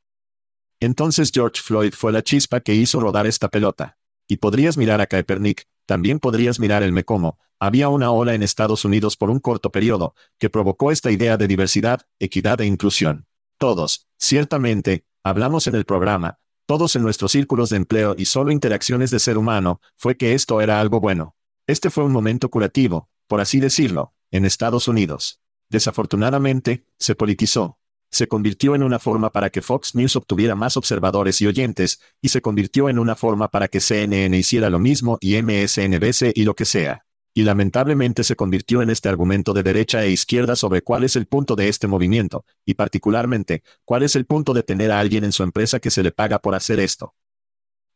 Entonces 0.81 1.31
George 1.33 1.63
Floyd 1.63 1.95
fue 1.97 2.11
la 2.11 2.25
chispa 2.25 2.59
que 2.59 2.75
hizo 2.75 2.99
rodar 2.99 3.29
esta 3.29 3.49
pelota. 3.49 3.97
Y 4.27 4.39
podrías 4.39 4.77
mirar 4.77 5.01
a 5.01 5.07
Kaepernick, 5.07 5.69
también 5.87 6.19
podrías 6.19 6.59
mirar 6.59 6.83
el 6.83 6.91
Mecomo, 6.91 7.39
había 7.61 7.89
una 7.91 8.11
ola 8.11 8.35
en 8.35 8.43
Estados 8.43 8.85
Unidos 8.85 9.17
por 9.17 9.31
un 9.31 9.39
corto 9.39 9.71
periodo, 9.71 10.17
que 10.41 10.51
provocó 10.51 10.91
esta 10.91 11.13
idea 11.13 11.37
de 11.37 11.47
diversidad, 11.47 12.01
equidad 12.19 12.61
e 12.61 12.67
inclusión. 12.67 13.29
Todos, 13.57 14.09
ciertamente, 14.19 15.05
hablamos 15.23 15.69
en 15.69 15.77
el 15.77 15.85
programa, 15.85 16.41
todos 16.67 16.97
en 16.97 17.03
nuestros 17.03 17.31
círculos 17.31 17.71
de 17.71 17.77
empleo 17.77 18.17
y 18.19 18.25
solo 18.25 18.51
interacciones 18.51 19.13
de 19.13 19.21
ser 19.21 19.39
humano, 19.39 19.81
fue 19.97 20.17
que 20.17 20.35
esto 20.35 20.61
era 20.61 20.81
algo 20.81 20.99
bueno. 20.99 21.37
Este 21.67 21.91
fue 21.91 22.05
un 22.05 22.13
momento 22.13 22.51
curativo, 22.51 23.09
por 23.27 23.41
así 23.41 23.59
decirlo, 23.59 24.13
en 24.31 24.45
Estados 24.45 24.87
Unidos. 24.87 25.41
Desafortunadamente, 25.71 26.85
se 26.99 27.15
politizó. 27.15 27.79
Se 28.11 28.29
convirtió 28.29 28.75
en 28.75 28.83
una 28.83 28.99
forma 28.99 29.33
para 29.33 29.51
que 29.51 29.63
Fox 29.63 29.95
News 29.95 30.15
obtuviera 30.17 30.55
más 30.55 30.77
observadores 30.77 31.41
y 31.41 31.47
oyentes, 31.47 32.01
y 32.21 32.29
se 32.29 32.43
convirtió 32.43 32.89
en 32.89 32.99
una 32.99 33.17
forma 33.17 33.49
para 33.49 33.69
que 33.69 33.81
CNN 33.81 34.37
hiciera 34.37 34.69
lo 34.71 34.79
mismo 34.79 35.19
y 35.21 35.41
MSNBC 35.41 36.33
y 36.35 36.45
lo 36.45 36.55
que 36.55 36.65
sea 36.65 37.05
y 37.37 37.43
lamentablemente 37.43 38.23
se 38.23 38.37
convirtió 38.37 38.81
en 38.81 38.91
este 38.91 39.09
argumento 39.09 39.53
de 39.53 39.65
derecha 39.65 40.05
e 40.05 40.11
izquierda 40.11 40.55
sobre 40.55 40.83
cuál 40.83 41.03
es 41.03 41.17
el 41.17 41.27
punto 41.27 41.57
de 41.57 41.69
este 41.69 41.89
movimiento, 41.89 42.47
y 42.65 42.75
particularmente, 42.75 43.65
cuál 43.85 44.05
es 44.05 44.15
el 44.15 44.25
punto 44.25 44.55
de 44.55 44.63
tener 44.63 44.93
a 44.93 45.01
alguien 45.01 45.25
en 45.25 45.33
su 45.33 45.43
empresa 45.43 45.81
que 45.81 45.91
se 45.91 46.05
le 46.05 46.13
paga 46.13 46.39
por 46.39 46.55
hacer 46.55 46.79
esto. 46.79 47.15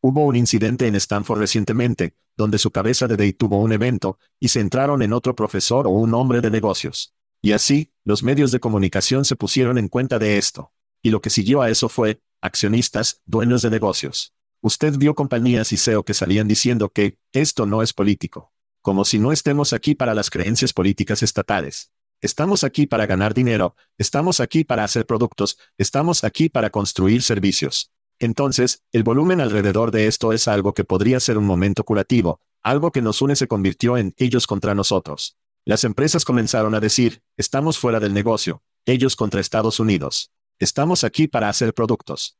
Hubo 0.00 0.24
un 0.24 0.36
incidente 0.36 0.86
en 0.86 0.94
Stanford 0.94 1.40
recientemente, 1.40 2.14
donde 2.36 2.58
su 2.58 2.70
cabeza 2.70 3.08
de 3.08 3.16
Day 3.16 3.32
tuvo 3.32 3.58
un 3.58 3.72
evento, 3.72 4.18
y 4.38 4.48
se 4.48 4.60
entraron 4.60 5.02
en 5.02 5.12
otro 5.12 5.34
profesor 5.34 5.88
o 5.88 5.90
un 5.90 6.14
hombre 6.14 6.40
de 6.40 6.50
negocios. 6.50 7.14
Y 7.42 7.52
así, 7.52 7.92
los 8.04 8.22
medios 8.22 8.52
de 8.52 8.60
comunicación 8.60 9.24
se 9.24 9.34
pusieron 9.34 9.76
en 9.76 9.88
cuenta 9.88 10.20
de 10.20 10.38
esto. 10.38 10.72
Y 11.02 11.10
lo 11.10 11.20
que 11.20 11.30
siguió 11.30 11.62
a 11.62 11.70
eso 11.70 11.88
fue, 11.88 12.22
accionistas, 12.40 13.22
dueños 13.26 13.62
de 13.62 13.70
negocios. 13.70 14.34
Usted 14.60 14.96
vio 14.96 15.14
compañías 15.16 15.72
y 15.72 15.76
SEO 15.76 16.04
que 16.04 16.14
salían 16.14 16.46
diciendo 16.46 16.90
que, 16.90 17.18
esto 17.32 17.66
no 17.66 17.82
es 17.82 17.92
político. 17.92 18.52
Como 18.82 19.04
si 19.04 19.18
no 19.18 19.32
estemos 19.32 19.72
aquí 19.72 19.96
para 19.96 20.14
las 20.14 20.30
creencias 20.30 20.72
políticas 20.72 21.24
estatales. 21.24 21.92
Estamos 22.20 22.62
aquí 22.62 22.86
para 22.86 23.06
ganar 23.06 23.34
dinero, 23.34 23.76
estamos 23.96 24.40
aquí 24.40 24.64
para 24.64 24.82
hacer 24.82 25.06
productos, 25.06 25.58
estamos 25.76 26.24
aquí 26.24 26.48
para 26.48 26.70
construir 26.70 27.22
servicios. 27.22 27.92
Entonces, 28.18 28.82
el 28.92 29.04
volumen 29.04 29.40
alrededor 29.40 29.90
de 29.90 30.06
esto 30.06 30.32
es 30.32 30.48
algo 30.48 30.74
que 30.74 30.84
podría 30.84 31.20
ser 31.20 31.38
un 31.38 31.46
momento 31.46 31.84
curativo, 31.84 32.40
algo 32.62 32.90
que 32.90 33.02
nos 33.02 33.22
une 33.22 33.36
se 33.36 33.46
convirtió 33.46 33.96
en 33.96 34.14
ellos 34.16 34.46
contra 34.46 34.74
nosotros. 34.74 35.36
Las 35.64 35.84
empresas 35.84 36.24
comenzaron 36.24 36.74
a 36.74 36.80
decir, 36.80 37.22
estamos 37.36 37.78
fuera 37.78 38.00
del 38.00 38.14
negocio, 38.14 38.62
ellos 38.86 39.16
contra 39.16 39.40
Estados 39.40 39.78
Unidos. 39.80 40.32
Estamos 40.58 41.04
aquí 41.04 41.28
para 41.28 41.48
hacer 41.48 41.74
productos. 41.74 42.38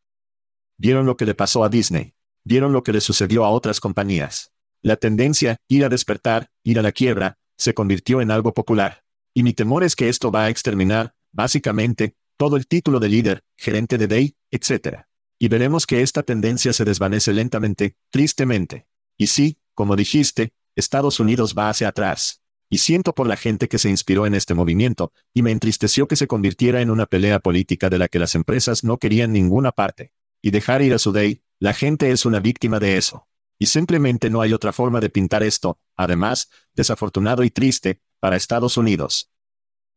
Vieron 0.76 1.07
lo 1.07 1.16
que 1.16 1.26
le 1.26 1.35
pasó 1.35 1.62
a 1.62 1.68
Disney. 1.68 2.14
Vieron 2.45 2.72
lo 2.72 2.83
que 2.83 2.93
le 2.93 3.01
sucedió 3.01 3.45
a 3.45 3.51
otras 3.51 3.81
compañías. 3.81 4.53
La 4.81 4.97
tendencia, 4.97 5.59
ir 5.68 5.85
a 5.85 5.89
despertar, 5.89 6.51
ir 6.62 6.79
a 6.79 6.83
la 6.83 6.93
quiebra, 6.93 7.39
se 7.57 7.74
convirtió 7.74 8.20
en 8.20 8.31
algo 8.31 8.55
popular. 8.55 9.05
Y 9.35 9.43
mi 9.43 9.53
temor 9.53 9.85
es 9.85 9.95
que 9.95 10.09
esto 10.09 10.31
va 10.33 10.45
a 10.45 10.49
exterminar, 10.49 11.14
básicamente, 11.33 12.14
todo 12.37 12.57
el 12.57 12.66
título 12.66 13.01
de 13.01 13.09
líder, 13.09 13.45
gerente 13.57 13.99
de 13.99 14.07
Day, 14.07 14.37
etc. 14.51 15.08
Y 15.39 15.49
veremos 15.49 15.86
que 15.86 16.03
esta 16.03 16.22
tendencia 16.22 16.72
se 16.72 16.84
desvanece 16.84 17.32
lentamente, 17.32 17.97
tristemente. 18.11 18.89
Y 19.16 19.28
sí, 19.28 19.59
como 19.74 19.95
dijiste, 19.97 20.53
Estados 20.74 21.20
Unidos 21.20 21.55
va 21.57 21.68
hacia 21.68 21.89
atrás. 21.89 22.43
Y 22.70 22.78
siento 22.78 23.14
por 23.14 23.26
la 23.26 23.36
gente 23.36 23.68
que 23.68 23.78
se 23.78 23.89
inspiró 23.89 24.26
en 24.26 24.34
este 24.34 24.55
movimiento, 24.55 25.12
y 25.32 25.43
me 25.43 25.53
entristeció 25.53 26.07
que 26.07 26.16
se 26.16 26.26
convirtiera 26.26 26.82
en 26.82 26.91
una 26.91 27.07
pelea 27.07 27.41
política 27.41 27.89
de 27.89 27.99
la 27.99 28.09
que 28.09 28.18
las 28.18 28.34
empresas 28.34 28.84
no 28.84 28.99
querían 28.99 29.32
ninguna 29.32 29.72
parte. 29.72 30.12
Y 30.43 30.51
dejar 30.51 30.82
ir 30.82 30.93
a 30.93 30.99
su 30.99 31.12
Day, 31.12 31.43
la 31.59 31.72
gente 31.72 32.11
es 32.11 32.26
una 32.26 32.41
víctima 32.41 32.78
de 32.78 32.97
eso. 32.97 33.26
Y 33.59 33.66
simplemente 33.66 34.30
no 34.30 34.41
hay 34.41 34.53
otra 34.53 34.72
forma 34.72 35.01
de 35.01 35.11
pintar 35.11 35.43
esto, 35.43 35.78
además, 35.97 36.51
desafortunado 36.74 37.43
y 37.43 37.51
triste, 37.51 38.01
para 38.20 38.36
Estados 38.36 38.76
Unidos. 38.76 39.30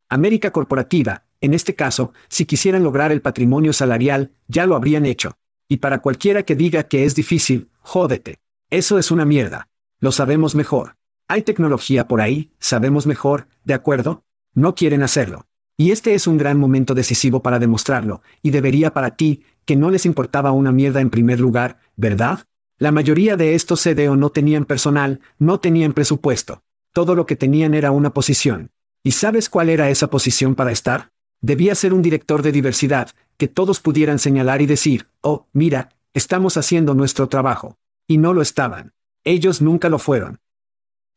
América 0.08 0.50
Corporativa, 0.50 1.26
en 1.42 1.54
este 1.54 1.74
caso, 1.74 2.12
si 2.28 2.46
quisieran 2.46 2.84
lograr 2.84 3.10
el 3.10 3.20
patrimonio 3.20 3.72
salarial, 3.72 4.30
ya 4.46 4.64
lo 4.64 4.76
habrían 4.76 5.04
hecho. 5.04 5.36
Y 5.68 5.78
para 5.78 6.00
cualquiera 6.00 6.44
que 6.44 6.54
diga 6.54 6.84
que 6.84 7.04
es 7.04 7.14
difícil, 7.14 7.68
jódete. 7.80 8.38
Eso 8.70 8.96
es 8.98 9.10
una 9.10 9.24
mierda. 9.24 9.68
Lo 9.98 10.12
sabemos 10.12 10.54
mejor. 10.54 10.96
Hay 11.28 11.42
tecnología 11.42 12.06
por 12.06 12.20
ahí, 12.20 12.52
sabemos 12.58 13.06
mejor, 13.06 13.48
¿de 13.64 13.74
acuerdo? 13.74 14.24
No 14.54 14.74
quieren 14.74 15.02
hacerlo. 15.02 15.46
Y 15.76 15.90
este 15.90 16.14
es 16.14 16.26
un 16.26 16.38
gran 16.38 16.58
momento 16.58 16.94
decisivo 16.94 17.42
para 17.42 17.58
demostrarlo, 17.58 18.22
y 18.40 18.50
debería 18.50 18.92
para 18.92 19.16
ti, 19.16 19.42
que 19.64 19.74
no 19.74 19.90
les 19.90 20.06
importaba 20.06 20.52
una 20.52 20.70
mierda 20.70 21.00
en 21.00 21.10
primer 21.10 21.40
lugar, 21.40 21.78
¿verdad? 21.96 22.46
La 22.78 22.92
mayoría 22.92 23.36
de 23.36 23.54
estos 23.54 23.82
CDO 23.82 24.16
no 24.16 24.30
tenían 24.30 24.64
personal, 24.64 25.20
no 25.38 25.58
tenían 25.58 25.92
presupuesto. 25.92 26.62
Todo 26.92 27.14
lo 27.14 27.26
que 27.26 27.36
tenían 27.36 27.74
era 27.74 27.90
una 27.90 28.10
posición. 28.10 28.70
¿Y 29.02 29.12
sabes 29.12 29.48
cuál 29.48 29.70
era 29.70 29.90
esa 29.90 30.08
posición 30.08 30.54
para 30.54 30.70
estar? 30.72 31.11
Debía 31.42 31.74
ser 31.74 31.92
un 31.92 32.02
director 32.02 32.40
de 32.42 32.52
diversidad, 32.52 33.10
que 33.36 33.48
todos 33.48 33.80
pudieran 33.80 34.20
señalar 34.20 34.62
y 34.62 34.66
decir, 34.66 35.08
oh, 35.22 35.48
mira, 35.52 35.88
estamos 36.14 36.56
haciendo 36.56 36.94
nuestro 36.94 37.28
trabajo. 37.28 37.76
Y 38.06 38.18
no 38.18 38.32
lo 38.32 38.42
estaban. 38.42 38.94
Ellos 39.24 39.60
nunca 39.60 39.88
lo 39.88 39.98
fueron. 39.98 40.40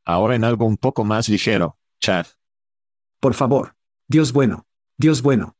Ahora 0.03 0.35
en 0.35 0.43
algo 0.43 0.65
un 0.65 0.77
poco 0.77 1.05
más 1.05 1.29
ligero, 1.29 1.77
Chad. 1.99 2.25
Por 3.19 3.35
favor. 3.35 3.75
Dios 4.07 4.33
bueno. 4.33 4.65
Dios 4.97 5.21
bueno. 5.21 5.55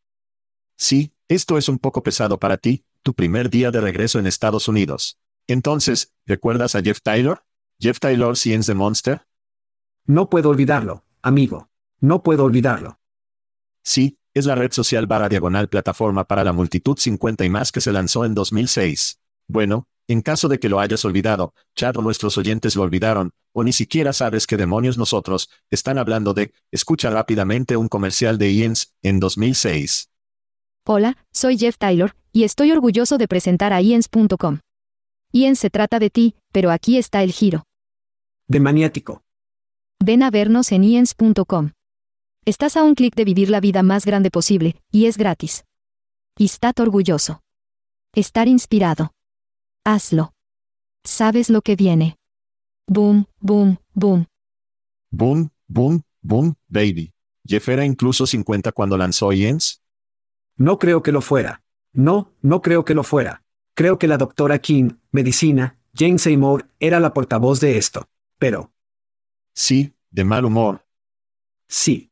Sí, 0.78 1.14
esto 1.28 1.60
es 1.60 1.70
un 1.70 1.78
poco 1.78 2.02
pesado 2.02 2.40
para 2.40 2.58
ti, 2.58 2.86
tu 3.04 3.14
primer 3.14 3.52
día 3.52 3.70
de 3.70 3.82
regreso 3.82 4.18
en 4.18 4.26
Estados 4.26 4.68
Unidos. 4.68 5.20
Entonces, 5.48 6.14
¿recuerdas 6.26 6.74
a 6.74 6.82
Jeff 6.82 7.02
Taylor? 7.04 7.44
Jeff 7.80 8.00
Taylor 8.00 8.36
Science 8.36 8.72
the 8.72 8.76
Monster? 8.76 9.28
No 10.06 10.30
puedo 10.30 10.50
olvidarlo, 10.50 11.04
amigo. 11.22 11.70
No 12.00 12.24
puedo 12.24 12.46
olvidarlo. 12.46 13.00
Sí, 13.84 14.18
es 14.36 14.46
la 14.46 14.54
red 14.54 14.72
social 14.72 15.08
barra 15.08 15.30
diagonal 15.30 15.70
plataforma 15.70 16.26
para 16.26 16.44
la 16.44 16.52
multitud 16.52 16.98
50 16.98 17.46
y 17.46 17.50
más 17.50 17.72
que 17.72 17.82
se 17.82 17.94
lanzó 17.94 18.26
en 18.26 18.36
2006. 18.36 19.20
Bueno, 19.48 19.88
en 20.08 20.22
caso 20.22 20.50
de 20.50 20.60
que 20.60 20.68
lo 20.70 20.80
hayas 20.80 21.06
olvidado, 21.06 21.54
Chad 21.74 21.98
o 21.98 22.02
nuestros 22.02 22.38
oyentes 22.38 22.76
lo 22.76 22.84
olvidaron, 22.84 23.32
o 23.54 23.64
ni 23.64 23.72
siquiera 23.72 24.12
sabes 24.12 24.46
qué 24.46 24.58
demonios 24.58 24.98
nosotros, 24.98 25.50
están 25.72 25.98
hablando 25.98 26.34
de, 26.34 26.54
escucha 26.70 27.10
rápidamente 27.10 27.78
un 27.78 27.88
comercial 27.88 28.38
de 28.38 28.54
Iens, 28.54 28.94
en 29.02 29.20
2006. 29.22 30.10
Hola, 30.86 31.18
soy 31.32 31.58
Jeff 31.58 31.78
Taylor, 31.78 32.16
y 32.34 32.44
estoy 32.44 32.72
orgulloso 32.72 33.18
de 33.18 33.28
presentar 33.28 33.72
a 33.72 33.82
Iens.com. 33.82 34.60
Ian 35.32 35.56
se 35.56 35.70
trata 35.70 35.98
de 35.98 36.10
ti, 36.10 36.36
pero 36.52 36.72
aquí 36.72 36.98
está 36.98 37.24
el 37.24 37.32
giro. 37.32 37.64
De 38.48 38.60
maniático. 38.60 39.24
Ven 40.04 40.24
a 40.24 40.30
vernos 40.30 40.72
en 40.72 40.84
iens.com. 40.84 41.72
Estás 42.48 42.78
a 42.78 42.84
un 42.84 42.94
clic 42.94 43.16
de 43.16 43.26
vivir 43.26 43.50
la 43.50 43.60
vida 43.60 43.82
más 43.82 44.06
grande 44.06 44.30
posible, 44.30 44.76
y 44.92 45.08
es 45.08 45.18
gratis. 45.18 45.66
Y 46.38 46.46
estás 46.46 46.74
orgulloso. 46.78 47.42
Estar 48.14 48.48
inspirado. 48.48 49.14
Hazlo. 49.84 50.32
Sabes 51.04 51.50
lo 51.50 51.64
que 51.64 51.76
viene. 51.76 52.18
Boom, 52.86 53.26
boom, 53.40 53.80
boom. 53.96 54.28
Boom, 55.10 55.50
boom, 55.68 56.04
boom, 56.22 56.54
baby. 56.68 57.12
¿Jeff 57.48 57.68
era 57.68 57.84
incluso 57.84 58.28
50 58.28 58.72
cuando 58.74 58.96
lanzó 58.96 59.34
Iens? 59.34 59.82
No 60.56 60.78
creo 60.78 61.02
que 61.02 61.12
lo 61.12 61.22
fuera. 61.22 61.64
No, 61.94 62.32
no 62.44 62.62
creo 62.62 62.86
que 62.86 62.94
lo 62.94 63.04
fuera. 63.04 63.42
Creo 63.74 63.98
que 63.98 64.08
la 64.08 64.18
doctora 64.18 64.60
King, 64.60 64.92
medicina, 65.12 65.80
Jane 65.96 66.20
Seymour, 66.20 66.70
era 66.80 67.00
la 67.00 67.12
portavoz 67.12 67.60
de 67.60 67.80
esto. 67.80 68.08
Pero... 68.38 68.72
Sí, 69.56 69.96
de 70.12 70.26
mal 70.26 70.46
humor. 70.46 70.86
Sí. 71.68 72.12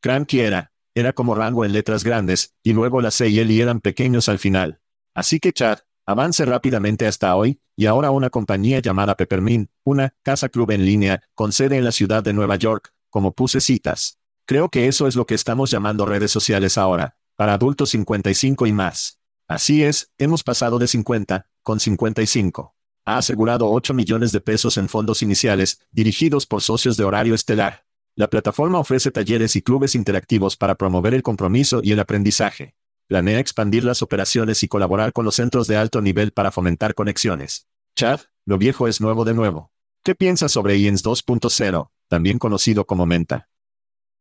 Cranky 0.00 0.40
era, 0.40 0.72
Era 0.94 1.12
como 1.12 1.34
rango 1.34 1.64
en 1.64 1.72
letras 1.72 2.02
grandes, 2.02 2.54
y 2.62 2.72
luego 2.72 3.00
la 3.00 3.10
C 3.10 3.28
y 3.28 3.40
I 3.40 3.60
eran 3.60 3.80
pequeños 3.80 4.28
al 4.28 4.38
final. 4.38 4.80
Así 5.14 5.38
que 5.38 5.52
chat, 5.52 5.80
avance 6.06 6.44
rápidamente 6.44 7.06
hasta 7.06 7.36
hoy, 7.36 7.60
y 7.76 7.86
ahora 7.86 8.10
una 8.10 8.30
compañía 8.30 8.80
llamada 8.80 9.16
Peppermint, 9.16 9.70
una 9.84 10.14
casa 10.22 10.48
club 10.48 10.70
en 10.72 10.84
línea, 10.84 11.22
con 11.34 11.52
sede 11.52 11.76
en 11.76 11.84
la 11.84 11.92
ciudad 11.92 12.22
de 12.22 12.32
Nueva 12.32 12.56
York, 12.56 12.92
como 13.08 13.32
puse 13.32 13.60
citas. 13.60 14.18
Creo 14.46 14.68
que 14.68 14.88
eso 14.88 15.06
es 15.06 15.16
lo 15.16 15.26
que 15.26 15.34
estamos 15.34 15.70
llamando 15.70 16.06
redes 16.06 16.30
sociales 16.32 16.76
ahora, 16.76 17.16
para 17.36 17.54
adultos 17.54 17.90
55 17.90 18.66
y 18.66 18.72
más. 18.72 19.20
Así 19.46 19.84
es, 19.84 20.10
hemos 20.18 20.42
pasado 20.42 20.78
de 20.78 20.88
50, 20.88 21.46
con 21.62 21.78
55. 21.78 22.74
Ha 23.04 23.18
asegurado 23.18 23.70
8 23.70 23.94
millones 23.94 24.32
de 24.32 24.40
pesos 24.40 24.76
en 24.76 24.88
fondos 24.88 25.22
iniciales, 25.22 25.86
dirigidos 25.90 26.46
por 26.46 26.62
socios 26.62 26.96
de 26.96 27.04
horario 27.04 27.34
estelar. 27.34 27.84
La 28.16 28.28
plataforma 28.28 28.78
ofrece 28.78 29.10
talleres 29.10 29.56
y 29.56 29.62
clubes 29.62 29.94
interactivos 29.94 30.56
para 30.56 30.74
promover 30.74 31.14
el 31.14 31.22
compromiso 31.22 31.80
y 31.82 31.92
el 31.92 32.00
aprendizaje. 32.00 32.74
Planea 33.06 33.38
expandir 33.38 33.84
las 33.84 34.02
operaciones 34.02 34.62
y 34.62 34.68
colaborar 34.68 35.12
con 35.12 35.24
los 35.24 35.36
centros 35.36 35.66
de 35.66 35.76
alto 35.76 36.00
nivel 36.00 36.32
para 36.32 36.50
fomentar 36.50 36.94
conexiones. 36.94 37.66
Chad, 37.96 38.20
lo 38.44 38.58
viejo 38.58 38.88
es 38.88 39.00
nuevo 39.00 39.24
de 39.24 39.34
nuevo. 39.34 39.72
¿Qué 40.02 40.14
piensas 40.14 40.52
sobre 40.52 40.76
IENS 40.76 41.04
2.0, 41.04 41.90
también 42.08 42.38
conocido 42.38 42.86
como 42.86 43.06
Menta? 43.06 43.48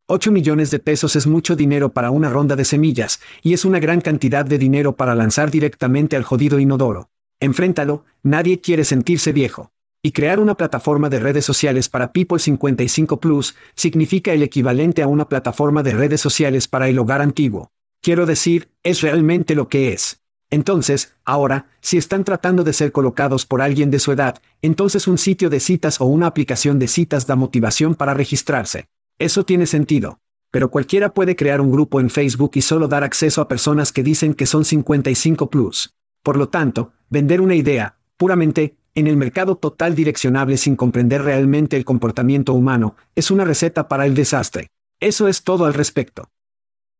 8 0.08 0.32
millones 0.32 0.72
de 0.72 0.80
pesos 0.80 1.16
es 1.16 1.28
mucho 1.28 1.56
dinero 1.56 1.94
para 1.94 2.10
una 2.10 2.30
ronda 2.30 2.56
de 2.56 2.66
semillas, 2.66 3.20
y 3.44 3.54
es 3.54 3.64
una 3.64 3.80
gran 3.80 4.02
cantidad 4.02 4.44
de 4.44 4.58
dinero 4.58 4.96
para 4.96 5.14
lanzar 5.14 5.52
directamente 5.52 6.16
al 6.16 6.24
jodido 6.24 6.60
inodoro. 6.60 7.12
Enfréntalo, 7.40 8.06
nadie 8.24 8.60
quiere 8.60 8.86
sentirse 8.86 9.32
viejo. 9.32 9.72
Y 10.02 10.14
crear 10.14 10.40
una 10.40 10.56
plataforma 10.56 11.10
de 11.10 11.20
redes 11.20 11.44
sociales 11.44 11.90
para 11.90 12.14
People 12.14 12.40
55 12.40 13.20
Plus 13.20 13.56
significa 13.76 14.32
el 14.32 14.44
equivalente 14.44 15.02
a 15.02 15.08
una 15.08 15.28
plataforma 15.28 15.84
de 15.84 15.92
redes 15.92 16.22
sociales 16.22 16.70
para 16.70 16.88
el 16.88 16.98
hogar 17.00 17.22
antiguo. 17.22 17.72
Quiero 18.02 18.26
decir, 18.26 18.70
es 18.84 19.02
realmente 19.02 19.56
lo 19.56 19.68
que 19.68 19.92
es. 19.92 20.22
Entonces, 20.50 21.16
ahora, 21.26 21.68
si 21.82 21.98
están 21.98 22.24
tratando 22.24 22.64
de 22.64 22.72
ser 22.72 22.94
colocados 22.94 23.46
por 23.46 23.62
alguien 23.62 23.92
de 23.92 24.00
su 24.00 24.14
edad, 24.14 24.42
entonces 24.62 25.06
un 25.06 25.18
sitio 25.18 25.50
de 25.50 25.60
citas 25.60 26.00
o 26.00 26.06
una 26.06 26.28
aplicación 26.28 26.80
de 26.80 26.88
citas 26.88 27.28
da 27.28 27.36
motivación 27.36 27.94
para 27.94 28.14
registrarse. 28.14 28.88
Eso 29.20 29.44
tiene 29.44 29.66
sentido. 29.66 30.22
Pero 30.50 30.72
cualquiera 30.72 31.14
puede 31.14 31.36
crear 31.36 31.60
un 31.60 31.72
grupo 31.72 32.00
en 32.00 32.10
Facebook 32.10 32.52
y 32.56 32.62
solo 32.62 32.88
dar 32.88 33.04
acceso 33.04 33.42
a 33.42 33.50
personas 33.50 33.92
que 33.92 34.02
dicen 34.02 34.34
que 34.34 34.46
son 34.46 34.64
55 34.64 35.50
plus. 35.50 35.94
Por 36.24 36.38
lo 36.38 36.48
tanto, 36.48 36.94
vender 37.10 37.42
una 37.42 37.56
idea, 37.56 37.98
puramente, 38.18 38.79
en 39.00 39.08
el 39.08 39.18
mercado 39.18 39.56
total 39.56 39.96
direccionable 39.96 40.58
sin 40.58 40.76
comprender 40.76 41.24
realmente 41.24 41.78
el 41.78 41.86
comportamiento 41.86 42.54
humano, 42.54 42.96
es 43.16 43.32
una 43.32 43.46
receta 43.46 43.88
para 43.88 44.06
el 44.06 44.14
desastre. 44.14 44.70
Eso 45.00 45.28
es 45.28 45.44
todo 45.44 45.66
al 45.66 45.74
respecto. 45.74 46.30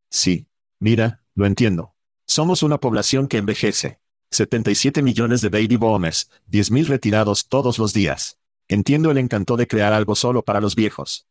Sí. 0.10 0.48
Mira, 0.80 1.22
lo 1.36 1.46
entiendo. 1.46 1.94
Somos 2.26 2.64
una 2.64 2.80
población 2.80 3.28
que 3.28 3.38
envejece. 3.38 4.00
77 4.32 5.02
millones 5.02 5.42
de 5.42 5.50
baby 5.50 5.76
boomers, 5.76 6.30
10.000 6.50 6.86
retirados 6.88 7.48
todos 7.48 7.80
los 7.80 7.94
días. 7.94 8.40
Entiendo 8.68 9.10
el 9.12 9.18
encanto 9.18 9.58
de 9.58 9.68
crear 9.68 9.94
algo 9.94 10.16
solo 10.16 10.44
para 10.44 10.62
los 10.62 10.76
viejos. 10.76 11.28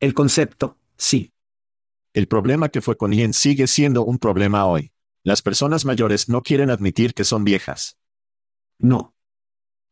El 0.00 0.14
concepto, 0.14 0.78
sí. 0.96 1.32
El 2.14 2.26
problema 2.26 2.70
que 2.70 2.80
fue 2.80 2.96
con 2.96 3.12
Ian 3.12 3.34
sigue 3.34 3.66
siendo 3.66 4.04
un 4.04 4.18
problema 4.18 4.66
hoy. 4.66 4.92
Las 5.22 5.42
personas 5.42 5.84
mayores 5.84 6.28
no 6.28 6.42
quieren 6.42 6.70
admitir 6.70 7.14
que 7.14 7.24
son 7.24 7.44
viejas. 7.44 7.98
No. 8.78 9.13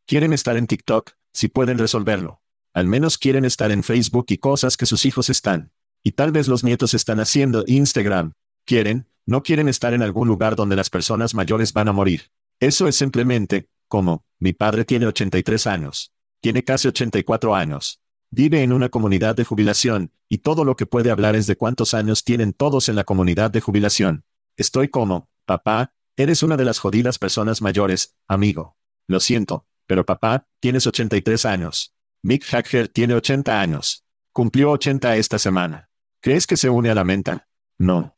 Quieren 0.06 0.32
estar 0.32 0.56
en 0.56 0.66
TikTok, 0.66 1.12
si 1.32 1.48
pueden 1.48 1.78
resolverlo. 1.78 2.42
Al 2.74 2.86
menos 2.86 3.18
quieren 3.18 3.44
estar 3.44 3.70
en 3.70 3.82
Facebook 3.82 4.26
y 4.28 4.38
cosas 4.38 4.76
que 4.76 4.86
sus 4.86 5.04
hijos 5.06 5.30
están. 5.30 5.72
Y 6.02 6.12
tal 6.12 6.32
vez 6.32 6.48
los 6.48 6.64
nietos 6.64 6.94
están 6.94 7.20
haciendo 7.20 7.64
Instagram. 7.66 8.32
Quieren, 8.64 9.08
no 9.26 9.42
quieren 9.42 9.68
estar 9.68 9.94
en 9.94 10.02
algún 10.02 10.26
lugar 10.26 10.56
donde 10.56 10.76
las 10.76 10.90
personas 10.90 11.34
mayores 11.34 11.72
van 11.72 11.88
a 11.88 11.92
morir. 11.92 12.30
Eso 12.58 12.88
es 12.88 12.96
simplemente, 12.96 13.68
como, 13.88 14.24
mi 14.38 14.52
padre 14.52 14.84
tiene 14.84 15.06
83 15.06 15.66
años. 15.66 16.12
Tiene 16.40 16.64
casi 16.64 16.88
84 16.88 17.54
años. 17.54 18.00
Vive 18.30 18.62
en 18.62 18.72
una 18.72 18.88
comunidad 18.88 19.36
de 19.36 19.44
jubilación, 19.44 20.10
y 20.28 20.38
todo 20.38 20.64
lo 20.64 20.74
que 20.76 20.86
puede 20.86 21.10
hablar 21.10 21.36
es 21.36 21.46
de 21.46 21.56
cuántos 21.56 21.94
años 21.94 22.24
tienen 22.24 22.52
todos 22.52 22.88
en 22.88 22.96
la 22.96 23.04
comunidad 23.04 23.50
de 23.50 23.60
jubilación. 23.60 24.24
Estoy 24.56 24.88
como, 24.88 25.28
papá, 25.44 25.92
eres 26.16 26.42
una 26.42 26.56
de 26.56 26.64
las 26.64 26.78
jodidas 26.78 27.18
personas 27.18 27.62
mayores, 27.62 28.16
amigo. 28.26 28.76
Lo 29.06 29.20
siento, 29.20 29.66
pero 29.92 30.06
papá, 30.06 30.48
tienes 30.58 30.86
83 30.86 31.44
años. 31.44 31.94
Mick 32.22 32.46
Hacker 32.46 32.88
tiene 32.88 33.12
80 33.12 33.60
años. 33.60 34.06
Cumplió 34.32 34.70
80 34.70 35.16
esta 35.18 35.38
semana. 35.38 35.90
¿Crees 36.22 36.46
que 36.46 36.56
se 36.56 36.70
une 36.70 36.88
a 36.88 36.94
la 36.94 37.04
menta? 37.04 37.46
No. 37.76 38.16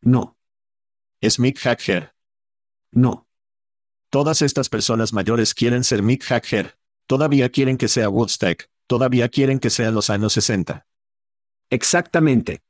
No. 0.00 0.38
¿Es 1.20 1.38
Mick 1.38 1.58
Hacker? 1.58 2.14
No. 2.92 3.28
Todas 4.08 4.40
estas 4.40 4.70
personas 4.70 5.12
mayores 5.12 5.52
quieren 5.52 5.84
ser 5.84 6.02
Mick 6.02 6.24
Hacker. 6.24 6.78
Todavía 7.06 7.50
quieren 7.50 7.76
que 7.76 7.88
sea 7.88 8.08
Woodstock. 8.08 8.70
Todavía 8.86 9.28
quieren 9.28 9.58
que 9.58 9.68
sean 9.68 9.94
los 9.94 10.08
años 10.08 10.32
60. 10.32 10.86
Exactamente. 11.68 12.62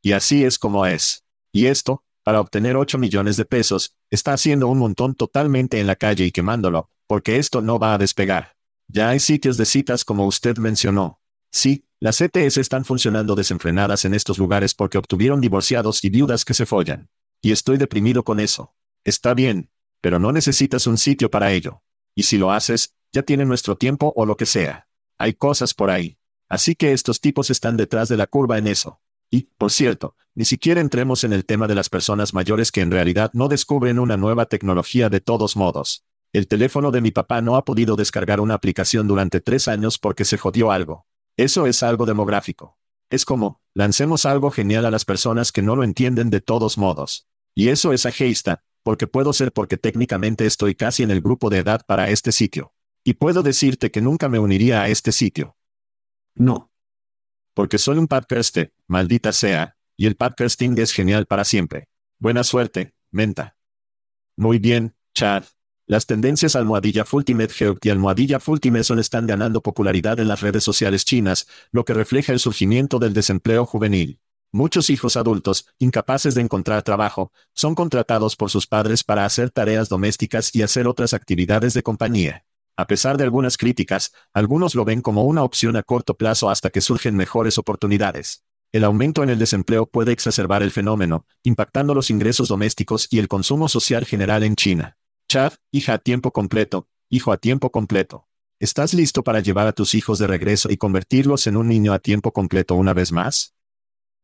Y 0.00 0.12
así 0.12 0.44
es 0.44 0.60
como 0.60 0.86
es. 0.86 1.24
Y 1.50 1.66
esto, 1.66 2.04
para 2.22 2.40
obtener 2.40 2.76
8 2.76 2.98
millones 2.98 3.36
de 3.36 3.46
pesos, 3.46 3.96
está 4.10 4.32
haciendo 4.32 4.68
un 4.68 4.78
montón 4.78 5.16
totalmente 5.16 5.80
en 5.80 5.88
la 5.88 5.96
calle 5.96 6.24
y 6.24 6.30
quemándolo, 6.30 6.88
porque 7.08 7.38
esto 7.38 7.60
no 7.60 7.80
va 7.80 7.94
a 7.94 7.98
despegar. 7.98 8.54
Ya 8.86 9.08
hay 9.08 9.18
sitios 9.18 9.56
de 9.56 9.64
citas 9.64 10.04
como 10.04 10.26
usted 10.26 10.58
mencionó. 10.58 11.20
Sí, 11.50 11.86
las 11.98 12.20
ETS 12.20 12.58
están 12.58 12.84
funcionando 12.84 13.34
desenfrenadas 13.34 14.04
en 14.04 14.14
estos 14.14 14.38
lugares 14.38 14.74
porque 14.74 14.98
obtuvieron 14.98 15.40
divorciados 15.40 16.04
y 16.04 16.10
viudas 16.10 16.44
que 16.44 16.54
se 16.54 16.66
follan. 16.66 17.10
Y 17.40 17.50
estoy 17.50 17.78
deprimido 17.78 18.22
con 18.22 18.38
eso. 18.38 18.74
Está 19.04 19.34
bien, 19.34 19.70
pero 20.00 20.18
no 20.18 20.30
necesitas 20.32 20.86
un 20.86 20.98
sitio 20.98 21.30
para 21.30 21.50
ello. 21.52 21.82
Y 22.14 22.24
si 22.24 22.38
lo 22.38 22.52
haces, 22.52 22.94
ya 23.12 23.22
tiene 23.22 23.44
nuestro 23.44 23.76
tiempo 23.76 24.12
o 24.14 24.26
lo 24.26 24.36
que 24.36 24.46
sea. 24.46 24.86
Hay 25.16 25.34
cosas 25.34 25.74
por 25.74 25.90
ahí. 25.90 26.18
Así 26.48 26.74
que 26.74 26.92
estos 26.92 27.20
tipos 27.20 27.50
están 27.50 27.76
detrás 27.76 28.08
de 28.08 28.16
la 28.16 28.26
curva 28.26 28.58
en 28.58 28.66
eso. 28.66 29.00
Y, 29.30 29.48
por 29.58 29.70
cierto, 29.70 30.14
ni 30.34 30.44
siquiera 30.44 30.80
entremos 30.80 31.24
en 31.24 31.32
el 31.32 31.44
tema 31.44 31.66
de 31.66 31.74
las 31.74 31.88
personas 31.88 32.32
mayores 32.32 32.70
que 32.70 32.80
en 32.80 32.90
realidad 32.90 33.30
no 33.34 33.48
descubren 33.48 33.98
una 33.98 34.16
nueva 34.16 34.46
tecnología 34.46 35.08
de 35.08 35.20
todos 35.20 35.56
modos. 35.56 36.04
El 36.32 36.46
teléfono 36.46 36.90
de 36.90 37.00
mi 37.00 37.10
papá 37.10 37.40
no 37.40 37.56
ha 37.56 37.64
podido 37.64 37.96
descargar 37.96 38.40
una 38.40 38.54
aplicación 38.54 39.08
durante 39.08 39.40
tres 39.40 39.66
años 39.66 39.98
porque 39.98 40.26
se 40.26 40.36
jodió 40.36 40.70
algo. 40.70 41.06
Eso 41.36 41.66
es 41.66 41.82
algo 41.82 42.04
demográfico. 42.04 42.78
Es 43.10 43.24
como, 43.24 43.62
lancemos 43.72 44.26
algo 44.26 44.50
genial 44.50 44.84
a 44.84 44.90
las 44.90 45.06
personas 45.06 45.52
que 45.52 45.62
no 45.62 45.74
lo 45.74 45.84
entienden 45.84 46.28
de 46.28 46.40
todos 46.40 46.76
modos. 46.76 47.26
Y 47.54 47.68
eso 47.68 47.94
es 47.94 48.04
ageista, 48.04 48.62
porque 48.82 49.06
puedo 49.06 49.32
ser 49.32 49.52
porque 49.52 49.78
técnicamente 49.78 50.44
estoy 50.44 50.74
casi 50.74 51.02
en 51.02 51.10
el 51.10 51.22
grupo 51.22 51.48
de 51.48 51.58
edad 51.58 51.82
para 51.86 52.10
este 52.10 52.30
sitio. 52.32 52.74
Y 53.04 53.14
puedo 53.14 53.42
decirte 53.42 53.90
que 53.90 54.02
nunca 54.02 54.28
me 54.28 54.38
uniría 54.38 54.82
a 54.82 54.88
este 54.88 55.12
sitio. 55.12 55.56
No. 56.34 56.70
Porque 57.54 57.78
soy 57.78 57.96
un 57.96 58.06
podcaster, 58.06 58.74
maldita 58.86 59.32
sea, 59.32 59.76
y 59.96 60.06
el 60.06 60.16
podcasting 60.16 60.78
es 60.78 60.92
genial 60.92 61.26
para 61.26 61.44
siempre. 61.44 61.88
Buena 62.18 62.44
suerte, 62.44 62.94
menta. 63.10 63.56
Muy 64.36 64.58
bien, 64.58 64.94
Chad. 65.14 65.44
Las 65.88 66.04
tendencias 66.04 66.54
almohadilla 66.54 67.06
Ultimate 67.10 67.54
Health 67.58 67.86
y 67.86 67.88
almohadilla 67.88 68.38
Ultimate 68.46 69.00
están 69.00 69.26
ganando 69.26 69.62
popularidad 69.62 70.20
en 70.20 70.28
las 70.28 70.42
redes 70.42 70.62
sociales 70.62 71.06
chinas, 71.06 71.46
lo 71.72 71.86
que 71.86 71.94
refleja 71.94 72.34
el 72.34 72.40
surgimiento 72.40 72.98
del 72.98 73.14
desempleo 73.14 73.64
juvenil. 73.64 74.20
Muchos 74.52 74.90
hijos 74.90 75.16
adultos, 75.16 75.66
incapaces 75.78 76.34
de 76.34 76.42
encontrar 76.42 76.82
trabajo, 76.82 77.32
son 77.54 77.74
contratados 77.74 78.36
por 78.36 78.50
sus 78.50 78.66
padres 78.66 79.02
para 79.02 79.24
hacer 79.24 79.48
tareas 79.48 79.88
domésticas 79.88 80.54
y 80.54 80.60
hacer 80.60 80.86
otras 80.86 81.14
actividades 81.14 81.72
de 81.72 81.82
compañía. 81.82 82.44
A 82.76 82.86
pesar 82.86 83.16
de 83.16 83.24
algunas 83.24 83.56
críticas, 83.56 84.12
algunos 84.34 84.74
lo 84.74 84.84
ven 84.84 85.00
como 85.00 85.24
una 85.24 85.42
opción 85.42 85.74
a 85.76 85.82
corto 85.82 86.18
plazo 86.18 86.50
hasta 86.50 86.68
que 86.68 86.82
surgen 86.82 87.16
mejores 87.16 87.56
oportunidades. 87.56 88.44
El 88.72 88.84
aumento 88.84 89.22
en 89.22 89.30
el 89.30 89.38
desempleo 89.38 89.86
puede 89.86 90.12
exacerbar 90.12 90.62
el 90.62 90.70
fenómeno, 90.70 91.24
impactando 91.44 91.94
los 91.94 92.10
ingresos 92.10 92.48
domésticos 92.48 93.08
y 93.10 93.20
el 93.20 93.28
consumo 93.28 93.70
social 93.70 94.04
general 94.04 94.42
en 94.42 94.54
China. 94.54 94.98
Chad, 95.28 95.52
hija 95.70 95.92
a 95.92 95.98
tiempo 95.98 96.32
completo, 96.32 96.88
hijo 97.10 97.32
a 97.32 97.36
tiempo 97.36 97.70
completo. 97.70 98.26
¿Estás 98.60 98.94
listo 98.94 99.22
para 99.22 99.40
llevar 99.40 99.66
a 99.66 99.72
tus 99.72 99.94
hijos 99.94 100.18
de 100.18 100.26
regreso 100.26 100.70
y 100.70 100.78
convertirlos 100.78 101.46
en 101.46 101.58
un 101.58 101.68
niño 101.68 101.92
a 101.92 101.98
tiempo 101.98 102.32
completo 102.32 102.74
una 102.76 102.94
vez 102.94 103.12
más? 103.12 103.54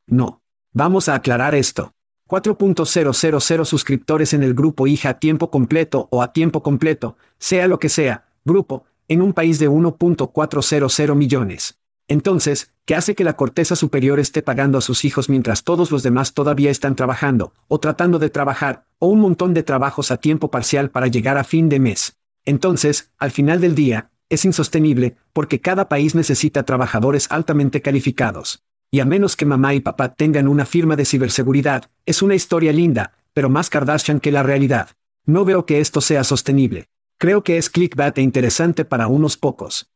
No. 0.06 0.40
Vamos 0.72 1.10
a 1.10 1.14
aclarar 1.14 1.54
esto. 1.54 1.92
4.000 2.26 3.64
suscriptores 3.66 4.32
en 4.32 4.42
el 4.42 4.54
grupo 4.54 4.86
hija 4.86 5.10
a 5.10 5.18
tiempo 5.18 5.50
completo 5.50 6.08
o 6.10 6.22
a 6.22 6.32
tiempo 6.32 6.62
completo, 6.62 7.18
sea 7.38 7.68
lo 7.68 7.78
que 7.78 7.90
sea, 7.90 8.24
grupo, 8.46 8.86
en 9.06 9.20
un 9.20 9.34
país 9.34 9.58
de 9.58 9.68
1.400 9.68 11.14
millones. 11.14 11.78
Entonces, 12.06 12.72
¿qué 12.84 12.94
hace 12.94 13.14
que 13.14 13.24
la 13.24 13.36
corteza 13.36 13.76
superior 13.76 14.20
esté 14.20 14.42
pagando 14.42 14.76
a 14.76 14.82
sus 14.82 15.04
hijos 15.04 15.28
mientras 15.28 15.64
todos 15.64 15.90
los 15.90 16.02
demás 16.02 16.34
todavía 16.34 16.70
están 16.70 16.96
trabajando, 16.96 17.54
o 17.66 17.80
tratando 17.80 18.18
de 18.18 18.30
trabajar, 18.30 18.84
o 18.98 19.06
un 19.06 19.20
montón 19.20 19.54
de 19.54 19.62
trabajos 19.62 20.10
a 20.10 20.18
tiempo 20.18 20.50
parcial 20.50 20.90
para 20.90 21.06
llegar 21.06 21.38
a 21.38 21.44
fin 21.44 21.68
de 21.68 21.80
mes? 21.80 22.18
Entonces, 22.44 23.10
al 23.18 23.30
final 23.30 23.60
del 23.60 23.74
día, 23.74 24.10
es 24.28 24.44
insostenible, 24.44 25.16
porque 25.32 25.60
cada 25.60 25.88
país 25.88 26.14
necesita 26.14 26.64
trabajadores 26.64 27.30
altamente 27.30 27.80
calificados. 27.80 28.62
Y 28.90 29.00
a 29.00 29.04
menos 29.06 29.34
que 29.34 29.46
mamá 29.46 29.74
y 29.74 29.80
papá 29.80 30.14
tengan 30.14 30.46
una 30.46 30.66
firma 30.66 30.96
de 30.96 31.04
ciberseguridad, 31.04 31.90
es 32.04 32.20
una 32.20 32.34
historia 32.34 32.72
linda, 32.72 33.12
pero 33.32 33.48
más 33.48 33.70
Kardashian 33.70 34.20
que 34.20 34.30
la 34.30 34.42
realidad. 34.42 34.90
No 35.24 35.44
veo 35.44 35.64
que 35.64 35.80
esto 35.80 36.00
sea 36.00 36.22
sostenible. 36.22 36.88
Creo 37.18 37.42
que 37.42 37.56
es 37.56 37.70
clickbait 37.70 38.18
e 38.18 38.22
interesante 38.22 38.84
para 38.84 39.08
unos 39.08 39.36
pocos. 39.36 39.90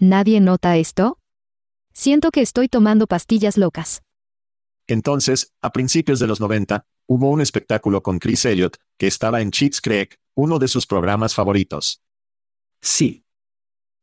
¿Nadie 0.00 0.40
nota 0.40 0.76
esto? 0.76 1.18
Siento 1.98 2.30
que 2.30 2.42
estoy 2.42 2.68
tomando 2.68 3.06
pastillas 3.06 3.56
locas. 3.56 4.02
Entonces, 4.86 5.54
a 5.62 5.72
principios 5.72 6.18
de 6.18 6.26
los 6.26 6.40
90, 6.40 6.84
hubo 7.06 7.30
un 7.30 7.40
espectáculo 7.40 8.02
con 8.02 8.18
Chris 8.18 8.44
Elliott, 8.44 8.76
que 8.98 9.06
estaba 9.06 9.40
en 9.40 9.50
Cheats 9.50 9.80
Creek, 9.80 10.20
uno 10.34 10.58
de 10.58 10.68
sus 10.68 10.86
programas 10.86 11.34
favoritos. 11.34 12.02
Sí. 12.82 13.24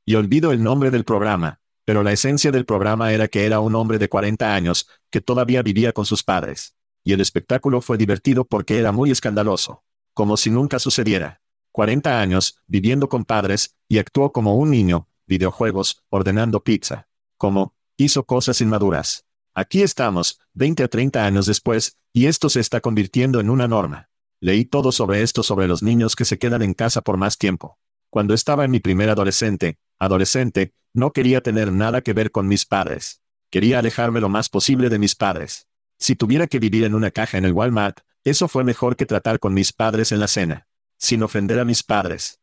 Y 0.06 0.16
olvido 0.16 0.52
el 0.52 0.64
nombre 0.64 0.89
del 0.89 1.04
programa, 1.06 1.62
pero 1.86 2.02
la 2.02 2.12
esencia 2.12 2.52
del 2.52 2.66
programa 2.66 3.14
era 3.14 3.28
que 3.28 3.46
era 3.46 3.60
un 3.60 3.76
hombre 3.76 4.00
de 4.00 4.10
40 4.10 4.56
años, 4.56 4.89
que 5.12 5.22
todavía 5.22 5.62
vivía 5.62 5.94
con 5.94 6.08
sus 6.08 6.24
padres. 6.24 6.76
Y 7.04 7.14
el 7.14 7.22
espectáculo 7.22 7.80
fue 7.80 8.00
divertido 8.00 8.44
porque 8.44 8.80
era 8.80 8.91
muy 8.91 9.12
escandaloso. 9.12 9.84
Como 10.16 10.36
si 10.36 10.50
nunca 10.50 10.80
sucediera. 10.80 11.41
40 11.72 12.20
años, 12.20 12.58
viviendo 12.66 13.08
con 13.08 13.24
padres, 13.24 13.78
y 13.88 14.00
actuó 14.00 14.32
como 14.32 14.56
un 14.56 14.72
niño, 14.72 15.08
videojuegos, 15.28 16.04
ordenando 16.10 16.64
pizza. 16.64 17.08
Como, 17.38 17.76
hizo 17.98 18.24
cosas 18.26 18.62
inmaduras. 18.62 19.26
Aquí 19.54 19.84
estamos, 19.84 20.39
20 20.54 20.84
a 20.84 20.88
30 20.88 21.26
años 21.26 21.46
después, 21.46 21.98
y 22.12 22.26
esto 22.26 22.50
se 22.50 22.60
está 22.60 22.82
convirtiendo 22.82 23.39
en 23.39 23.50
una 23.50 23.68
norma. 23.68 24.10
Leí 24.39 24.66
todo 24.66 24.91
sobre 24.91 25.22
esto 25.22 25.44
sobre 25.44 25.68
los 25.68 25.84
niños 25.84 26.16
que 26.16 26.26
se 26.26 26.38
quedan 26.38 26.64
en 26.64 26.74
casa 26.74 27.02
por 27.02 27.18
más 27.18 27.38
tiempo. 27.38 27.78
Cuando 28.10 28.34
estaba 28.34 28.66
en 28.66 28.72
mi 28.72 28.80
primer 28.80 29.10
adolescente, 29.10 29.78
adolescente, 30.00 30.74
no 30.94 31.12
quería 31.12 31.41
tener 31.41 31.72
nada 31.72 32.02
que 32.02 32.14
ver 32.14 32.32
con 32.32 32.48
mis 32.48 32.66
padres. 32.66 33.22
Quería 33.50 33.80
alejarme 33.80 34.20
lo 34.20 34.30
más 34.30 34.50
posible 34.50 34.89
de 34.89 35.00
mis 35.00 35.16
padres. 35.16 35.68
Si 36.00 36.16
tuviera 36.16 36.48
que 36.48 36.60
vivir 36.60 36.84
en 36.84 36.96
una 36.96 37.12
caja 37.12 37.38
en 37.38 37.46
el 37.46 37.54
Walmart, 37.54 38.00
eso 38.24 38.48
fue 38.48 38.64
mejor 38.64 38.96
que 38.96 39.06
tratar 39.06 39.39
con 39.39 39.54
mis 39.54 39.72
padres 39.72 40.12
en 40.12 40.20
la 40.20 40.28
cena. 40.28 40.68
Sin 40.98 41.22
ofender 41.22 41.60
a 41.60 41.66
mis 41.66 41.84
padres. 41.84 42.39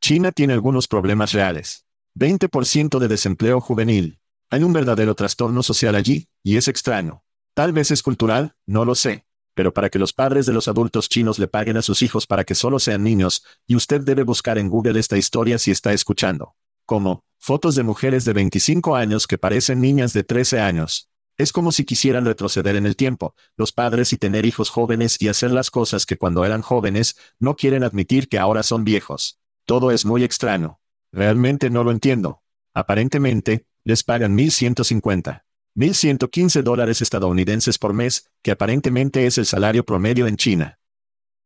China 0.00 0.32
tiene 0.32 0.52
algunos 0.52 0.86
problemas 0.86 1.32
reales. 1.32 1.84
20% 2.16 2.98
de 2.98 3.08
desempleo 3.08 3.60
juvenil. 3.60 4.19
Hay 4.52 4.64
un 4.64 4.72
verdadero 4.72 5.14
trastorno 5.14 5.62
social 5.62 5.94
allí, 5.94 6.28
y 6.42 6.56
es 6.56 6.66
extraño. 6.66 7.22
Tal 7.54 7.72
vez 7.72 7.92
es 7.92 8.02
cultural, 8.02 8.56
no 8.66 8.84
lo 8.84 8.96
sé. 8.96 9.24
Pero 9.54 9.72
para 9.72 9.90
que 9.90 9.98
los 10.00 10.12
padres 10.12 10.44
de 10.44 10.52
los 10.52 10.66
adultos 10.66 11.08
chinos 11.08 11.38
le 11.38 11.46
paguen 11.46 11.76
a 11.76 11.82
sus 11.82 12.02
hijos 12.02 12.26
para 12.26 12.42
que 12.42 12.56
solo 12.56 12.80
sean 12.80 13.04
niños, 13.04 13.44
y 13.68 13.76
usted 13.76 14.00
debe 14.00 14.24
buscar 14.24 14.58
en 14.58 14.68
Google 14.68 14.98
esta 14.98 15.16
historia 15.16 15.56
si 15.58 15.70
está 15.70 15.92
escuchando. 15.92 16.56
Como, 16.84 17.22
fotos 17.38 17.76
de 17.76 17.84
mujeres 17.84 18.24
de 18.24 18.32
25 18.32 18.96
años 18.96 19.28
que 19.28 19.38
parecen 19.38 19.80
niñas 19.80 20.12
de 20.12 20.24
13 20.24 20.58
años. 20.58 21.08
Es 21.36 21.52
como 21.52 21.70
si 21.70 21.84
quisieran 21.84 22.24
retroceder 22.24 22.74
en 22.74 22.86
el 22.86 22.96
tiempo, 22.96 23.36
los 23.56 23.70
padres 23.70 24.12
y 24.12 24.16
tener 24.16 24.46
hijos 24.46 24.68
jóvenes 24.68 25.22
y 25.22 25.28
hacer 25.28 25.52
las 25.52 25.70
cosas 25.70 26.06
que 26.06 26.18
cuando 26.18 26.44
eran 26.44 26.62
jóvenes, 26.62 27.16
no 27.38 27.54
quieren 27.54 27.84
admitir 27.84 28.28
que 28.28 28.40
ahora 28.40 28.64
son 28.64 28.82
viejos. 28.82 29.38
Todo 29.64 29.92
es 29.92 30.04
muy 30.04 30.24
extraño. 30.24 30.80
Realmente 31.12 31.70
no 31.70 31.84
lo 31.84 31.92
entiendo. 31.92 32.42
Aparentemente, 32.74 33.66
les 33.84 34.02
pagan 34.02 34.36
1.150. 34.36 35.44
1.115 35.76 36.62
dólares 36.62 37.00
estadounidenses 37.00 37.78
por 37.78 37.94
mes, 37.94 38.30
que 38.42 38.50
aparentemente 38.50 39.26
es 39.26 39.38
el 39.38 39.46
salario 39.46 39.84
promedio 39.84 40.26
en 40.26 40.36
China. 40.36 40.78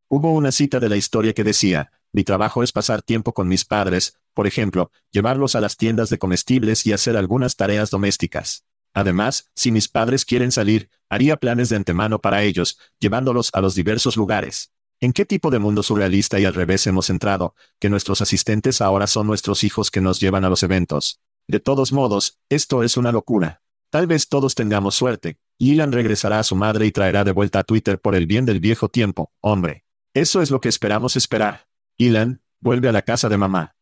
Hubo 0.08 0.32
una 0.32 0.52
cita 0.52 0.80
de 0.80 0.88
la 0.88 0.96
historia 0.96 1.32
que 1.32 1.44
decía, 1.44 1.90
mi 2.12 2.24
trabajo 2.24 2.62
es 2.62 2.72
pasar 2.72 3.02
tiempo 3.02 3.34
con 3.34 3.48
mis 3.48 3.64
padres, 3.64 4.18
por 4.34 4.46
ejemplo, 4.46 4.90
llevarlos 5.10 5.54
a 5.54 5.60
las 5.60 5.76
tiendas 5.76 6.10
de 6.10 6.18
comestibles 6.18 6.86
y 6.86 6.92
hacer 6.92 7.16
algunas 7.16 7.56
tareas 7.56 7.90
domésticas. 7.90 8.64
Además, 8.92 9.50
si 9.56 9.72
mis 9.72 9.88
padres 9.88 10.24
quieren 10.24 10.52
salir, 10.52 10.88
haría 11.08 11.36
planes 11.36 11.68
de 11.68 11.76
antemano 11.76 12.20
para 12.20 12.44
ellos, 12.44 12.78
llevándolos 13.00 13.50
a 13.52 13.60
los 13.60 13.74
diversos 13.74 14.16
lugares. 14.16 14.72
¿En 15.00 15.12
qué 15.12 15.24
tipo 15.24 15.50
de 15.50 15.58
mundo 15.58 15.82
surrealista 15.82 16.38
y 16.38 16.44
al 16.44 16.54
revés 16.54 16.86
hemos 16.86 17.10
entrado, 17.10 17.56
que 17.80 17.90
nuestros 17.90 18.22
asistentes 18.22 18.80
ahora 18.80 19.08
son 19.08 19.26
nuestros 19.26 19.64
hijos 19.64 19.90
que 19.90 20.00
nos 20.00 20.20
llevan 20.20 20.44
a 20.44 20.48
los 20.48 20.62
eventos? 20.62 21.20
De 21.46 21.60
todos 21.60 21.92
modos, 21.92 22.38
esto 22.48 22.82
es 22.82 22.96
una 22.96 23.12
locura. 23.12 23.60
Tal 23.90 24.06
vez 24.06 24.28
todos 24.28 24.54
tengamos 24.54 24.94
suerte, 24.94 25.38
y 25.58 25.72
Ilan 25.72 25.92
regresará 25.92 26.38
a 26.38 26.42
su 26.42 26.56
madre 26.56 26.86
y 26.86 26.92
traerá 26.92 27.22
de 27.22 27.32
vuelta 27.32 27.60
a 27.60 27.64
Twitter 27.64 28.00
por 28.00 28.14
el 28.14 28.26
bien 28.26 28.46
del 28.46 28.60
viejo 28.60 28.88
tiempo, 28.88 29.30
hombre. 29.40 29.84
Eso 30.14 30.40
es 30.40 30.50
lo 30.50 30.60
que 30.60 30.68
esperamos 30.68 31.16
esperar. 31.16 31.66
Ilan, 31.98 32.40
vuelve 32.60 32.88
a 32.88 32.92
la 32.92 33.02
casa 33.02 33.28
de 33.28 33.36
mamá. 33.36 33.76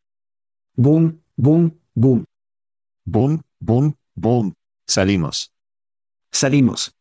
Boom, 0.74 1.22
boom, 1.36 1.78
boom. 1.94 2.24
Boom, 3.04 3.42
boom, 3.60 3.96
boom. 4.14 4.54
Salimos. 4.86 5.52
Salimos. 6.32 6.96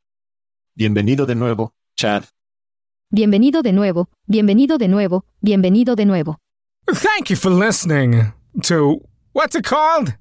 Bienvenido 0.75 1.25
de 1.25 1.35
nuevo, 1.35 1.73
Chad. 1.95 2.25
Bienvenido 3.09 3.61
de 3.61 3.73
nuevo, 3.73 4.09
bienvenido 4.25 4.77
de 4.77 4.87
nuevo, 4.87 5.25
bienvenido 5.41 5.95
de 5.95 6.05
nuevo. 6.05 6.37
Thank 6.85 7.29
you 7.29 7.35
for 7.35 7.51
listening 7.51 8.33
to 8.63 9.01
what's 9.33 9.55
it 9.55 9.65
called? 9.65 10.20